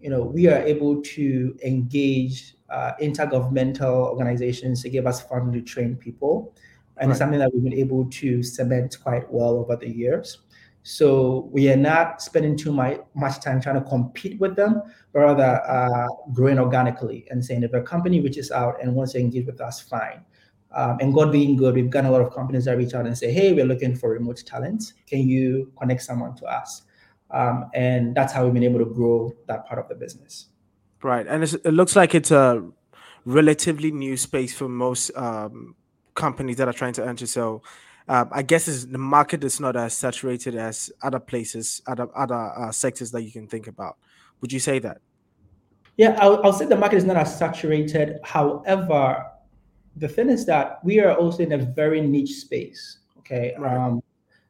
you 0.00 0.08
know 0.08 0.22
we 0.22 0.46
are 0.46 0.62
able 0.62 1.02
to 1.02 1.56
engage 1.64 2.53
uh, 2.74 2.92
intergovernmental 3.00 4.10
organizations 4.10 4.82
to 4.82 4.88
give 4.90 5.06
us 5.06 5.22
funding 5.22 5.52
to 5.52 5.62
train 5.62 5.94
people. 5.94 6.52
And 6.96 7.08
right. 7.08 7.12
it's 7.12 7.18
something 7.18 7.38
that 7.38 7.52
we've 7.54 7.62
been 7.62 7.80
able 7.86 8.04
to 8.10 8.42
cement 8.42 8.98
quite 9.00 9.32
well 9.32 9.54
over 9.58 9.76
the 9.76 9.88
years. 9.88 10.38
So 10.82 11.48
we 11.50 11.70
are 11.70 11.76
not 11.76 12.20
spending 12.20 12.56
too 12.56 12.72
much, 12.72 12.98
much 13.14 13.40
time 13.40 13.60
trying 13.60 13.76
to 13.82 13.88
compete 13.88 14.38
with 14.40 14.54
them, 14.56 14.82
but 15.12 15.20
rather 15.20 15.62
uh, 15.66 16.08
growing 16.32 16.58
organically 16.58 17.26
and 17.30 17.42
saying 17.44 17.62
if 17.62 17.72
a 17.72 17.80
company 17.80 18.20
reaches 18.20 18.50
out 18.50 18.82
and 18.82 18.94
wants 18.94 19.12
to 19.12 19.20
engage 19.20 19.46
with 19.46 19.60
us, 19.60 19.80
fine. 19.80 20.24
Um, 20.74 20.98
and 21.00 21.14
God 21.14 21.30
being 21.30 21.56
good, 21.56 21.76
we've 21.76 21.88
gotten 21.88 22.10
a 22.10 22.12
lot 22.12 22.20
of 22.20 22.34
companies 22.34 22.64
that 22.64 22.76
reach 22.76 22.94
out 22.94 23.06
and 23.06 23.16
say, 23.16 23.32
"Hey, 23.32 23.52
we're 23.52 23.64
looking 23.64 23.94
for 23.94 24.10
remote 24.10 24.42
talent. 24.44 24.92
Can 25.06 25.20
you 25.20 25.72
connect 25.78 26.02
someone 26.02 26.34
to 26.36 26.46
us?" 26.46 26.82
Um, 27.30 27.70
and 27.72 28.14
that's 28.14 28.32
how 28.32 28.44
we've 28.44 28.52
been 28.52 28.64
able 28.64 28.80
to 28.80 28.90
grow 28.92 29.32
that 29.46 29.66
part 29.66 29.78
of 29.78 29.88
the 29.88 29.94
business. 29.94 30.48
Right, 31.04 31.26
and 31.26 31.44
it 31.44 31.66
looks 31.66 31.96
like 31.96 32.14
it's 32.14 32.30
a 32.30 32.64
relatively 33.26 33.92
new 33.92 34.16
space 34.16 34.54
for 34.54 34.70
most 34.70 35.10
um, 35.14 35.74
companies 36.14 36.56
that 36.56 36.66
are 36.66 36.72
trying 36.72 36.94
to 36.94 37.06
enter. 37.06 37.26
So, 37.26 37.60
uh, 38.08 38.24
I 38.32 38.40
guess 38.40 38.84
the 38.84 38.96
market 38.96 39.44
is 39.44 39.60
not 39.60 39.76
as 39.76 39.94
saturated 39.94 40.54
as 40.54 40.90
other 41.02 41.20
places, 41.20 41.82
other 41.86 42.08
other 42.16 42.34
uh, 42.34 42.72
sectors 42.72 43.10
that 43.10 43.20
you 43.20 43.30
can 43.30 43.46
think 43.46 43.66
about. 43.66 43.98
Would 44.40 44.50
you 44.50 44.58
say 44.58 44.78
that? 44.78 45.02
Yeah, 45.98 46.16
I'll, 46.22 46.42
I'll 46.42 46.54
say 46.54 46.64
the 46.64 46.76
market 46.76 46.96
is 46.96 47.04
not 47.04 47.18
as 47.18 47.38
saturated. 47.38 48.18
However, 48.24 49.26
the 49.96 50.08
thing 50.08 50.30
is 50.30 50.46
that 50.46 50.82
we 50.84 51.00
are 51.00 51.14
also 51.14 51.42
in 51.42 51.52
a 51.52 51.58
very 51.58 52.00
niche 52.00 52.36
space. 52.36 53.00
Okay. 53.18 53.54
Right. 53.58 53.76
Um, 53.76 54.02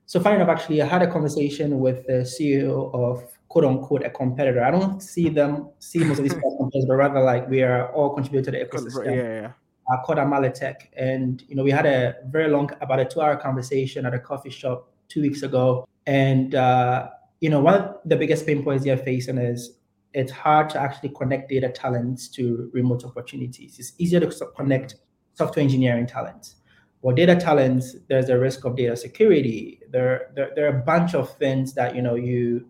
so 0.06 0.20
funny 0.20 0.36
enough, 0.36 0.50
actually, 0.50 0.82
I 0.82 0.86
had 0.86 1.02
a 1.02 1.10
conversation 1.10 1.80
with 1.80 2.06
the 2.06 2.22
CEO 2.22 2.94
of 2.94 3.24
quote 3.54 3.64
unquote 3.64 4.04
a 4.04 4.10
competitor. 4.10 4.64
I 4.64 4.72
don't 4.72 5.00
see 5.00 5.28
them 5.28 5.68
see 5.78 6.00
most 6.00 6.18
of 6.18 6.24
these 6.24 6.32
competitors, 6.58 6.86
but 6.88 6.96
rather 6.96 7.20
like 7.20 7.48
we 7.48 7.62
are 7.62 7.92
all 7.92 8.10
contributing 8.12 8.52
to 8.52 8.58
the 8.58 8.64
ecosystem. 8.64 9.06
Yeah, 9.06 9.40
yeah. 9.42 9.52
Uh, 9.88 10.02
called 10.02 10.18
Amalitech, 10.18 10.88
and 10.96 11.44
you 11.46 11.54
know 11.54 11.62
we 11.62 11.70
had 11.70 11.86
a 11.86 12.16
very 12.30 12.48
long, 12.48 12.68
about 12.80 12.98
a 12.98 13.04
two-hour 13.04 13.36
conversation 13.36 14.06
at 14.06 14.14
a 14.14 14.18
coffee 14.18 14.50
shop 14.50 14.90
two 15.08 15.20
weeks 15.22 15.42
ago, 15.44 15.86
and 16.06 16.56
uh, 16.56 17.10
you 17.40 17.48
know 17.48 17.60
one 17.60 17.74
of 17.74 17.96
the 18.04 18.16
biggest 18.16 18.44
pain 18.44 18.64
points 18.64 18.82
they're 18.84 18.96
facing 18.96 19.38
is 19.38 19.78
it's 20.14 20.32
hard 20.32 20.68
to 20.70 20.80
actually 20.80 21.10
connect 21.10 21.48
data 21.48 21.68
talents 21.68 22.26
to 22.28 22.70
remote 22.72 23.04
opportunities. 23.04 23.78
It's 23.78 23.92
easier 23.98 24.18
to 24.20 24.46
connect 24.56 24.96
software 25.34 25.62
engineering 25.62 26.06
talents. 26.06 26.56
Well, 27.02 27.14
data 27.14 27.36
talents, 27.36 27.94
there's 28.08 28.30
a 28.30 28.38
risk 28.38 28.64
of 28.64 28.74
data 28.74 28.96
security. 28.96 29.80
There, 29.90 30.30
there, 30.34 30.50
there 30.56 30.64
are 30.66 30.78
a 30.78 30.82
bunch 30.82 31.14
of 31.14 31.36
things 31.36 31.74
that 31.74 31.94
you 31.94 32.02
know 32.02 32.16
you 32.16 32.66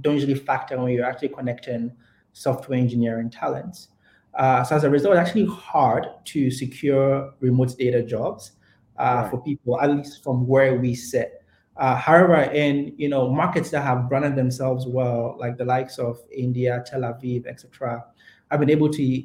don't 0.00 0.14
usually 0.14 0.34
factor 0.34 0.78
when 0.78 0.92
you're 0.92 1.04
actually 1.04 1.28
connecting 1.28 1.92
software 2.32 2.78
engineering 2.78 3.30
talents. 3.30 3.88
Uh, 4.34 4.64
so 4.64 4.76
as 4.76 4.84
a 4.84 4.90
result, 4.90 5.16
it's 5.16 5.28
actually 5.28 5.46
hard 5.46 6.06
to 6.24 6.50
secure 6.50 7.34
remote 7.40 7.76
data 7.76 8.02
jobs 8.02 8.52
uh, 8.98 9.22
right. 9.22 9.30
for 9.30 9.42
people, 9.42 9.80
at 9.80 9.90
least 9.90 10.22
from 10.22 10.46
where 10.46 10.76
we 10.76 10.94
sit. 10.94 11.44
Uh, 11.76 11.96
however, 11.96 12.36
in 12.52 12.94
you 12.96 13.08
know 13.08 13.30
markets 13.30 13.70
that 13.70 13.82
have 13.82 14.08
branded 14.08 14.36
themselves 14.36 14.86
well, 14.86 15.36
like 15.38 15.56
the 15.56 15.64
likes 15.64 15.98
of 15.98 16.18
India, 16.30 16.82
Tel 16.86 17.00
Aviv, 17.00 17.46
etc., 17.46 18.04
I've 18.50 18.60
been 18.60 18.70
able 18.70 18.90
to 18.90 19.24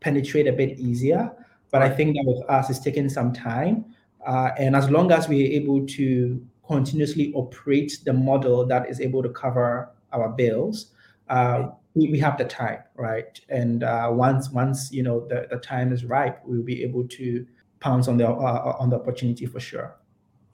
penetrate 0.00 0.46
a 0.46 0.52
bit 0.52 0.78
easier. 0.78 1.32
But 1.70 1.82
I 1.82 1.90
think 1.90 2.14
that 2.14 2.24
with 2.26 2.48
us, 2.48 2.70
it's 2.70 2.78
taken 2.78 3.10
some 3.10 3.32
time. 3.32 3.84
Uh, 4.26 4.50
and 4.58 4.76
as 4.76 4.90
long 4.90 5.10
as 5.12 5.28
we're 5.28 5.50
able 5.52 5.86
to 5.86 6.44
continuously 6.66 7.32
operate 7.34 7.98
the 8.04 8.12
model 8.12 8.66
that 8.66 8.88
is 8.88 9.00
able 9.00 9.22
to 9.22 9.28
cover 9.30 9.90
our 10.12 10.28
bills, 10.28 10.92
uh, 11.28 11.68
we, 11.94 12.10
we 12.10 12.18
have 12.18 12.38
the 12.38 12.44
time, 12.44 12.78
right? 12.94 13.40
And 13.48 13.82
uh, 13.82 14.08
once 14.12 14.50
once 14.50 14.92
you 14.92 15.02
know 15.02 15.26
the, 15.28 15.46
the 15.50 15.58
time 15.58 15.92
is 15.92 16.04
ripe, 16.04 16.40
we'll 16.44 16.62
be 16.62 16.82
able 16.82 17.06
to 17.08 17.46
pounce 17.80 18.08
on 18.08 18.16
the 18.16 18.28
uh, 18.28 18.76
on 18.78 18.90
the 18.90 18.96
opportunity 18.96 19.46
for 19.46 19.60
sure. 19.60 19.96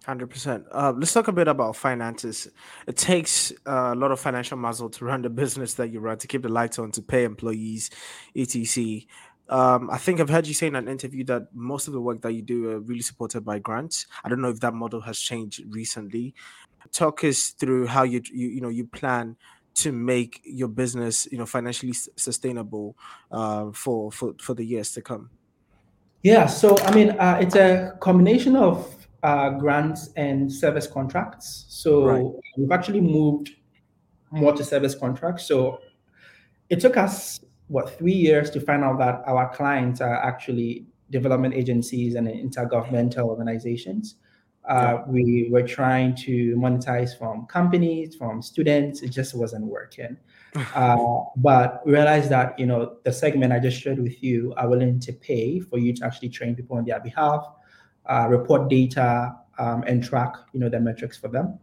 Hundred 0.05 0.31
uh, 0.31 0.33
percent. 0.33 0.65
Let's 0.73 1.13
talk 1.13 1.29
a 1.29 1.33
bit 1.33 1.49
about 1.49 1.77
finances. 1.77 2.49
It 2.87 2.97
takes 2.97 3.53
uh, 3.67 3.93
a 3.93 3.95
lot 3.95 4.11
of 4.11 4.21
financial 4.21 4.57
muscle 4.57 4.91
to 4.91 5.05
run 5.05 5.23
the 5.23 5.31
business 5.31 5.75
that 5.75 5.91
you 5.91 6.01
run, 6.01 6.19
to 6.19 6.27
keep 6.27 6.43
the 6.43 6.49
lights 6.49 6.79
on, 6.79 6.91
to 6.93 7.03
pay 7.03 7.25
employees, 7.25 7.91
etc. 8.35 9.03
Um, 9.49 9.91
I 9.91 9.99
think 9.99 10.19
I've 10.19 10.31
heard 10.31 10.47
you 10.47 10.55
say 10.55 10.69
in 10.69 10.77
an 10.77 10.89
interview 10.89 11.25
that 11.25 11.49
most 11.53 11.87
of 11.87 11.93
the 11.93 12.01
work 12.01 12.23
that 12.23 12.33
you 12.33 12.41
do 12.41 12.71
are 12.71 12.81
really 12.81 13.03
supported 13.03 13.45
by 13.45 13.59
grants. 13.59 14.07
I 14.25 14.29
don't 14.29 14.41
know 14.41 14.49
if 14.49 14.61
that 14.61 14.73
model 14.73 15.03
has 15.03 15.19
changed 15.19 15.63
recently. 15.69 16.35
Talk 16.91 17.25
us 17.25 17.51
through 17.51 17.87
how 17.87 18.03
you 18.03 18.23
you, 18.33 18.49
you 18.49 18.61
know 18.61 18.69
you 18.69 18.87
plan 18.87 19.37
to 19.75 19.93
make 19.93 20.41
your 20.45 20.69
business 20.69 21.27
you 21.33 21.39
know 21.39 21.47
financially 21.47 21.95
sustainable 22.17 22.97
uh, 23.31 23.71
for 23.73 24.11
for 24.11 24.35
for 24.41 24.55
the 24.55 24.65
years 24.65 24.93
to 24.93 25.03
come. 25.03 25.31
Yeah, 26.23 26.47
so 26.47 26.79
I 26.79 26.95
mean, 26.95 27.11
uh, 27.11 27.39
it's 27.41 27.57
a 27.57 27.97
combination 28.01 28.55
of 28.55 29.03
uh, 29.23 29.51
grants 29.51 30.11
and 30.17 30.53
service 30.53 30.87
contracts. 30.87 31.67
So 31.69 32.05
right. 32.05 32.25
we've 32.57 32.71
actually 32.71 33.01
moved 33.01 33.51
more 34.31 34.53
to 34.53 34.65
service 34.65 34.95
contracts. 34.95 35.45
So 35.45 35.81
it 36.71 36.81
took 36.81 36.97
us 36.97 37.41
what 37.69 37.99
three 37.99 38.15
years 38.15 38.51
to 38.51 38.61
find 38.61 38.85
out 38.85 38.99
that 38.99 39.23
our 39.27 39.55
clients 39.55 40.01
are 40.01 40.15
actually 40.15 40.87
development 41.11 41.55
agencies 41.55 42.15
and 42.15 42.27
intergovernmental 42.27 43.25
organizations. 43.25 44.17
Uh. 44.69 45.03
We 45.07 45.49
were 45.51 45.67
trying 45.67 46.15
to 46.17 46.57
monetize 46.57 47.19
from 47.19 47.47
companies, 47.47 48.15
from 48.15 48.43
students. 48.43 49.03
It 49.03 49.11
just 49.11 49.35
wasn't 49.35 49.65
working. 49.67 50.17
uh, 50.75 50.97
but 51.37 51.85
we 51.87 51.93
realized 51.93 52.31
that 52.31 52.59
you 52.59 52.67
know 52.67 52.97
the 53.05 53.13
segment 53.13 53.53
I 53.53 53.59
just 53.59 53.81
shared 53.81 53.99
with 53.99 54.23
you 54.23 54.53
are 54.57 54.69
willing 54.69 55.01
to 55.01 55.13
pay 55.13 55.61
for 55.61 55.79
you 55.79 55.95
to 55.95 56.05
actually 56.05 56.29
train 56.29 56.55
people 56.55 56.77
on 56.77 56.85
their 56.85 57.01
behalf, 57.01 57.45
uh, 58.07 58.27
report 58.29 58.69
data, 58.69 59.35
um, 59.59 59.83
and 59.87 60.05
track 60.05 60.35
you 60.53 60.61
know 60.61 60.69
the 60.69 60.79
metrics 60.79 61.17
for 61.17 61.29
them. 61.29 61.59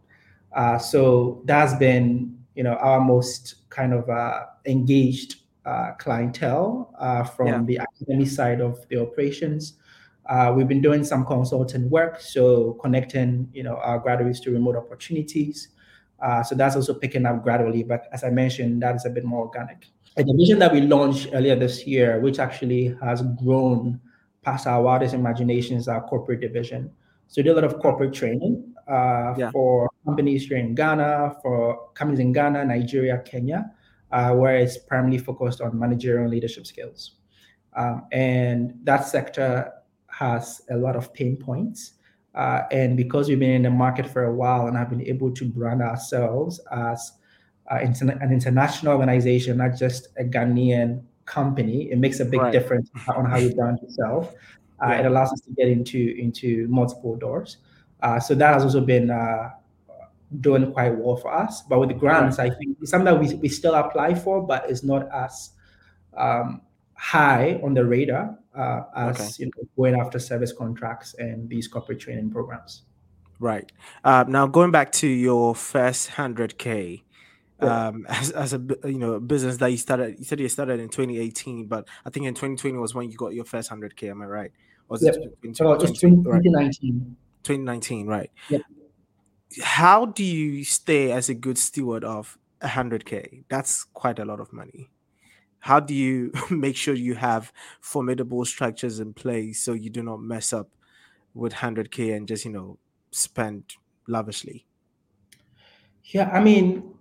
Uh, 0.52 0.76
so 0.76 1.42
that's 1.44 1.74
been 1.74 2.36
you 2.54 2.64
know 2.64 2.74
our 2.74 3.00
most 3.00 3.68
kind 3.70 3.94
of 3.94 4.08
uh, 4.10 4.46
engaged 4.66 5.36
uh, 5.64 5.92
clientele 5.98 6.92
uh, 6.98 7.24
from 7.24 7.46
yeah. 7.46 7.62
the 7.64 7.76
academy 7.76 8.26
side 8.26 8.60
of 8.60 8.86
the 8.88 9.00
operations. 9.00 9.74
Uh, 10.28 10.52
we've 10.54 10.68
been 10.68 10.80
doing 10.80 11.04
some 11.04 11.24
consulting 11.24 11.88
work, 11.90 12.20
so 12.20 12.74
connecting 12.74 13.48
you 13.52 13.62
know 13.62 13.76
our 13.76 13.98
graduates 13.98 14.40
to 14.40 14.50
remote 14.50 14.76
opportunities. 14.76 15.68
Uh, 16.22 16.42
so 16.42 16.54
that's 16.54 16.76
also 16.76 16.92
picking 16.92 17.24
up 17.24 17.42
gradually, 17.42 17.82
but 17.82 18.06
as 18.12 18.24
I 18.24 18.30
mentioned, 18.30 18.82
that 18.82 18.94
is 18.94 19.06
a 19.06 19.10
bit 19.10 19.24
more 19.24 19.46
organic. 19.46 19.86
A 20.16 20.24
division 20.24 20.58
that 20.58 20.72
we 20.72 20.82
launched 20.82 21.28
earlier 21.32 21.56
this 21.56 21.86
year, 21.86 22.20
which 22.20 22.38
actually 22.38 22.94
has 23.02 23.22
grown 23.42 23.98
past 24.42 24.66
our 24.66 24.82
wildest 24.82 25.14
imaginations, 25.14 25.88
our 25.88 26.02
corporate 26.02 26.40
division. 26.40 26.90
So 27.28 27.40
we 27.40 27.44
do 27.44 27.52
a 27.52 27.54
lot 27.54 27.64
of 27.64 27.78
corporate 27.80 28.12
training 28.12 28.74
uh, 28.86 29.34
yeah. 29.38 29.50
for 29.50 29.88
companies 30.04 30.46
here 30.46 30.58
in 30.58 30.74
Ghana, 30.74 31.36
for 31.40 31.88
companies 31.94 32.20
in 32.20 32.32
Ghana, 32.32 32.66
Nigeria, 32.66 33.18
Kenya 33.24 33.72
uh, 34.12 34.32
where 34.32 34.56
it's 34.56 34.78
primarily 34.78 35.18
focused 35.18 35.60
on 35.60 35.78
managerial 35.78 36.28
leadership 36.28 36.66
skills. 36.66 37.12
Um, 37.76 38.06
and 38.12 38.74
that 38.84 39.06
sector 39.06 39.72
has 40.20 40.60
a 40.70 40.76
lot 40.76 40.96
of 40.96 41.12
pain 41.14 41.36
points. 41.36 41.92
Uh, 42.34 42.62
and 42.70 42.96
because 42.96 43.28
we've 43.28 43.40
been 43.40 43.50
in 43.50 43.62
the 43.62 43.70
market 43.70 44.06
for 44.06 44.24
a 44.24 44.32
while 44.32 44.66
and 44.66 44.76
have 44.76 44.90
been 44.90 45.04
able 45.06 45.30
to 45.32 45.44
brand 45.46 45.82
ourselves 45.82 46.60
as 46.70 47.12
uh, 47.70 47.76
an 47.76 48.32
international 48.32 48.92
organization, 48.92 49.56
not 49.56 49.76
just 49.76 50.08
a 50.18 50.24
Ghanaian 50.24 51.02
company, 51.24 51.90
it 51.90 51.98
makes 51.98 52.20
a 52.20 52.24
big 52.24 52.40
right. 52.40 52.52
difference 52.52 52.90
on 53.16 53.24
how 53.24 53.38
you 53.38 53.54
brand 53.54 53.78
yourself. 53.82 54.34
Uh, 54.82 54.90
yeah. 54.90 55.00
It 55.00 55.06
allows 55.06 55.32
us 55.32 55.40
to 55.40 55.50
get 55.52 55.68
into 55.68 56.14
into 56.18 56.68
multiple 56.68 57.16
doors. 57.16 57.58
Uh, 58.02 58.20
so 58.20 58.34
that 58.34 58.54
has 58.54 58.62
also 58.64 58.80
been 58.80 59.10
uh, 59.10 59.50
doing 60.40 60.72
quite 60.72 60.94
well 60.96 61.16
for 61.16 61.32
us. 61.32 61.62
But 61.62 61.80
with 61.80 61.88
the 61.88 61.94
grants, 61.94 62.38
right. 62.38 62.52
I 62.52 62.54
think 62.54 62.78
it's 62.80 62.90
something 62.90 63.12
that 63.12 63.20
we, 63.20 63.34
we 63.36 63.48
still 63.48 63.74
apply 63.74 64.14
for, 64.14 64.40
but 64.40 64.70
it's 64.70 64.82
not 64.82 65.08
as 65.12 65.50
um, 66.16 66.62
high 66.94 67.60
on 67.62 67.74
the 67.74 67.84
radar 67.84 68.39
uh, 68.54 68.82
as 68.96 69.20
okay. 69.20 69.30
you 69.38 69.46
know, 69.46 69.68
going 69.76 70.00
after 70.00 70.18
service 70.18 70.52
contracts 70.52 71.14
and 71.18 71.48
these 71.48 71.68
corporate 71.68 72.00
training 72.00 72.30
programs. 72.30 72.82
Right. 73.38 73.70
Uh, 74.04 74.24
now, 74.28 74.46
going 74.46 74.70
back 74.70 74.92
to 74.92 75.06
your 75.06 75.54
first 75.54 76.10
100K, 76.10 77.02
um, 77.60 78.06
as, 78.08 78.30
as 78.30 78.52
a 78.52 78.62
you 78.84 78.98
know 78.98 79.18
business 79.20 79.56
that 79.58 79.70
you 79.70 79.76
started, 79.76 80.18
you 80.18 80.24
said 80.24 80.40
you 80.40 80.48
started 80.48 80.80
in 80.80 80.88
2018, 80.88 81.66
but 81.66 81.88
I 82.04 82.10
think 82.10 82.26
in 82.26 82.34
2020 82.34 82.76
was 82.78 82.94
when 82.94 83.10
you 83.10 83.16
got 83.16 83.34
your 83.34 83.44
first 83.44 83.70
100K. 83.70 84.10
Am 84.10 84.22
I 84.22 84.26
right? 84.26 84.52
Was 84.88 85.04
yep. 85.04 85.14
it 85.16 85.42
2019? 85.42 86.24
2019. 86.24 87.16
2019, 87.42 88.06
right? 88.06 88.30
Yep 88.48 88.62
how 89.62 90.06
do 90.06 90.24
you 90.24 90.64
stay 90.64 91.10
as 91.12 91.28
a 91.28 91.34
good 91.34 91.58
steward 91.58 92.04
of 92.04 92.38
100k 92.62 93.44
that's 93.48 93.84
quite 93.84 94.18
a 94.18 94.24
lot 94.24 94.38
of 94.40 94.52
money 94.52 94.90
how 95.60 95.78
do 95.78 95.94
you 95.94 96.32
make 96.50 96.76
sure 96.76 96.94
you 96.94 97.14
have 97.14 97.52
formidable 97.80 98.44
structures 98.44 99.00
in 99.00 99.12
place 99.12 99.62
so 99.62 99.72
you 99.72 99.90
do 99.90 100.02
not 100.02 100.20
mess 100.20 100.52
up 100.52 100.68
with 101.34 101.52
100k 101.52 102.16
and 102.16 102.26
just 102.26 102.44
you 102.44 102.50
know 102.50 102.78
spend 103.12 103.64
lavishly 104.06 104.66
yeah 106.04 106.28
i 106.32 106.40
mean 106.40 106.94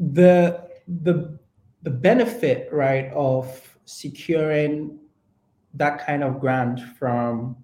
the 0.00 0.68
the 1.02 1.38
the 1.82 1.90
benefit 1.90 2.68
right 2.72 3.10
of 3.12 3.76
securing 3.84 4.98
that 5.74 6.04
kind 6.04 6.24
of 6.24 6.40
grant 6.40 6.80
from 6.98 7.56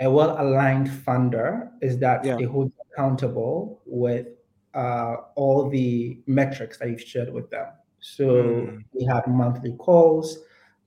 a 0.00 0.10
well-aligned 0.10 0.88
funder 0.88 1.70
is 1.80 1.98
that 1.98 2.24
yeah. 2.24 2.36
they 2.36 2.44
hold 2.44 2.72
accountable 2.92 3.80
with 3.86 4.26
uh, 4.74 5.16
all 5.36 5.68
the 5.68 6.18
metrics 6.26 6.78
that 6.78 6.88
you've 6.88 7.00
shared 7.00 7.32
with 7.32 7.48
them. 7.50 7.66
So 8.04 8.26
mm. 8.26 8.84
we 8.92 9.06
have 9.06 9.26
monthly 9.26 9.72
calls. 9.78 10.38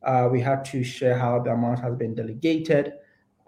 Uh, 0.04 0.30
we 0.32 0.40
have 0.42 0.62
to 0.72 0.84
share 0.84 1.18
how 1.18 1.40
the 1.40 1.50
amount 1.50 1.80
has 1.80 1.96
been 1.96 2.14
delegated. 2.14 2.94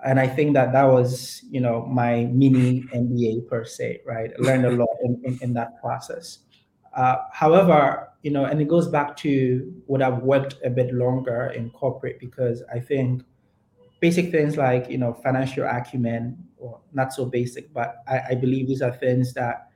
and 0.04 0.20
I 0.20 0.28
think 0.28 0.56
that 0.56 0.72
that 0.72 0.86
was, 0.86 1.44
you 1.52 1.62
know, 1.62 1.86
my 1.86 2.26
mini 2.32 2.82
MBA 2.96 3.48
per 3.48 3.66
se, 3.66 4.02
right? 4.08 4.32
I 4.38 4.42
learned 4.42 4.66
a 4.66 4.72
lot 4.72 4.90
in, 5.04 5.22
in, 5.24 5.38
in 5.42 5.54
that 5.54 5.80
process. 5.80 6.40
Uh, 6.96 7.18
however, 7.32 8.08
you 8.24 8.32
know, 8.32 8.46
and 8.46 8.60
it 8.60 8.68
goes 8.68 8.88
back 8.88 9.16
to 9.18 9.72
would 9.86 10.02
I've 10.02 10.24
worked 10.24 10.56
a 10.66 10.72
bit 10.72 10.92
longer 10.92 11.54
in 11.56 11.70
corporate 11.70 12.20
because 12.20 12.64
I 12.74 12.80
think 12.80 13.24
basic 14.00 14.32
things 14.32 14.58
like 14.58 14.90
you 14.90 14.98
know 14.98 15.14
financial 15.14 15.66
acumen, 15.66 16.44
or 16.58 16.80
not 16.92 17.14
so 17.14 17.26
basic, 17.26 17.72
but 17.72 17.98
I, 18.08 18.22
I 18.32 18.36
believe 18.36 18.68
these 18.68 18.82
are 18.82 18.92
things 18.92 19.34
that 19.34 19.69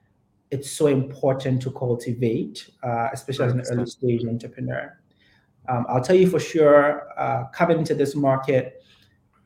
it's 0.53 0.71
so 0.71 0.87
important 0.87 1.61
to 1.63 1.71
cultivate, 1.71 2.69
uh, 2.83 3.09
especially 3.11 3.47
as 3.47 3.53
an 3.53 3.63
early 3.71 3.85
stage 3.85 4.23
entrepreneur. 4.25 4.97
Um, 5.67 5.85
I'll 5.89 6.03
tell 6.03 6.15
you 6.15 6.29
for 6.29 6.39
sure, 6.39 7.07
uh, 7.17 7.45
coming 7.53 7.79
into 7.79 7.95
this 7.95 8.15
market 8.15 8.83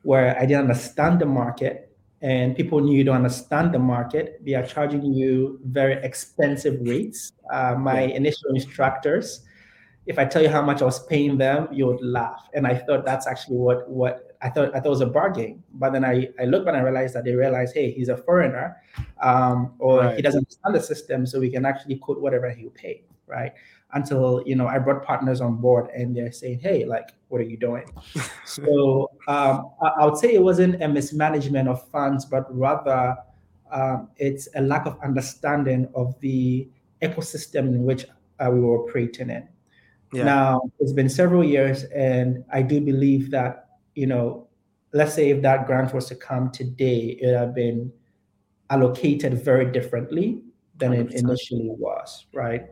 where 0.03 0.37
I 0.37 0.45
didn't 0.45 0.63
understand 0.69 1.19
the 1.19 1.25
market 1.25 1.87
and 2.21 2.55
people 2.55 2.79
knew 2.79 2.97
you 2.97 3.03
don't 3.03 3.17
understand 3.17 3.73
the 3.73 3.79
market, 3.79 4.41
they 4.43 4.55
are 4.55 4.65
charging 4.65 5.13
you 5.13 5.59
very 5.65 5.93
expensive 6.03 6.79
rates. 6.81 7.31
Uh, 7.53 7.75
my 7.75 8.01
initial 8.01 8.49
instructors, 8.49 9.45
if 10.07 10.17
I 10.17 10.25
tell 10.25 10.41
you 10.41 10.49
how 10.49 10.61
much 10.61 10.81
I 10.81 10.85
was 10.85 11.05
paying 11.05 11.37
them, 11.37 11.67
you 11.71 11.85
would 11.85 12.01
laugh. 12.01 12.49
And 12.53 12.65
I 12.65 12.75
thought 12.75 13.05
that's 13.05 13.27
actually 13.27 13.57
what 13.57 13.89
what 13.89 14.37
I 14.41 14.49
thought 14.49 14.73
I 14.73 14.79
thought 14.79 14.89
was 14.89 15.01
a 15.01 15.05
bargain. 15.05 15.61
But 15.73 15.91
then 15.91 16.05
I, 16.05 16.29
I 16.39 16.45
looked 16.45 16.67
and 16.67 16.77
I 16.77 16.79
realized 16.79 17.13
that 17.15 17.25
they 17.25 17.33
realized, 17.33 17.73
hey, 17.73 17.91
he's 17.91 18.07
a 18.07 18.15
foreigner, 18.15 18.77
um, 19.21 19.73
or 19.79 19.99
right. 19.99 20.15
he 20.15 20.21
doesn't 20.21 20.39
understand 20.39 20.75
the 20.75 20.81
system, 20.81 21.25
so 21.25 21.39
we 21.39 21.51
can 21.51 21.65
actually 21.65 21.97
quote 21.97 22.21
whatever 22.21 22.49
he'll 22.49 22.69
pay, 22.69 23.03
right? 23.27 23.51
Until 23.93 24.41
you 24.45 24.55
know 24.55 24.67
I 24.67 24.79
brought 24.79 25.03
partners 25.03 25.41
on 25.41 25.57
board 25.57 25.89
and 25.93 26.15
they're 26.15 26.31
saying, 26.31 26.59
hey, 26.59 26.85
like, 26.85 27.09
what 27.27 27.41
are 27.41 27.45
you 27.45 27.57
doing? 27.57 27.91
so 28.45 29.11
um, 29.27 29.71
I, 29.81 29.87
I, 29.99 30.05
would 30.05 30.17
say 30.17 30.33
it 30.33 30.41
wasn't 30.41 30.81
a 30.81 30.87
mismanagement 30.87 31.67
of 31.67 31.85
funds, 31.89 32.23
but 32.25 32.45
rather 32.55 33.17
um, 33.71 34.09
it's 34.15 34.47
a 34.55 34.61
lack 34.61 34.85
of 34.85 34.97
understanding 35.03 35.89
of 35.93 36.17
the 36.21 36.69
ecosystem 37.01 37.67
in 37.75 37.83
which 37.83 38.05
uh, 38.39 38.49
we 38.49 38.61
were 38.61 38.79
operating 38.79 39.29
in. 39.29 39.47
Yeah. 40.13 40.23
Now, 40.23 40.61
it's 40.79 40.93
been 40.93 41.09
several 41.09 41.43
years, 41.43 41.83
and 41.85 42.45
I 42.51 42.61
do 42.61 42.79
believe 42.79 43.31
that 43.31 43.67
you 43.95 44.07
know, 44.07 44.47
let's 44.93 45.13
say 45.13 45.31
if 45.31 45.41
that 45.41 45.65
grant 45.65 45.93
was 45.93 46.05
to 46.07 46.15
come 46.15 46.51
today, 46.51 47.17
it 47.19 47.35
had 47.35 47.53
been 47.55 47.91
allocated 48.69 49.43
very 49.43 49.71
differently 49.71 50.41
than 50.77 50.91
100%. 50.91 50.99
it 50.99 51.13
initially 51.15 51.69
was, 51.69 52.27
right? 52.33 52.67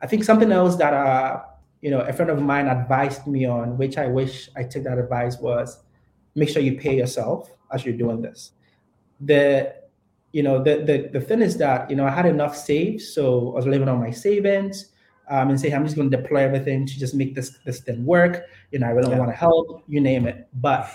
I 0.00 0.06
think 0.06 0.24
something 0.24 0.50
else 0.50 0.76
that 0.76 0.94
uh, 0.94 1.42
you 1.80 1.90
know, 1.90 2.00
a 2.00 2.12
friend 2.12 2.30
of 2.30 2.40
mine 2.42 2.66
advised 2.66 3.26
me 3.26 3.44
on, 3.44 3.76
which 3.78 3.98
I 3.98 4.06
wish 4.06 4.48
I 4.56 4.64
took 4.64 4.84
that 4.84 4.98
advice 4.98 5.38
was 5.38 5.78
make 6.34 6.48
sure 6.48 6.62
you 6.62 6.78
pay 6.78 6.96
yourself 6.96 7.50
as 7.72 7.84
you're 7.84 7.96
doing 7.96 8.22
this. 8.22 8.52
The 9.20 9.74
you 10.32 10.42
know, 10.42 10.62
the 10.62 10.76
the 10.84 11.10
the 11.12 11.20
thing 11.20 11.42
is 11.42 11.56
that, 11.58 11.90
you 11.90 11.96
know, 11.96 12.06
I 12.06 12.10
had 12.10 12.26
enough 12.26 12.56
saved, 12.56 13.02
so 13.02 13.52
I 13.52 13.56
was 13.56 13.66
living 13.66 13.88
on 13.88 13.98
my 14.00 14.10
savings 14.10 14.89
um, 15.30 15.48
and 15.48 15.58
say, 15.58 15.70
I'm 15.70 15.84
just 15.84 15.96
going 15.96 16.10
to 16.10 16.16
deploy 16.16 16.40
everything 16.40 16.84
to 16.86 16.98
just 16.98 17.14
make 17.14 17.34
this 17.34 17.58
this 17.64 17.80
thing 17.80 18.04
work. 18.04 18.46
You 18.72 18.80
know, 18.80 18.88
I 18.88 18.90
really 18.90 19.10
yeah. 19.10 19.18
want 19.18 19.30
to 19.30 19.36
help, 19.36 19.84
you 19.86 20.00
name 20.00 20.26
it. 20.26 20.48
But 20.54 20.90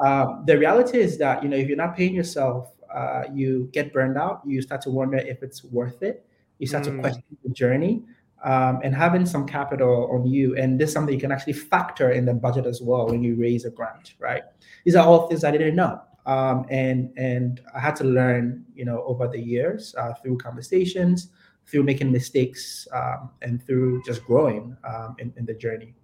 um, 0.00 0.44
the 0.46 0.58
reality 0.58 0.98
is 0.98 1.18
that 1.18 1.42
you 1.42 1.48
know, 1.48 1.56
if 1.56 1.68
you're 1.68 1.76
not 1.76 1.94
paying 1.94 2.14
yourself, 2.14 2.72
uh, 2.92 3.24
you 3.32 3.68
get 3.72 3.92
burned 3.92 4.16
out. 4.16 4.40
You 4.46 4.62
start 4.62 4.80
to 4.82 4.90
wonder 4.90 5.18
if 5.18 5.42
it's 5.42 5.62
worth 5.64 6.02
it. 6.02 6.26
You 6.58 6.66
start 6.66 6.84
mm. 6.84 6.96
to 6.96 7.00
question 7.00 7.24
the 7.44 7.50
journey. 7.50 8.02
Um, 8.42 8.80
and 8.84 8.94
having 8.94 9.24
some 9.24 9.46
capital 9.46 10.10
on 10.12 10.26
you, 10.26 10.54
and 10.56 10.78
this 10.78 10.90
is 10.90 10.94
something 10.94 11.14
you 11.14 11.20
can 11.20 11.32
actually 11.32 11.54
factor 11.54 12.10
in 12.10 12.26
the 12.26 12.34
budget 12.34 12.66
as 12.66 12.82
well 12.82 13.06
when 13.06 13.22
you 13.22 13.36
raise 13.36 13.64
a 13.64 13.70
grant, 13.70 14.14
right? 14.18 14.42
These 14.84 14.96
are 14.96 15.06
all 15.06 15.28
things 15.28 15.44
I 15.44 15.50
didn't 15.50 15.76
know. 15.76 16.02
Um, 16.26 16.66
and 16.70 17.10
and 17.16 17.60
I 17.74 17.80
had 17.80 17.96
to 17.96 18.04
learn, 18.04 18.64
you 18.74 18.84
know, 18.84 19.02
over 19.04 19.28
the 19.28 19.40
years 19.40 19.94
uh, 19.98 20.12
through 20.14 20.38
conversations, 20.38 21.30
through 21.66 21.82
making 21.82 22.12
mistakes 22.12 22.86
um, 22.92 23.30
and 23.42 23.62
through 23.66 24.02
just 24.04 24.24
growing 24.24 24.76
um, 24.84 25.16
in, 25.18 25.32
in 25.36 25.44
the 25.46 25.54
journey. 25.54 25.94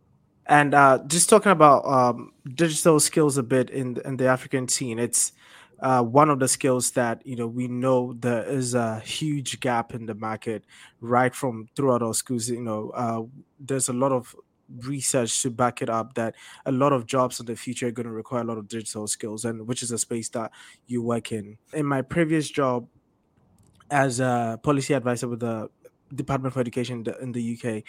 And 0.47 0.75
uh, 0.75 0.99
just 1.07 1.29
talking 1.29 1.53
about 1.53 1.85
um, 1.87 2.33
digital 2.55 2.99
skills 2.99 3.39
a 3.39 3.43
bit 3.43 3.71
in 3.71 4.01
in 4.05 4.17
the 4.17 4.27
African 4.27 4.67
scene, 4.69 4.99
it's 4.99 5.33
uh, 5.81 6.03
one 6.03 6.29
of 6.29 6.41
the 6.41 6.49
skills 6.49 6.91
that 6.93 7.25
you 7.25 7.37
know 7.37 7.47
we 7.47 7.69
know 7.69 8.15
there 8.15 8.43
is 8.45 8.75
a 8.75 9.01
huge 9.01 9.61
gap 9.61 9.95
in 9.95 10.07
the 10.07 10.15
market 10.15 10.65
right 11.01 11.35
from 11.35 11.69
throughout 11.77 12.03
our 12.03 12.15
schools. 12.15 12.49
You 12.49 12.63
know, 12.63 12.91
uh, 12.91 13.23
there's 13.61 13.89
a 13.89 13.93
lot 13.93 14.13
of 14.13 14.35
research 14.85 15.43
to 15.43 15.51
back 15.51 15.83
it 15.83 15.91
up 15.91 16.15
that 16.15 16.35
a 16.67 16.73
lot 16.73 16.93
of 16.93 17.07
jobs 17.07 17.41
in 17.41 17.47
the 17.47 17.57
future 17.57 17.89
are 17.89 17.93
going 17.93 18.07
to 18.07 18.13
require 18.13 18.43
a 18.43 18.45
lot 18.45 18.59
of 18.59 18.69
digital 18.69 19.07
skills, 19.07 19.45
and 19.45 19.67
which 19.67 19.83
is 19.83 19.93
a 19.93 19.99
space 19.99 20.29
that 20.31 20.51
you 20.87 21.03
work 21.03 21.33
in. 21.33 21.59
In 21.73 21.87
my 21.87 22.03
previous 22.03 22.51
job, 22.51 22.89
as 23.91 24.21
a 24.21 24.59
policy 24.63 24.95
advisor 24.95 25.29
with 25.29 25.41
the 25.41 25.69
Department 26.15 26.55
for 26.55 26.61
Education 26.61 27.05
in 27.21 27.33
the 27.33 27.59
UK, 27.59 27.83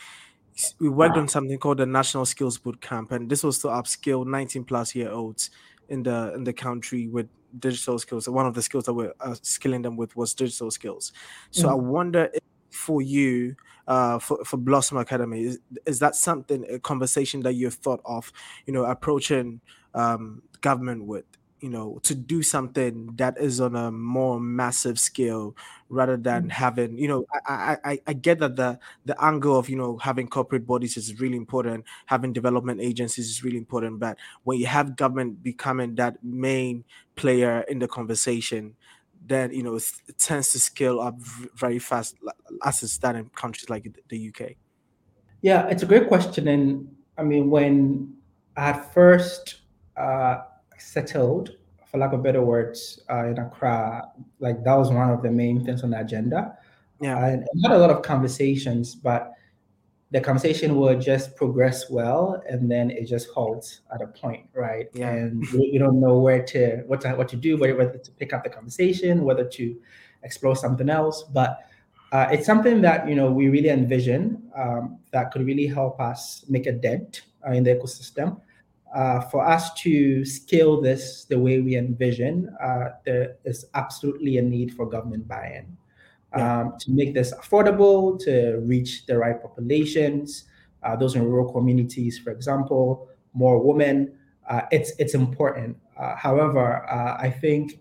we 0.80 0.90
worked 0.90 1.18
on 1.18 1.28
something 1.28 1.58
called 1.58 1.78
the 1.78 1.86
National 1.86 2.26
Skills 2.26 2.58
Boot 2.58 2.82
Camp, 2.82 3.12
and 3.12 3.30
this 3.30 3.44
was 3.44 3.60
to 3.60 3.68
upskill 3.68 4.26
19 4.26 4.64
plus 4.66 4.94
year 4.96 5.12
olds 5.12 5.50
in 5.90 6.04
the 6.04 6.34
in 6.34 6.44
the 6.44 6.54
country 6.54 7.08
with 7.08 7.28
digital 7.60 8.00
skills. 8.00 8.28
One 8.28 8.46
of 8.46 8.54
the 8.54 8.62
skills 8.62 8.86
that 8.86 8.94
we're 8.94 9.14
uh, 9.20 9.36
skilling 9.42 9.82
them 9.82 9.98
with 9.98 10.16
was 10.16 10.34
digital 10.34 10.72
skills. 10.72 11.14
So 11.52 11.68
mm. 11.68 11.72
I 11.72 11.76
wonder 11.76 12.30
if 12.34 12.42
for 12.72 13.02
you, 13.02 13.56
uh, 13.88 14.20
for 14.20 14.44
for 14.46 14.58
Blossom 14.58 14.98
Academy, 14.98 15.44
is, 15.44 15.60
is 15.86 16.00
that 16.00 16.16
something 16.16 16.66
a 16.70 16.80
conversation 16.80 17.42
that 17.42 17.54
you've 17.54 17.76
thought 17.76 18.02
of, 18.06 18.32
you 18.66 18.74
know, 18.74 18.86
approaching 18.86 19.62
um, 19.94 20.42
government 20.62 21.06
with? 21.06 21.26
You 21.62 21.70
know 21.70 22.00
to 22.02 22.16
do 22.16 22.42
something 22.42 23.14
that 23.16 23.38
is 23.38 23.62
on 23.62 23.76
a 23.76 23.92
more 23.92 24.40
massive 24.40 25.00
scale 25.00 25.56
rather 25.90 26.18
than 26.18 26.48
mm. 26.48 26.52
having 26.52 26.98
you 26.98 27.08
know 27.08 27.26
I, 27.46 27.78
I 27.86 28.00
i 28.08 28.14
get 28.14 28.40
that 28.40 28.56
the 28.56 28.80
the 29.06 29.16
angle 29.24 29.58
of 29.58 29.70
you 29.70 29.78
know 29.78 29.98
having 29.98 30.28
corporate 30.28 30.66
bodies 30.66 30.98
is 30.98 31.22
really 31.22 31.38
important 31.38 31.86
having 32.08 32.34
development 32.34 32.82
agencies 32.82 33.30
is 33.30 33.44
really 33.44 33.58
important 33.58 34.00
but 34.00 34.18
when 34.44 34.60
you 34.60 34.66
have 34.66 34.96
government 34.96 35.44
becoming 35.44 35.96
that 35.96 36.22
main 36.24 36.84
player 37.16 37.62
in 37.70 37.78
the 37.80 37.88
conversation 37.88 38.76
then 39.28 39.54
you 39.54 39.62
know 39.62 39.76
it, 39.76 39.92
tends 40.18 40.52
to 40.52 40.60
scale 40.60 41.00
up 41.00 41.16
very 41.56 41.78
fast 41.78 42.16
as 42.66 42.82
it's 42.82 42.98
done 42.98 43.16
in 43.16 43.30
countries 43.30 43.70
like 43.70 43.88
the 44.10 44.30
uk 44.30 44.52
yeah 45.42 45.68
it's 45.68 45.84
a 45.84 45.86
great 45.86 46.08
question 46.08 46.48
and 46.48 46.90
i 47.20 47.24
mean 47.24 47.52
when 47.52 48.12
at 48.58 48.92
first 48.94 49.62
uh, 49.96 50.42
settled, 50.82 51.52
for 51.86 51.98
lack 51.98 52.14
of 52.14 52.24
better 52.24 52.42
words, 52.42 53.02
uh, 53.10 53.28
in 53.28 53.38
Accra. 53.38 54.04
Like 54.40 54.64
that 54.64 54.76
was 54.76 54.90
one 54.90 55.10
of 55.10 55.22
the 55.22 55.32
main 55.32 55.64
things 55.64 55.84
on 55.84 55.92
the 55.92 56.00
agenda. 56.00 56.58
Yeah, 57.00 57.26
and 57.26 57.48
had 57.64 57.72
a 57.72 57.78
lot 57.78 57.90
of 57.90 58.04
conversations, 58.04 58.94
but 58.94 59.34
the 60.12 60.20
conversation 60.20 60.76
would 60.76 61.02
just 61.02 61.36
progress 61.36 61.90
well, 61.90 62.44
and 62.48 62.70
then 62.70 62.92
it 62.92 63.06
just 63.06 63.30
halts 63.32 63.82
at 63.94 64.02
a 64.02 64.08
point, 64.08 64.46
right? 64.54 64.88
Yeah. 64.94 65.10
And 65.12 65.44
you, 65.54 65.80
don't 65.80 66.00
know 66.00 66.20
where 66.20 66.44
to 66.44 66.84
what 66.86 67.02
to 67.02 67.14
what 67.14 67.30
to 67.30 67.38
do, 67.38 67.58
whether, 67.58 67.76
whether 67.76 67.98
to 67.98 68.12
pick 68.12 68.34
up 68.34 68.44
the 68.44 68.50
conversation, 68.50 69.24
whether 69.24 69.46
to 69.46 69.76
explore 70.24 70.56
something 70.56 70.90
else, 70.90 71.24
but. 71.24 71.60
Uh, 72.14 72.28
it's 72.30 72.46
something 72.46 72.82
that 72.82 73.08
you 73.08 73.16
know 73.16 73.32
we 73.32 73.48
really 73.48 73.70
envision 73.70 74.44
um, 74.58 75.00
that 75.14 75.32
could 75.32 75.46
really 75.46 75.66
help 75.66 75.98
us 76.02 76.44
make 76.50 76.66
a 76.66 76.72
dent 76.74 77.22
uh, 77.48 77.52
in 77.54 77.64
the 77.64 77.74
ecosystem 77.74 78.42
uh, 78.94 79.22
for 79.22 79.46
us 79.46 79.74
to 79.74 80.26
scale 80.26 80.82
this 80.82 81.26
the 81.26 81.40
way 81.40 81.60
we 81.60 81.78
envision, 81.78 82.54
uh, 82.62 82.90
there 83.06 83.38
is 83.46 83.66
absolutely 83.74 84.38
a 84.38 84.42
need 84.42 84.74
for 84.74 84.86
government 84.86 85.28
buy-in 85.28 85.78
yeah. 86.36 86.62
um, 86.62 86.74
to 86.80 86.92
make 86.92 87.14
this 87.14 87.34
affordable, 87.34 88.20
to 88.24 88.58
reach 88.66 89.06
the 89.06 89.18
right 89.18 89.42
populations, 89.42 90.46
uh, 90.84 90.96
those 90.96 91.16
in 91.16 91.24
rural 91.24 91.52
communities, 91.52 92.18
for 92.18 92.32
example, 92.32 93.08
more 93.34 93.62
women. 93.62 94.14
Uh, 94.50 94.62
it's 94.72 94.92
it's 95.00 95.14
important. 95.14 95.78
Uh, 95.98 96.16
however, 96.16 96.90
uh, 96.90 97.16
I 97.20 97.30
think 97.30 97.80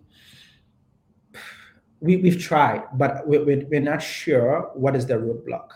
we, 2.01 2.17
we've 2.17 2.41
tried, 2.41 2.83
but 2.95 3.27
we, 3.27 3.39
we're 3.39 3.81
not 3.81 4.03
sure 4.03 4.71
what 4.75 4.95
is 4.95 5.07
the 5.07 5.15
roadblock. 5.15 5.71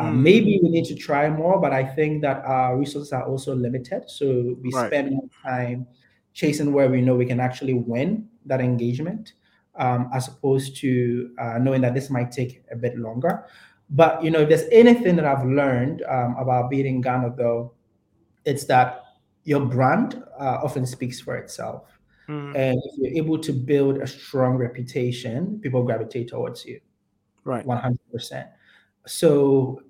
Um, 0.00 0.18
mm. 0.18 0.22
Maybe 0.22 0.60
we 0.62 0.70
need 0.70 0.86
to 0.86 0.94
try 0.94 1.28
more, 1.28 1.60
but 1.60 1.72
I 1.72 1.84
think 1.84 2.22
that 2.22 2.42
our 2.44 2.76
resources 2.76 3.12
are 3.12 3.24
also 3.24 3.54
limited. 3.54 4.08
So 4.08 4.56
we 4.62 4.70
right. 4.72 4.86
spend 4.86 5.12
more 5.12 5.28
time 5.44 5.86
chasing 6.32 6.72
where 6.72 6.88
we 6.88 7.02
know 7.02 7.14
we 7.14 7.26
can 7.26 7.40
actually 7.40 7.74
win 7.74 8.28
that 8.46 8.60
engagement, 8.60 9.34
um, 9.76 10.08
as 10.14 10.28
opposed 10.28 10.76
to 10.78 11.30
uh, 11.38 11.58
knowing 11.58 11.82
that 11.82 11.94
this 11.94 12.08
might 12.08 12.32
take 12.32 12.62
a 12.72 12.76
bit 12.76 12.98
longer. 12.98 13.44
But 13.90 14.24
you 14.24 14.30
know, 14.30 14.40
if 14.40 14.48
there's 14.48 14.68
anything 14.72 15.16
that 15.16 15.26
I've 15.26 15.44
learned 15.44 16.02
um, 16.08 16.36
about 16.38 16.70
being 16.70 16.86
in 16.86 17.00
Ghana, 17.02 17.34
though, 17.36 17.74
it's 18.44 18.64
that 18.66 19.02
your 19.44 19.60
brand 19.60 20.22
uh, 20.38 20.60
often 20.62 20.86
speaks 20.86 21.20
for 21.20 21.36
itself. 21.36 21.84
Mm. 22.28 22.56
And 22.56 22.80
if 22.84 22.96
you're 22.96 23.24
able 23.24 23.38
to 23.38 23.52
build 23.52 23.98
a 23.98 24.06
strong 24.06 24.56
reputation, 24.56 25.60
people 25.60 25.82
gravitate 25.82 26.28
towards 26.28 26.64
you. 26.64 26.80
Right. 27.44 27.66
100%. 27.66 28.48
So 29.06 29.82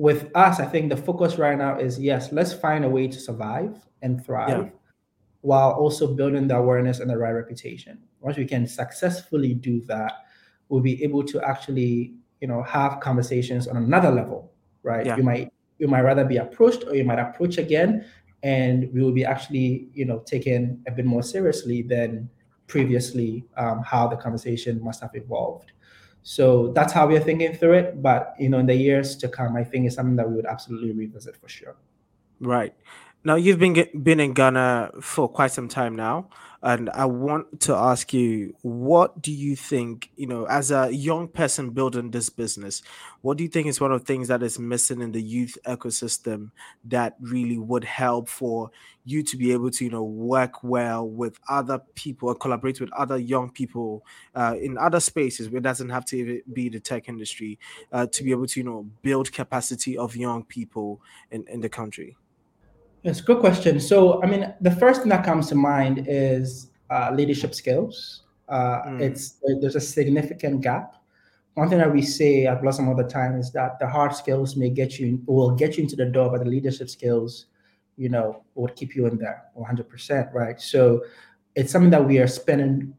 with 0.00 0.34
us, 0.34 0.60
I 0.60 0.64
think 0.64 0.88
the 0.88 0.96
focus 0.96 1.36
right 1.36 1.58
now 1.58 1.78
is 1.78 2.00
yes, 2.00 2.32
let's 2.32 2.54
find 2.54 2.86
a 2.86 2.88
way 2.88 3.06
to 3.06 3.20
survive 3.20 3.76
and 4.00 4.24
thrive. 4.24 4.48
Yeah. 4.48 4.70
while 5.42 5.72
also 5.72 6.14
building 6.14 6.48
the 6.48 6.56
awareness 6.56 7.00
and 7.00 7.08
the 7.10 7.16
right 7.16 7.32
reputation. 7.32 7.98
Once 8.20 8.36
we 8.36 8.46
can 8.46 8.66
successfully 8.66 9.54
do 9.54 9.80
that, 9.82 10.12
we'll 10.68 10.82
be 10.82 11.02
able 11.02 11.22
to 11.24 11.40
actually, 11.42 12.14
you 12.40 12.48
know, 12.48 12.62
have 12.62 13.00
conversations 13.00 13.66
on 13.68 13.76
another 13.76 14.10
level, 14.10 14.52
right? 14.82 15.04
Yeah. 15.04 15.16
You 15.16 15.22
might 15.22 15.52
you 15.78 15.88
might 15.88 16.02
rather 16.02 16.24
be 16.24 16.38
approached 16.38 16.84
or 16.86 16.94
you 16.94 17.04
might 17.04 17.18
approach 17.18 17.58
again 17.58 18.04
and 18.42 18.88
we 18.92 19.02
will 19.02 19.12
be 19.12 19.24
actually, 19.24 19.88
you 19.92 20.04
know, 20.06 20.20
taken 20.20 20.82
a 20.86 20.90
bit 20.90 21.04
more 21.04 21.22
seriously 21.22 21.82
than 21.82 22.28
previously 22.66 23.44
um, 23.56 23.82
how 23.82 24.08
the 24.08 24.16
conversation 24.16 24.82
must 24.82 25.00
have 25.02 25.14
evolved. 25.14 25.72
So 26.22 26.72
that's 26.72 26.92
how 26.92 27.06
we're 27.06 27.20
thinking 27.20 27.54
through 27.54 27.74
it. 27.74 28.02
But 28.02 28.34
you 28.38 28.48
know, 28.48 28.58
in 28.58 28.66
the 28.66 28.74
years 28.74 29.16
to 29.16 29.28
come, 29.28 29.56
I 29.56 29.64
think 29.64 29.86
it's 29.86 29.94
something 29.94 30.16
that 30.16 30.28
we 30.28 30.36
would 30.36 30.46
absolutely 30.46 30.92
revisit 30.92 31.36
for 31.36 31.48
sure. 31.48 31.76
Right. 32.40 32.74
Now 33.22 33.34
you've 33.34 33.58
been 33.58 33.74
been 34.02 34.18
in 34.18 34.32
Ghana 34.32 34.92
for 35.02 35.28
quite 35.28 35.52
some 35.52 35.68
time 35.68 35.94
now, 35.94 36.30
and 36.62 36.88
I 36.88 37.04
want 37.04 37.60
to 37.62 37.74
ask 37.74 38.14
you, 38.14 38.56
what 38.62 39.20
do 39.20 39.30
you 39.30 39.56
think, 39.56 40.10
you 40.16 40.26
know, 40.26 40.46
as 40.46 40.70
a 40.70 40.90
young 40.90 41.28
person 41.28 41.68
building 41.68 42.12
this 42.12 42.30
business, 42.30 42.82
what 43.20 43.36
do 43.36 43.44
you 43.44 43.50
think 43.50 43.66
is 43.66 43.78
one 43.78 43.92
of 43.92 44.00
the 44.00 44.06
things 44.06 44.28
that 44.28 44.42
is 44.42 44.58
missing 44.58 45.02
in 45.02 45.12
the 45.12 45.20
youth 45.20 45.58
ecosystem 45.66 46.50
that 46.84 47.16
really 47.20 47.58
would 47.58 47.84
help 47.84 48.26
for 48.26 48.70
you 49.04 49.22
to 49.24 49.36
be 49.36 49.52
able 49.52 49.70
to, 49.72 49.84
you 49.84 49.90
know, 49.90 50.02
work 50.02 50.64
well 50.64 51.06
with 51.06 51.38
other 51.46 51.78
people 51.94 52.30
or 52.30 52.34
collaborate 52.34 52.80
with 52.80 52.90
other 52.94 53.18
young 53.18 53.50
people 53.50 54.02
uh, 54.34 54.54
in 54.58 54.78
other 54.78 54.98
spaces? 54.98 55.48
It 55.48 55.62
doesn't 55.62 55.90
have 55.90 56.06
to 56.06 56.40
be 56.54 56.70
the 56.70 56.80
tech 56.80 57.06
industry 57.06 57.58
uh, 57.92 58.06
to 58.06 58.24
be 58.24 58.30
able 58.30 58.46
to, 58.46 58.60
you 58.60 58.64
know, 58.64 58.86
build 59.02 59.30
capacity 59.30 59.98
of 59.98 60.16
young 60.16 60.42
people 60.42 61.02
in, 61.30 61.44
in 61.48 61.60
the 61.60 61.68
country. 61.68 62.16
Yes, 63.02 63.20
good 63.20 63.38
question. 63.38 63.80
So, 63.80 64.22
I 64.22 64.26
mean, 64.26 64.52
the 64.60 64.70
first 64.70 65.00
thing 65.00 65.08
that 65.08 65.24
comes 65.24 65.48
to 65.48 65.54
mind 65.54 66.04
is 66.06 66.70
uh, 66.90 67.10
leadership 67.14 67.54
skills. 67.54 68.24
Uh, 68.48 68.82
mm. 68.82 69.00
It's 69.00 69.38
there's 69.60 69.76
a 69.76 69.80
significant 69.80 70.60
gap. 70.60 70.96
One 71.54 71.68
thing 71.68 71.78
that 71.78 71.92
we 71.92 72.02
say 72.02 72.46
at 72.46 72.60
Blossom 72.60 72.88
all 72.88 72.96
the 72.96 73.04
time 73.04 73.36
is 73.36 73.52
that 73.52 73.78
the 73.78 73.88
hard 73.88 74.14
skills 74.14 74.56
may 74.56 74.70
get 74.70 74.98
you 74.98 75.22
will 75.26 75.52
get 75.52 75.76
you 75.76 75.84
into 75.84 75.96
the 75.96 76.06
door, 76.06 76.30
but 76.30 76.44
the 76.44 76.50
leadership 76.50 76.90
skills, 76.90 77.46
you 77.96 78.08
know, 78.08 78.42
would 78.54 78.76
keep 78.76 78.94
you 78.94 79.06
in 79.06 79.16
there 79.16 79.44
100%, 79.56 80.32
right? 80.34 80.60
So, 80.60 81.02
it's 81.54 81.72
something 81.72 81.90
that 81.90 82.06
we 82.06 82.18
are 82.18 82.26
spending 82.26 82.94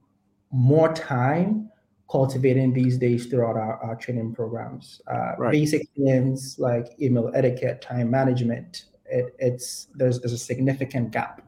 more 0.51 0.91
time 0.93 1.69
cultivating 2.09 2.73
these 2.73 2.97
days 2.97 3.27
throughout 3.27 3.55
our, 3.55 3.77
our 3.83 3.95
training 3.95 4.33
programs. 4.33 5.01
Uh, 5.07 5.33
right. 5.37 5.51
Basic 5.51 5.87
things 5.95 6.57
like 6.59 6.87
email 7.01 7.31
etiquette, 7.33 7.81
time 7.81 8.11
management, 8.11 8.85
it, 9.11 9.35
it's 9.39 9.87
there's 9.95 10.19
there's 10.19 10.33
a 10.33 10.37
significant 10.37 11.11
gap 11.11 11.41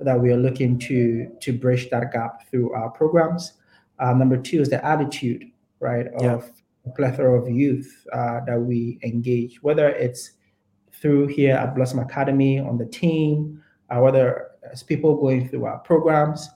that 0.00 0.20
we 0.20 0.30
are 0.30 0.36
looking 0.36 0.78
to 0.78 1.30
to 1.40 1.52
bridge 1.52 1.90
that 1.90 2.12
gap 2.12 2.48
through 2.50 2.72
our 2.72 2.90
programs. 2.90 3.54
Uh, 3.98 4.12
number 4.12 4.36
two 4.36 4.60
is 4.60 4.68
the 4.68 4.84
attitude, 4.84 5.44
right, 5.80 6.06
of 6.08 6.22
yeah. 6.22 6.40
a 6.86 6.90
plethora 6.90 7.40
of 7.40 7.48
youth 7.48 8.06
uh, 8.12 8.40
that 8.46 8.60
we 8.60 8.98
engage, 9.02 9.62
whether 9.62 9.88
it's 9.88 10.32
through 10.92 11.26
here 11.26 11.54
at 11.54 11.74
Blossom 11.74 11.98
Academy 11.98 12.58
on 12.58 12.78
the 12.78 12.86
team, 12.86 13.62
uh, 13.90 14.00
whether 14.00 14.48
it's 14.70 14.82
people 14.82 15.16
going 15.16 15.48
through 15.48 15.64
our 15.64 15.78
programs. 15.78 16.48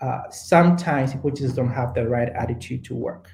Uh, 0.00 0.22
sometimes 0.30 1.12
people 1.12 1.30
just 1.30 1.54
don't 1.54 1.70
have 1.70 1.92
the 1.92 2.08
right 2.08 2.30
attitude 2.30 2.82
to 2.82 2.94
work. 2.94 3.28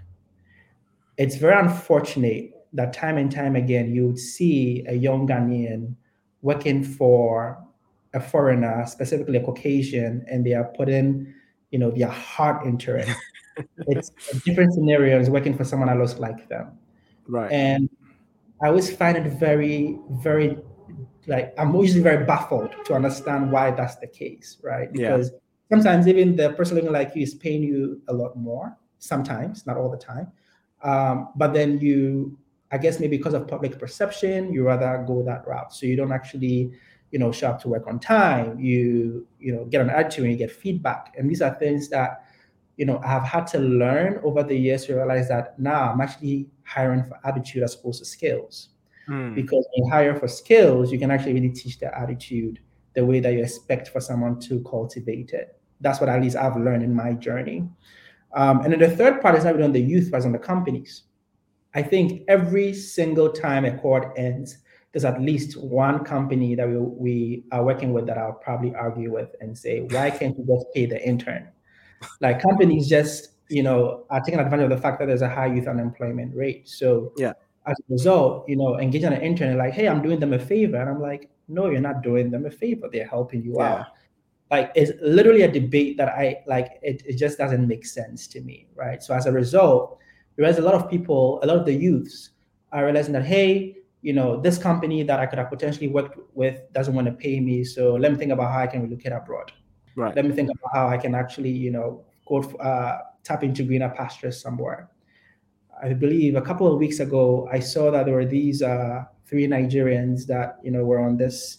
It's 1.16 1.36
very 1.36 1.58
unfortunate 1.58 2.56
that 2.72 2.92
time 2.92 3.16
and 3.16 3.30
time 3.30 3.56
again 3.56 3.94
you 3.94 4.06
would 4.06 4.18
see 4.18 4.84
a 4.86 4.94
young 4.94 5.26
Ghanaian 5.26 5.94
working 6.42 6.84
for 6.84 7.58
a 8.14 8.20
foreigner, 8.20 8.84
specifically 8.86 9.38
a 9.38 9.44
Caucasian, 9.44 10.24
and 10.30 10.44
they 10.44 10.54
are 10.54 10.64
putting, 10.76 11.32
you 11.70 11.78
know, 11.78 11.90
their 11.90 12.08
heart 12.08 12.64
into 12.64 12.94
it. 12.94 13.08
it's 13.86 14.10
a 14.32 14.38
different 14.40 14.72
scenario 14.74 15.18
is 15.18 15.30
working 15.30 15.56
for 15.56 15.64
someone 15.64 15.88
that 15.88 15.98
looks 15.98 16.18
like 16.18 16.48
them. 16.48 16.78
Right. 17.28 17.50
And 17.50 17.88
I 18.62 18.68
always 18.68 18.94
find 18.94 19.16
it 19.16 19.26
very, 19.38 19.98
very 20.10 20.58
like 21.26 21.54
I'm 21.58 21.74
usually 21.74 22.02
very 22.02 22.24
baffled 22.24 22.74
to 22.84 22.94
understand 22.94 23.50
why 23.50 23.70
that's 23.72 23.96
the 23.96 24.06
case, 24.06 24.58
right? 24.62 24.92
Because 24.92 25.30
yeah. 25.32 25.76
sometimes 25.76 26.06
even 26.06 26.36
the 26.36 26.50
person 26.52 26.76
looking 26.76 26.92
like 26.92 27.14
you 27.14 27.22
is 27.22 27.34
paying 27.34 27.62
you 27.62 28.00
a 28.08 28.12
lot 28.12 28.36
more, 28.36 28.76
sometimes, 28.98 29.66
not 29.66 29.76
all 29.76 29.90
the 29.90 29.96
time. 29.96 30.30
Um, 30.82 31.30
but 31.34 31.52
then 31.52 31.80
you 31.80 32.38
I 32.76 32.78
guess 32.78 33.00
maybe 33.00 33.16
because 33.16 33.32
of 33.32 33.48
public 33.48 33.78
perception, 33.78 34.52
you 34.52 34.62
rather 34.62 35.02
go 35.06 35.22
that 35.22 35.46
route. 35.46 35.72
So 35.72 35.86
you 35.86 35.96
don't 35.96 36.12
actually, 36.12 36.72
you 37.10 37.18
know, 37.18 37.32
show 37.32 37.48
up 37.48 37.62
to 37.62 37.68
work 37.68 37.86
on 37.86 37.98
time. 37.98 38.60
You, 38.60 39.26
you 39.40 39.54
know, 39.54 39.64
get 39.64 39.80
an 39.80 39.88
attitude 39.88 40.24
and 40.24 40.32
you 40.32 40.38
get 40.38 40.52
feedback. 40.52 41.14
And 41.16 41.30
these 41.30 41.40
are 41.40 41.54
things 41.54 41.88
that, 41.88 42.26
you 42.76 42.84
know, 42.84 42.98
I 43.02 43.06
have 43.06 43.22
had 43.22 43.46
to 43.54 43.58
learn 43.58 44.20
over 44.22 44.42
the 44.42 44.54
years 44.54 44.84
to 44.84 44.94
realize 44.94 45.28
that 45.28 45.58
now 45.58 45.90
I'm 45.90 46.02
actually 46.02 46.50
hiring 46.64 47.02
for 47.02 47.18
attitude 47.24 47.62
as 47.62 47.74
opposed 47.74 48.00
to 48.00 48.04
skills. 48.04 48.68
Mm. 49.08 49.34
Because 49.34 49.66
when 49.72 49.86
you 49.86 49.90
hire 49.90 50.14
for 50.14 50.28
skills, 50.28 50.92
you 50.92 50.98
can 50.98 51.10
actually 51.10 51.32
really 51.32 51.54
teach 51.54 51.78
the 51.78 51.98
attitude 51.98 52.58
the 52.92 53.06
way 53.06 53.20
that 53.20 53.32
you 53.32 53.42
expect 53.42 53.88
for 53.88 54.00
someone 54.02 54.38
to 54.40 54.62
cultivate 54.64 55.30
it. 55.32 55.58
That's 55.80 55.98
what 55.98 56.10
at 56.10 56.20
least 56.20 56.36
I've 56.36 56.58
learned 56.58 56.82
in 56.82 56.94
my 56.94 57.14
journey. 57.14 57.66
Um, 58.34 58.60
and 58.60 58.70
then 58.70 58.80
the 58.80 58.94
third 58.94 59.22
part 59.22 59.34
is 59.34 59.44
not 59.44 59.54
really 59.54 59.64
on 59.64 59.72
the 59.72 59.80
youth, 59.80 60.10
but 60.12 60.26
on 60.26 60.32
the 60.32 60.38
companies 60.38 61.04
I 61.76 61.82
think 61.82 62.22
every 62.26 62.72
single 62.72 63.30
time 63.30 63.66
a 63.66 63.76
court 63.76 64.14
ends, 64.16 64.56
there's 64.92 65.04
at 65.04 65.20
least 65.20 65.58
one 65.58 66.04
company 66.04 66.54
that 66.54 66.66
we, 66.66 66.78
we 66.78 67.44
are 67.52 67.62
working 67.62 67.92
with 67.92 68.06
that 68.06 68.16
I'll 68.16 68.32
probably 68.32 68.74
argue 68.74 69.12
with 69.12 69.28
and 69.42 69.56
say, 69.56 69.80
why 69.80 70.10
can't 70.10 70.34
you 70.38 70.46
just 70.46 70.72
pay 70.72 70.86
the 70.86 71.06
intern? 71.06 71.48
Like 72.22 72.40
companies 72.40 72.88
just, 72.88 73.32
you 73.50 73.62
know, 73.62 74.06
are 74.08 74.22
taking 74.22 74.40
advantage 74.40 74.64
of 74.64 74.70
the 74.70 74.78
fact 74.78 74.98
that 75.00 75.06
there's 75.06 75.20
a 75.20 75.28
high 75.28 75.52
youth 75.54 75.68
unemployment 75.68 76.34
rate. 76.34 76.66
So 76.66 77.12
yeah, 77.18 77.34
as 77.66 77.76
a 77.78 77.92
result, 77.92 78.48
you 78.48 78.56
know, 78.56 78.80
engaging 78.80 79.12
an 79.12 79.20
intern 79.20 79.58
like, 79.58 79.74
hey, 79.74 79.86
I'm 79.86 80.00
doing 80.00 80.18
them 80.18 80.32
a 80.32 80.38
favor. 80.38 80.78
And 80.78 80.88
I'm 80.88 81.02
like, 81.02 81.28
no, 81.46 81.68
you're 81.68 81.80
not 81.82 82.02
doing 82.02 82.30
them 82.30 82.46
a 82.46 82.50
favor. 82.50 82.88
They're 82.90 83.06
helping 83.06 83.44
you 83.44 83.56
yeah. 83.58 83.72
out. 83.74 83.86
Like 84.50 84.72
it's 84.74 84.92
literally 85.02 85.42
a 85.42 85.52
debate 85.52 85.98
that 85.98 86.08
I 86.08 86.42
like 86.46 86.78
it, 86.80 87.02
it 87.04 87.18
just 87.18 87.36
doesn't 87.36 87.68
make 87.68 87.84
sense 87.84 88.26
to 88.28 88.40
me. 88.40 88.66
Right. 88.74 89.02
So 89.02 89.12
as 89.12 89.26
a 89.26 89.32
result, 89.32 89.98
Whereas 90.36 90.58
a 90.58 90.62
lot 90.62 90.74
of 90.74 90.88
people, 90.88 91.40
a 91.42 91.46
lot 91.46 91.56
of 91.56 91.64
the 91.64 91.74
youths 91.74 92.30
are 92.72 92.84
realizing 92.84 93.12
that, 93.14 93.24
hey, 93.24 93.76
you 94.02 94.12
know, 94.12 94.40
this 94.40 94.58
company 94.58 95.02
that 95.02 95.18
I 95.18 95.26
could 95.26 95.38
have 95.38 95.50
potentially 95.50 95.88
worked 95.88 96.18
with 96.34 96.60
doesn't 96.72 96.94
want 96.94 97.06
to 97.06 97.12
pay 97.12 97.40
me. 97.40 97.64
So 97.64 97.94
let 97.94 98.12
me 98.12 98.18
think 98.18 98.32
about 98.32 98.52
how 98.52 98.60
I 98.60 98.66
can 98.66 98.82
relocate 98.82 99.12
abroad. 99.12 99.50
Right. 99.96 100.14
Let 100.14 100.24
me 100.26 100.32
think 100.32 100.50
about 100.50 100.70
how 100.74 100.88
I 100.88 100.98
can 100.98 101.14
actually, 101.14 101.50
you 101.50 101.70
know, 101.70 102.04
go 102.28 102.42
uh, 102.60 102.98
tap 103.24 103.42
into 103.42 103.64
greener 103.64 103.88
pastures 103.88 104.40
somewhere. 104.40 104.90
I 105.82 105.92
believe 105.92 106.36
a 106.36 106.42
couple 106.42 106.70
of 106.70 106.78
weeks 106.78 107.00
ago, 107.00 107.48
I 107.50 107.60
saw 107.60 107.90
that 107.90 108.06
there 108.06 108.14
were 108.14 108.26
these 108.26 108.62
uh, 108.62 109.04
three 109.26 109.46
Nigerians 109.46 110.26
that 110.26 110.58
you 110.62 110.70
know 110.70 110.84
were 110.84 111.00
on 111.00 111.16
this, 111.16 111.58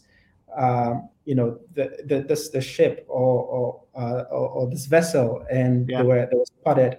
um, 0.56 1.10
you 1.26 1.36
know, 1.36 1.60
the, 1.74 1.98
the 2.06 2.22
this 2.22 2.50
the 2.50 2.62
ship 2.62 3.06
or 3.10 3.44
or, 3.44 3.84
uh, 3.96 4.24
or, 4.32 4.50
or 4.50 4.70
this 4.70 4.86
vessel, 4.86 5.46
and 5.52 5.88
yeah. 5.90 6.02
they 6.02 6.08
were 6.08 6.28
they 6.32 6.38
were 6.38 6.46
spotted 6.46 6.98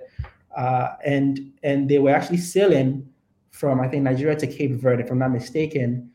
uh, 0.59 0.97
and 1.05 1.53
and 1.63 1.89
they 1.89 1.99
were 1.99 2.11
actually 2.11 2.39
sailing 2.39 3.09
from 3.51 3.81
I 3.81 3.89
think 3.89 4.03
Nigeria 4.03 4.37
to 4.37 4.47
Cape 4.47 4.73
Verde, 4.73 5.05
if 5.05 5.11
I'm 5.11 5.19
not 5.19 5.31
mistaken. 5.31 6.11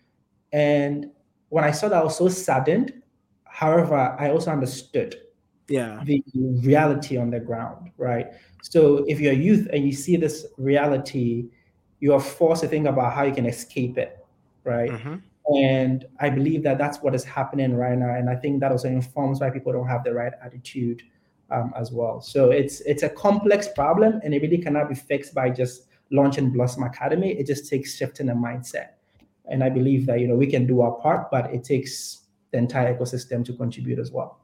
And 0.52 1.10
when 1.48 1.64
I 1.64 1.72
saw 1.72 1.88
that, 1.90 2.02
I 2.02 2.04
was 2.04 2.18
so 2.18 2.28
saddened. 2.28 2.94
However, 3.46 3.96
I 3.96 4.30
also 4.30 4.52
understood 4.52 5.16
yeah 5.70 6.04
the 6.04 6.22
reality 6.62 7.16
on 7.16 7.30
the 7.30 7.40
ground, 7.40 7.92
right? 7.98 8.28
So 8.62 9.06
if 9.08 9.22
you're 9.22 9.32
a 9.32 9.44
youth 9.50 9.70
and 9.72 9.86
you 9.86 9.94
see 9.94 10.18
this 10.18 10.46
reality, 10.58 11.50
you 12.02 12.14
are 12.14 12.20
forced 12.20 12.64
to 12.64 12.68
think 12.68 12.86
about 12.86 13.14
how 13.14 13.24
you 13.24 13.34
can 13.34 13.46
escape 13.46 13.98
it, 13.98 14.26
right? 14.66 14.92
Mm-hmm. 14.92 15.16
And 15.56 16.06
I 16.20 16.30
believe 16.30 16.64
that 16.64 16.78
that's 16.78 16.98
what 17.00 17.16
is 17.16 17.24
happening 17.24 17.76
right 17.76 17.98
now. 17.98 18.14
And 18.14 18.30
I 18.30 18.36
think 18.36 18.60
that 18.60 18.72
also 18.72 18.90
informs 18.90 19.40
why 19.40 19.50
people 19.52 19.72
don't 19.72 19.88
have 19.88 20.04
the 20.04 20.14
right 20.14 20.34
attitude 20.44 21.02
um, 21.54 21.74
as 21.78 21.92
well. 21.92 22.22
So 22.22 22.52
it's 22.52 22.82
it's 22.82 23.04
a 23.04 23.10
complex 23.10 23.68
problem, 23.68 24.20
and 24.24 24.34
it 24.34 24.42
really 24.42 24.58
cannot 24.58 24.90
be 24.90 24.96
fixed 24.96 25.34
by 25.34 25.50
just 25.50 25.88
launching 26.12 26.52
Blossom 26.52 26.84
Academy. 26.84 27.32
It 27.32 27.48
just 27.48 27.70
takes 27.70 27.96
shifting 27.96 28.28
the 28.28 28.34
mindset, 28.34 28.90
and 29.50 29.64
I 29.64 29.70
believe 29.70 30.06
that 30.08 30.20
you 30.20 30.28
know 30.28 30.36
we 30.36 30.48
can 30.48 30.66
do 30.66 30.82
our 30.82 30.92
part, 30.94 31.30
but 31.32 31.54
it 31.54 31.64
takes 31.64 32.24
the 32.52 32.58
entire 32.58 32.96
ecosystem 32.96 33.46
to 33.46 33.54
contribute 33.54 34.00
as 34.00 34.12
well. 34.12 34.40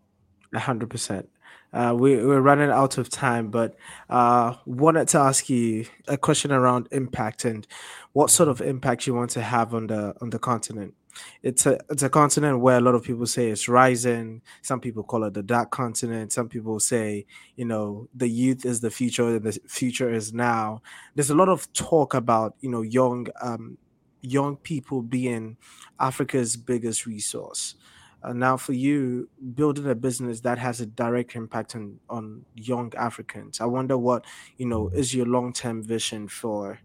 A 0.53 0.60
hundred 0.60 0.89
percent. 0.89 1.30
Uh, 1.72 1.95
we, 1.95 2.16
we're 2.16 2.41
running 2.41 2.72
out 2.72 2.97
of 2.97 3.10
time, 3.10 3.51
but 3.51 3.76
uh, 4.10 4.55
wanted 4.66 5.07
to 5.07 5.20
ask 5.20 5.51
you 5.51 5.86
a 6.07 6.18
question 6.18 6.51
around 6.51 6.88
impact 6.91 7.45
and 7.45 7.68
what 8.14 8.32
sort 8.32 8.49
of 8.49 8.60
impact 8.60 9.05
you 9.05 9.14
want 9.14 9.30
to 9.30 9.41
have 9.41 9.76
on 9.76 9.86
the 9.88 10.16
on 10.22 10.32
the 10.32 10.39
continent 10.39 10.95
it's 11.43 11.66
a 11.66 11.80
it's 11.89 12.03
a 12.03 12.10
continent 12.10 12.60
where 12.60 12.78
a 12.78 12.82
lot 12.82 12.95
of 12.95 13.03
people 13.03 13.26
say 13.26 13.49
it's 13.49 13.68
rising. 13.68 14.41
Some 14.62 14.80
people 14.80 15.03
call 15.03 15.24
it 15.24 15.34
the 15.34 15.43
dark 15.43 15.72
continent. 15.72 16.32
Some 16.32 16.49
people 16.49 16.80
say, 16.80 17.26
you 17.55 17.66
know, 17.66 18.07
the 18.14 18.28
youth 18.28 18.66
is 18.66 18.82
the 18.82 18.91
future. 18.91 19.28
And 19.28 19.43
the 19.43 19.60
future 19.68 20.12
is 20.12 20.34
now. 20.34 20.82
There's 21.16 21.30
a 21.30 21.36
lot 21.36 21.49
of 21.49 21.72
talk 21.74 22.14
about 22.14 22.55
you 22.62 22.70
know 22.70 22.82
young 22.82 23.28
um, 23.41 23.78
young 24.22 24.57
people 24.57 25.01
being 25.01 25.57
Africa's 25.99 26.55
biggest 26.55 27.05
resource. 27.05 27.76
Uh, 28.22 28.34
now, 28.34 28.57
for 28.57 28.74
you, 28.74 29.30
building 29.53 29.89
a 29.89 29.95
business 29.95 30.41
that 30.41 30.57
has 30.57 30.82
a 30.82 30.86
direct 30.86 31.36
impact 31.36 31.76
on 31.76 31.99
on 32.10 32.43
young 32.55 32.91
Africans, 32.97 33.62
I 33.62 33.66
wonder 33.66 33.97
what 33.97 34.26
you 34.57 34.66
know 34.66 34.89
is 34.89 35.14
your 35.14 35.26
long 35.26 35.53
term 35.53 35.82
vision 35.84 36.28
for 36.28 36.80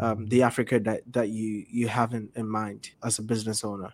um, 0.00 0.26
the 0.26 0.42
Africa 0.42 0.78
that 0.80 1.02
that 1.12 1.28
you 1.28 1.64
you 1.68 1.88
have 1.88 2.14
in, 2.14 2.28
in 2.34 2.48
mind 2.48 2.90
as 3.04 3.18
a 3.18 3.22
business 3.22 3.64
owner. 3.64 3.92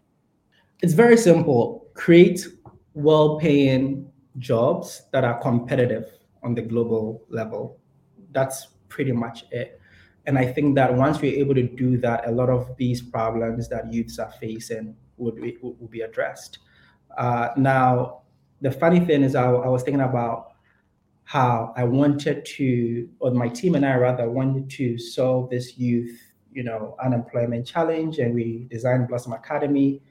It's 0.83 0.93
very 0.93 1.17
simple. 1.17 1.87
Create 1.95 2.47
well-paying 2.95 4.11
jobs 4.39 5.03
that 5.13 5.25
are 5.25 5.41
competitive 5.41 6.07
on 6.43 6.55
the 6.55 6.63
global 6.63 7.25
level. 7.29 7.79
That's 8.33 8.69
pretty 8.89 9.13
much 9.13 9.45
it. 9.51 9.81
And 10.27 10.39
I 10.39 10.47
think 10.47 10.75
that 10.77 10.95
once 10.95 11.21
we're 11.21 11.39
able 11.39 11.55
to 11.55 11.63
do 11.63 11.97
that, 11.99 12.27
a 12.27 12.31
lot 12.31 12.49
of 12.49 12.77
these 12.77 13.03
problems 13.03 13.69
that 13.69 13.93
youths 13.93 14.19
are 14.19 14.33
facing 14.41 14.97
would 15.17 15.37
be, 15.37 15.59
would 15.63 15.91
be 15.91 16.01
addressed. 16.01 16.59
Uh, 17.17 17.51
now, 17.57 18.23
the 18.61 18.71
funny 18.71 19.01
thing 19.01 19.23
is, 19.23 19.35
I, 19.35 19.45
I 19.45 19.69
was 19.69 19.83
thinking 19.83 20.01
about 20.01 20.54
how 21.25 21.73
I 21.77 21.85
wanted 21.85 22.45
to, 22.45 23.09
or 23.19 23.31
my 23.31 23.49
team 23.49 23.75
and 23.75 23.85
I 23.85 23.97
rather 23.97 24.29
wanted 24.31 24.71
to 24.71 24.99
solve 24.99 25.51
this 25.51 25.79
youth, 25.79 26.21
you 26.53 26.63
know, 26.63 26.97
unemployment 27.03 27.67
challenge, 27.67 28.19
and 28.19 28.35
we 28.35 28.67
designed 28.71 29.09
Blossom 29.09 29.33
Academy. 29.33 30.03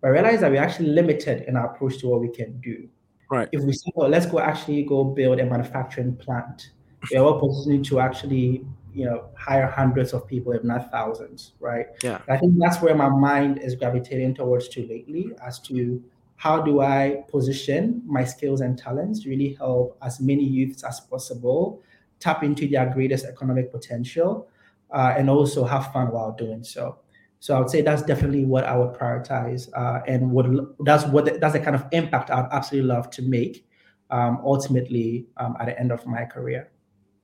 But 0.00 0.08
I 0.08 0.10
realized 0.10 0.42
that 0.42 0.50
we're 0.50 0.62
actually 0.62 0.90
limited 0.90 1.48
in 1.48 1.56
our 1.56 1.74
approach 1.74 1.98
to 1.98 2.08
what 2.08 2.20
we 2.20 2.28
can 2.28 2.60
do. 2.60 2.88
Right. 3.30 3.48
If 3.52 3.62
we 3.62 3.72
say, 3.72 3.90
well, 3.94 4.08
let's 4.08 4.26
go 4.26 4.38
actually 4.38 4.82
go 4.84 5.04
build 5.04 5.40
a 5.40 5.46
manufacturing 5.46 6.16
plant, 6.16 6.70
we're 7.10 7.22
well 7.22 7.40
positioned 7.40 7.84
to 7.86 8.00
actually, 8.00 8.64
you 8.94 9.04
know, 9.04 9.28
hire 9.36 9.66
hundreds 9.66 10.12
of 10.12 10.26
people, 10.26 10.52
if 10.52 10.64
not 10.64 10.90
thousands, 10.90 11.52
right? 11.60 11.86
Yeah. 12.02 12.20
I 12.28 12.36
think 12.36 12.54
that's 12.58 12.80
where 12.80 12.94
my 12.94 13.08
mind 13.08 13.58
is 13.58 13.74
gravitating 13.74 14.34
towards 14.34 14.68
to 14.70 14.86
lately 14.86 15.32
as 15.44 15.58
to 15.60 16.02
how 16.38 16.62
do 16.62 16.80
I 16.80 17.24
position 17.28 18.00
my 18.06 18.24
skills 18.24 18.60
and 18.60 18.78
talents 18.78 19.24
to 19.24 19.28
really 19.28 19.54
help 19.54 19.98
as 20.02 20.20
many 20.20 20.44
youths 20.44 20.84
as 20.84 21.00
possible 21.00 21.82
tap 22.20 22.44
into 22.44 22.68
their 22.68 22.88
greatest 22.90 23.24
economic 23.24 23.72
potential 23.72 24.48
uh, 24.92 25.14
and 25.16 25.28
also 25.28 25.64
have 25.64 25.92
fun 25.92 26.12
while 26.12 26.32
doing 26.32 26.62
so. 26.62 26.98
So 27.40 27.56
I 27.56 27.58
would 27.58 27.70
say 27.70 27.82
that's 27.82 28.02
definitely 28.02 28.44
what 28.44 28.64
I 28.64 28.76
would 28.76 28.94
prioritize, 28.94 29.68
uh, 29.76 30.00
and 30.06 30.30
would 30.32 30.74
that's 30.80 31.04
what 31.06 31.24
the, 31.24 31.38
that's 31.38 31.54
the 31.54 31.60
kind 31.60 31.76
of 31.76 31.84
impact 31.92 32.30
I'd 32.30 32.48
absolutely 32.50 32.88
love 32.88 33.10
to 33.10 33.22
make, 33.22 33.66
um, 34.10 34.40
ultimately 34.44 35.26
um, 35.36 35.56
at 35.60 35.66
the 35.66 35.78
end 35.78 35.92
of 35.92 36.04
my 36.06 36.24
career. 36.24 36.70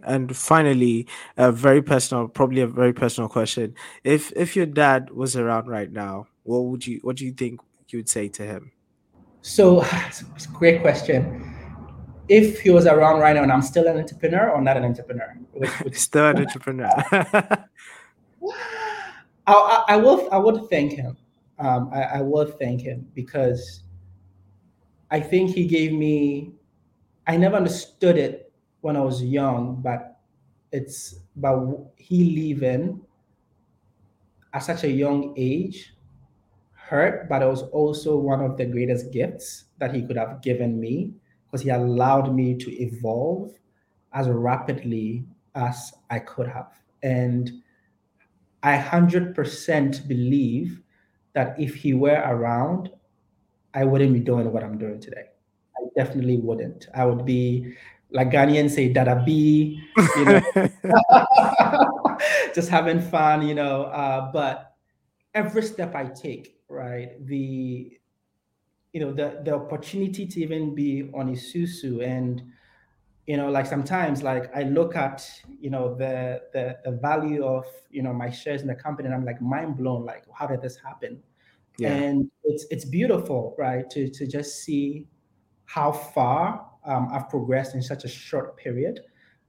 And 0.04 0.36
finally, 0.36 1.08
a 1.36 1.50
very 1.50 1.82
personal, 1.82 2.28
probably 2.28 2.60
a 2.60 2.68
very 2.68 2.92
personal 2.92 3.28
question: 3.28 3.74
If 4.04 4.32
if 4.36 4.54
your 4.54 4.66
dad 4.66 5.10
was 5.10 5.34
around 5.34 5.66
right 5.66 5.90
now, 5.90 6.26
what 6.44 6.60
would 6.60 6.86
you 6.86 7.00
what 7.02 7.16
do 7.16 7.24
you 7.24 7.32
think 7.32 7.60
you 7.88 7.98
would 7.98 8.08
say 8.08 8.28
to 8.28 8.44
him? 8.44 8.70
So 9.44 9.82
it's 10.08 10.46
a 10.46 10.48
great 10.48 10.80
question. 10.80 11.54
If 12.28 12.60
he 12.60 12.70
was 12.70 12.86
around 12.86 13.20
right 13.20 13.36
now 13.36 13.42
and 13.42 13.52
I'm 13.52 13.60
still 13.60 13.86
an 13.86 13.98
entrepreneur 13.98 14.48
or 14.48 14.62
not 14.62 14.78
an 14.78 14.84
entrepreneur, 14.84 15.36
which, 15.52 15.70
which... 15.80 15.96
still 16.08 16.28
an 16.28 16.38
entrepreneur. 16.38 16.88
I, 17.12 17.58
I, 19.46 19.84
I, 19.88 19.96
will 19.98 20.26
I 20.32 20.38
would 20.38 20.70
thank 20.70 20.92
him. 20.92 21.18
Um, 21.58 21.90
I, 21.92 22.02
I 22.02 22.20
would 22.22 22.58
thank 22.58 22.80
him 22.80 23.06
because 23.14 23.82
I 25.10 25.20
think 25.20 25.50
he 25.50 25.66
gave 25.66 25.92
me. 25.92 26.52
I 27.26 27.36
never 27.36 27.56
understood 27.56 28.16
it 28.16 28.50
when 28.80 28.96
I 28.96 29.00
was 29.00 29.22
young, 29.22 29.82
but 29.82 30.18
it's 30.72 31.16
about 31.36 31.90
he 31.96 32.24
leaving 32.24 33.02
at 34.54 34.60
such 34.60 34.84
a 34.84 34.90
young 34.90 35.34
age 35.36 35.93
hurt, 36.88 37.28
but 37.28 37.42
it 37.42 37.46
was 37.46 37.62
also 37.62 38.16
one 38.16 38.40
of 38.40 38.56
the 38.56 38.64
greatest 38.66 39.12
gifts 39.12 39.64
that 39.78 39.94
he 39.94 40.02
could 40.02 40.16
have 40.16 40.42
given 40.42 40.78
me 40.78 41.12
because 41.46 41.62
he 41.62 41.70
allowed 41.70 42.34
me 42.34 42.56
to 42.56 42.70
evolve 42.82 43.52
as 44.12 44.28
rapidly 44.28 45.24
as 45.54 45.92
I 46.10 46.18
could 46.18 46.48
have. 46.48 46.72
And 47.02 47.50
I 48.62 48.78
100% 48.78 50.08
believe 50.08 50.80
that 51.34 51.58
if 51.58 51.74
he 51.74 51.94
were 51.94 52.22
around, 52.24 52.90
I 53.74 53.84
wouldn't 53.84 54.12
be 54.12 54.20
doing 54.20 54.52
what 54.52 54.62
I'm 54.62 54.78
doing 54.78 55.00
today. 55.00 55.26
I 55.76 55.82
definitely 55.96 56.38
wouldn't. 56.38 56.88
I 56.94 57.04
would 57.04 57.24
be, 57.24 57.74
like 58.10 58.30
Ghanaians 58.30 58.70
say, 58.70 58.92
dada 58.92 59.22
B, 59.24 59.80
you 60.16 60.24
know, 60.24 60.40
just 62.54 62.68
having 62.68 63.00
fun, 63.00 63.46
you 63.46 63.54
know. 63.54 63.84
Uh, 63.84 64.30
but 64.32 64.74
every 65.34 65.62
step 65.62 65.94
I 65.94 66.06
take, 66.06 66.56
right, 66.74 67.24
the, 67.26 67.98
you 68.92 69.00
know, 69.00 69.12
the 69.12 69.40
the 69.44 69.54
opportunity 69.54 70.26
to 70.26 70.40
even 70.40 70.74
be 70.74 71.10
on 71.14 71.32
Esusu 71.32 72.04
and 72.04 72.42
you 73.26 73.36
know 73.36 73.50
like 73.50 73.66
sometimes 73.66 74.22
like 74.22 74.54
i 74.54 74.62
look 74.62 74.96
at 74.96 75.28
you 75.60 75.70
know 75.70 75.94
the, 75.94 76.42
the 76.52 76.76
the 76.84 76.92
value 76.98 77.44
of 77.44 77.64
you 77.90 78.02
know 78.02 78.12
my 78.12 78.30
shares 78.30 78.60
in 78.60 78.66
the 78.66 78.74
company 78.74 79.06
and 79.06 79.14
i'm 79.14 79.24
like 79.24 79.40
mind 79.40 79.76
blown 79.76 80.04
like 80.04 80.24
how 80.32 80.46
did 80.46 80.60
this 80.60 80.76
happen? 80.76 81.22
Yeah. 81.78 81.92
and 81.92 82.30
it's 82.44 82.66
it's 82.70 82.84
beautiful 82.84 83.54
right 83.58 83.88
to 83.90 84.08
to 84.10 84.26
just 84.26 84.62
see 84.62 85.08
how 85.64 85.90
far 85.90 86.70
um, 86.84 87.08
i've 87.10 87.28
progressed 87.28 87.74
in 87.74 87.82
such 87.82 88.04
a 88.04 88.08
short 88.08 88.56
period 88.56 89.00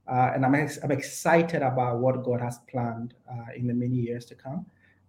uh, 0.08 0.30
and 0.34 0.46
I'm, 0.46 0.54
ex- 0.54 0.78
I'm 0.84 0.92
excited 0.92 1.62
about 1.62 1.98
what 1.98 2.24
god 2.24 2.40
has 2.40 2.58
planned 2.68 3.14
uh, 3.30 3.52
in 3.54 3.66
the 3.66 3.74
many 3.74 3.96
years 3.96 4.24
to 4.26 4.34
come 4.34 4.66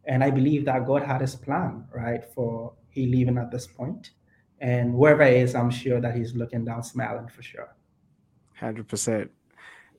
and 0.07 0.23
i 0.23 0.29
believe 0.31 0.65
that 0.65 0.85
god 0.85 1.03
had 1.03 1.21
his 1.21 1.35
plan 1.35 1.83
right 1.93 2.25
for 2.33 2.73
he 2.89 3.05
leaving 3.05 3.37
at 3.37 3.51
this 3.51 3.67
point 3.67 4.11
and 4.59 4.93
wherever 4.93 5.25
he 5.25 5.35
is 5.35 5.55
i'm 5.55 5.69
sure 5.69 6.01
that 6.01 6.15
he's 6.15 6.35
looking 6.35 6.65
down 6.65 6.81
smiling 6.81 7.27
for 7.27 7.41
sure 7.41 7.77
Hundred 8.59 8.87
percent. 8.87 9.31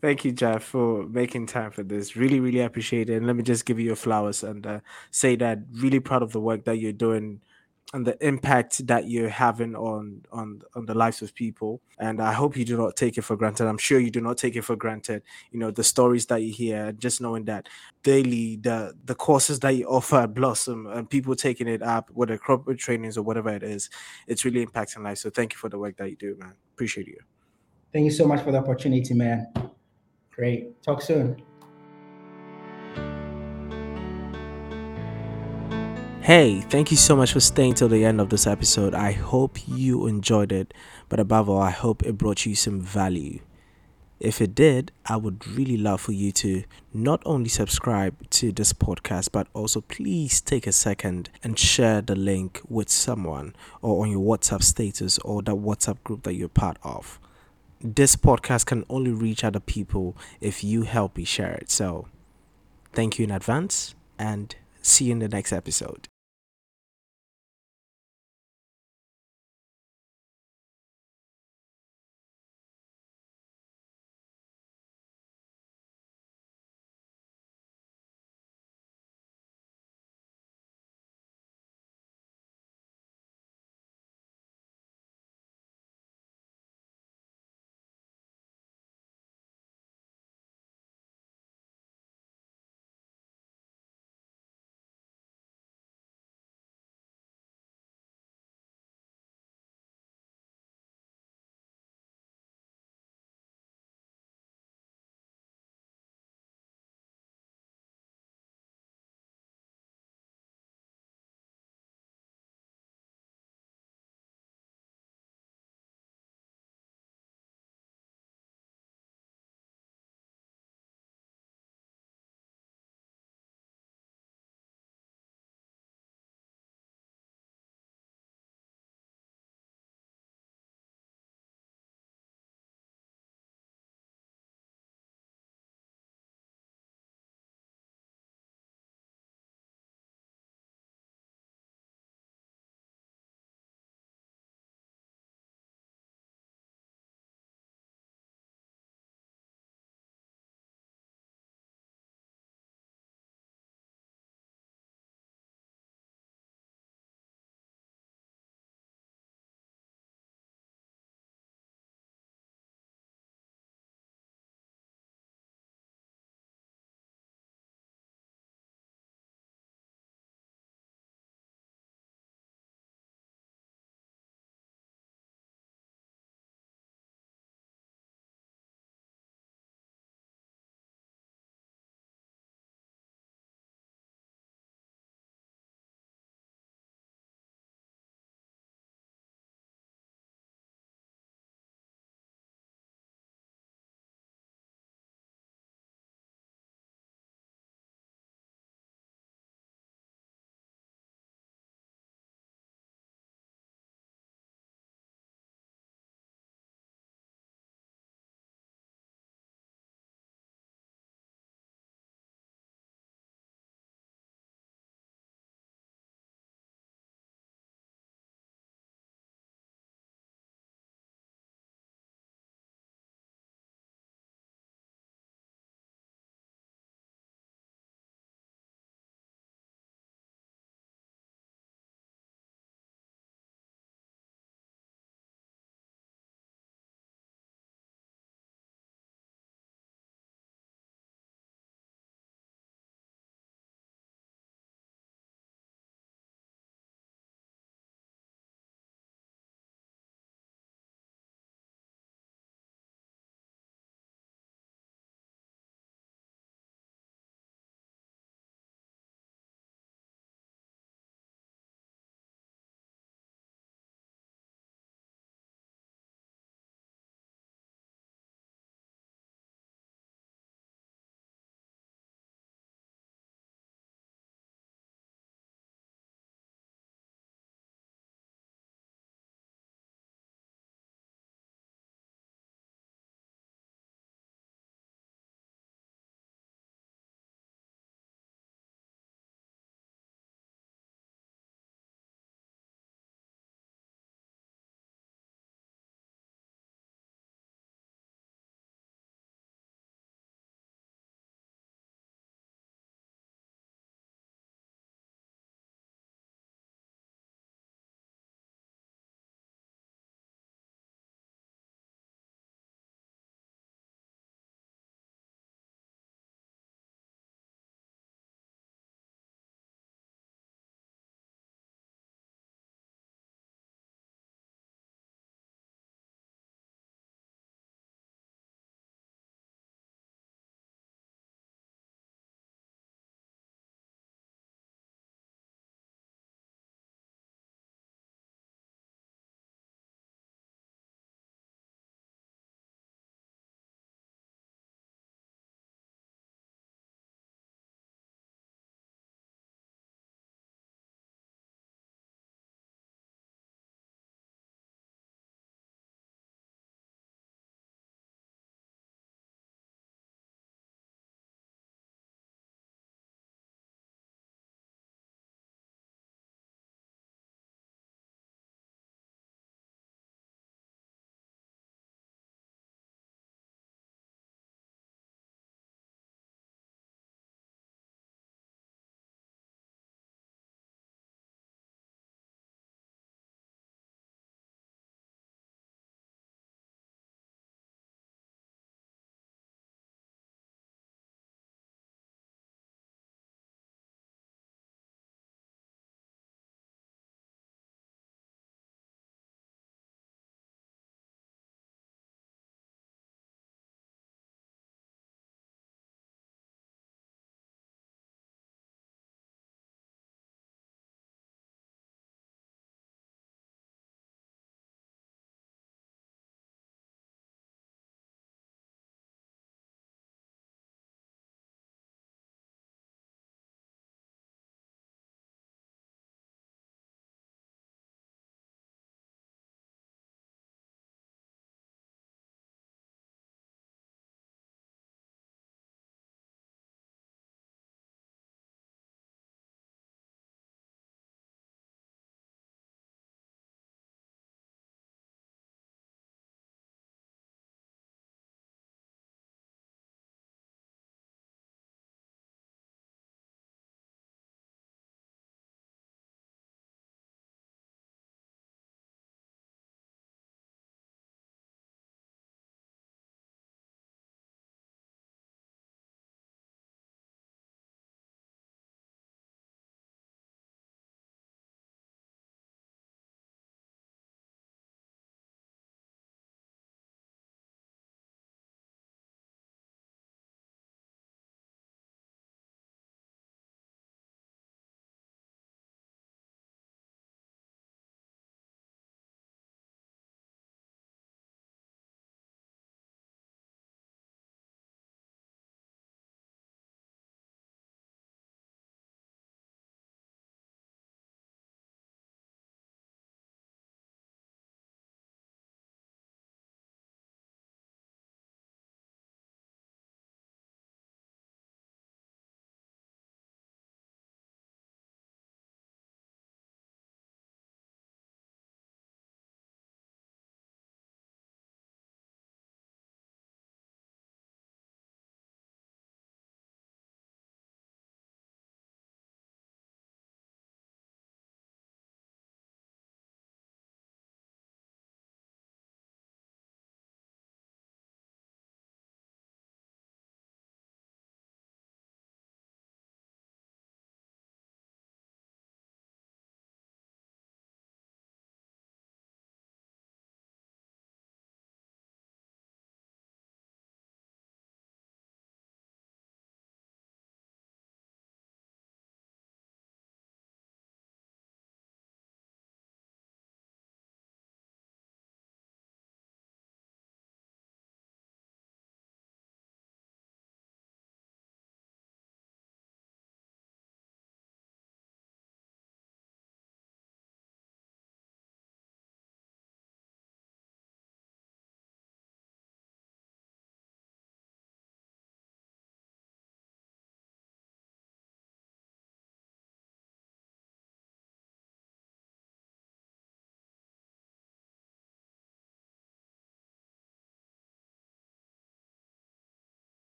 Thank 0.00 0.24
you, 0.24 0.30
Jeph, 0.30 0.62
for 0.62 1.04
making 1.04 1.46
time 1.46 1.70
for 1.72 1.82
this. 1.82 2.14
Really, 2.14 2.38
really 2.38 2.60
appreciate 2.60 3.10
it. 3.10 3.16
And 3.16 3.26
let 3.26 3.36
me 3.36 3.42
just 3.42 3.64
give 3.64 3.80
you 3.80 3.86
your 3.86 3.96
flowers 3.96 4.44
and 4.44 4.64
uh, 4.66 4.80
say 5.10 5.34
that 5.36 5.60
really 5.72 5.98
proud 5.98 6.22
of 6.22 6.32
the 6.32 6.40
work 6.40 6.64
that 6.66 6.78
you're 6.78 6.92
doing 6.92 7.40
and 7.92 8.06
the 8.06 8.26
impact 8.26 8.86
that 8.86 9.08
you're 9.08 9.28
having 9.28 9.76
on 9.76 10.22
on 10.32 10.62
on 10.74 10.86
the 10.86 10.94
lives 10.94 11.22
of 11.22 11.34
people. 11.34 11.80
And 11.98 12.20
I 12.20 12.32
hope 12.32 12.56
you 12.56 12.64
do 12.64 12.76
not 12.76 12.96
take 12.96 13.18
it 13.18 13.22
for 13.22 13.36
granted. 13.36 13.66
I'm 13.66 13.78
sure 13.78 14.00
you 14.00 14.10
do 14.10 14.20
not 14.20 14.36
take 14.38 14.56
it 14.56 14.62
for 14.62 14.74
granted. 14.74 15.22
You 15.52 15.58
know 15.60 15.70
the 15.70 15.84
stories 15.84 16.26
that 16.26 16.42
you 16.42 16.52
hear, 16.52 16.92
just 16.92 17.20
knowing 17.20 17.44
that 17.44 17.68
daily 18.02 18.56
the 18.56 18.94
the 19.04 19.14
courses 19.14 19.60
that 19.60 19.76
you 19.76 19.86
offer 19.86 20.16
at 20.16 20.34
Blossom 20.34 20.86
and 20.86 21.08
people 21.08 21.36
taking 21.36 21.68
it 21.68 21.82
up, 21.82 22.10
whether 22.12 22.38
corporate 22.38 22.78
trainings 22.78 23.16
or 23.16 23.22
whatever 23.22 23.50
it 23.50 23.62
is, 23.62 23.90
it's 24.26 24.44
really 24.44 24.64
impacting 24.64 25.04
life. 25.04 25.18
So 25.18 25.30
thank 25.30 25.52
you 25.52 25.58
for 25.58 25.68
the 25.68 25.78
work 25.78 25.96
that 25.98 26.10
you 26.10 26.16
do, 26.16 26.36
man. 26.38 26.54
Appreciate 26.74 27.06
you. 27.06 27.18
Thank 27.92 28.06
you 28.06 28.10
so 28.10 28.26
much 28.26 28.42
for 28.42 28.50
the 28.50 28.58
opportunity, 28.58 29.14
man. 29.14 29.52
Great. 30.32 30.82
Talk 30.82 31.00
soon. 31.00 31.40
Hey, 36.24 36.62
thank 36.62 36.90
you 36.90 36.96
so 36.96 37.14
much 37.14 37.34
for 37.34 37.40
staying 37.40 37.74
till 37.74 37.88
the 37.88 38.02
end 38.02 38.18
of 38.18 38.30
this 38.30 38.46
episode. 38.46 38.94
I 38.94 39.12
hope 39.12 39.58
you 39.68 40.06
enjoyed 40.06 40.52
it, 40.52 40.72
but 41.10 41.20
above 41.20 41.50
all, 41.50 41.60
I 41.60 41.68
hope 41.68 42.02
it 42.02 42.16
brought 42.16 42.46
you 42.46 42.54
some 42.54 42.80
value. 42.80 43.40
If 44.20 44.40
it 44.40 44.54
did, 44.54 44.90
I 45.04 45.18
would 45.18 45.46
really 45.46 45.76
love 45.76 46.00
for 46.00 46.12
you 46.12 46.32
to 46.32 46.64
not 46.94 47.20
only 47.26 47.50
subscribe 47.50 48.30
to 48.30 48.52
this 48.52 48.72
podcast, 48.72 49.32
but 49.32 49.48
also 49.52 49.82
please 49.82 50.40
take 50.40 50.66
a 50.66 50.72
second 50.72 51.28
and 51.42 51.58
share 51.58 52.00
the 52.00 52.16
link 52.16 52.62
with 52.70 52.88
someone 52.88 53.54
or 53.82 54.02
on 54.02 54.10
your 54.10 54.24
WhatsApp 54.24 54.62
status 54.62 55.18
or 55.18 55.42
that 55.42 55.56
WhatsApp 55.56 56.02
group 56.04 56.22
that 56.22 56.36
you're 56.36 56.48
part 56.48 56.78
of 56.82 57.20
this 57.82 58.16
podcast 58.16 58.64
can 58.64 58.82
only 58.88 59.10
reach 59.10 59.44
other 59.44 59.60
people 59.60 60.16
if 60.40 60.64
you 60.64 60.84
help 60.84 61.18
me 61.18 61.24
share 61.24 61.52
it. 61.52 61.70
So, 61.70 62.08
thank 62.94 63.18
you 63.18 63.24
in 63.24 63.30
advance 63.30 63.94
and 64.18 64.56
see 64.80 65.04
you 65.04 65.12
in 65.12 65.18
the 65.18 65.28
next 65.28 65.52
episode. 65.52 66.08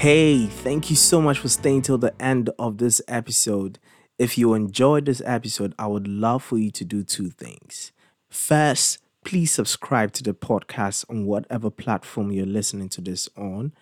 Hey, 0.00 0.46
thank 0.46 0.88
you 0.88 0.96
so 0.96 1.20
much 1.20 1.40
for 1.40 1.50
staying 1.50 1.82
till 1.82 1.98
the 1.98 2.14
end 2.18 2.48
of 2.58 2.78
this 2.78 3.02
episode. 3.06 3.78
If 4.18 4.38
you 4.38 4.54
enjoyed 4.54 5.04
this 5.04 5.20
episode, 5.26 5.74
I 5.78 5.88
would 5.88 6.08
love 6.08 6.42
for 6.42 6.56
you 6.56 6.70
to 6.70 6.86
do 6.86 7.04
two 7.04 7.28
things. 7.28 7.92
First, 8.30 9.00
please 9.26 9.52
subscribe 9.52 10.12
to 10.12 10.22
the 10.22 10.32
podcast 10.32 11.04
on 11.10 11.26
whatever 11.26 11.68
platform 11.68 12.32
you're 12.32 12.46
listening 12.46 12.88
to 12.88 13.02
this 13.02 13.28
on. 13.36 13.74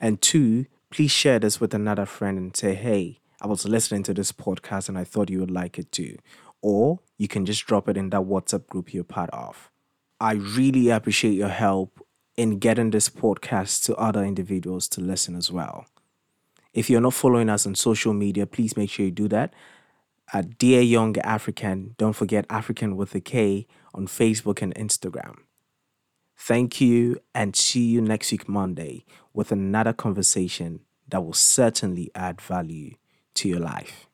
And 0.00 0.22
two, 0.22 0.64
please 0.90 1.10
share 1.10 1.38
this 1.38 1.60
with 1.60 1.74
another 1.74 2.06
friend 2.06 2.38
and 2.38 2.56
say, 2.56 2.74
hey, 2.74 3.20
I 3.42 3.46
was 3.46 3.66
listening 3.66 4.04
to 4.04 4.14
this 4.14 4.32
podcast 4.32 4.88
and 4.88 4.96
I 4.96 5.04
thought 5.04 5.28
you 5.28 5.40
would 5.40 5.50
like 5.50 5.78
it 5.78 5.92
too. 5.92 6.16
Or 6.62 7.00
you 7.18 7.28
can 7.28 7.44
just 7.44 7.66
drop 7.66 7.90
it 7.90 7.98
in 7.98 8.08
that 8.08 8.22
WhatsApp 8.22 8.68
group 8.68 8.94
you're 8.94 9.04
part 9.04 9.28
of. 9.34 9.70
I 10.18 10.32
really 10.32 10.88
appreciate 10.88 11.34
your 11.34 11.48
help 11.48 12.01
in 12.36 12.58
getting 12.58 12.90
this 12.90 13.08
podcast 13.08 13.84
to 13.84 13.96
other 13.96 14.24
individuals 14.24 14.88
to 14.88 15.00
listen 15.00 15.36
as 15.36 15.50
well. 15.50 15.86
If 16.72 16.88
you're 16.88 17.00
not 17.00 17.14
following 17.14 17.50
us 17.50 17.66
on 17.66 17.74
social 17.74 18.14
media, 18.14 18.46
please 18.46 18.76
make 18.76 18.90
sure 18.90 19.04
you 19.04 19.10
do 19.10 19.28
that. 19.28 19.52
At 20.32 20.56
Dear 20.56 20.80
Young 20.80 21.12
Afrikan, 21.14 21.96
don't 21.98 22.14
forget 22.14 22.46
African 22.48 22.96
with 22.96 23.14
a 23.14 23.20
K 23.20 23.66
on 23.92 24.06
Facebook 24.06 24.62
and 24.62 24.74
Instagram. 24.74 25.34
Thank 26.36 26.80
you 26.80 27.18
and 27.34 27.54
see 27.54 27.84
you 27.84 28.00
next 28.00 28.32
week, 28.32 28.48
Monday, 28.48 29.04
with 29.34 29.52
another 29.52 29.92
conversation 29.92 30.80
that 31.08 31.22
will 31.22 31.34
certainly 31.34 32.10
add 32.14 32.40
value 32.40 32.94
to 33.34 33.48
your 33.48 33.60
life. 33.60 34.08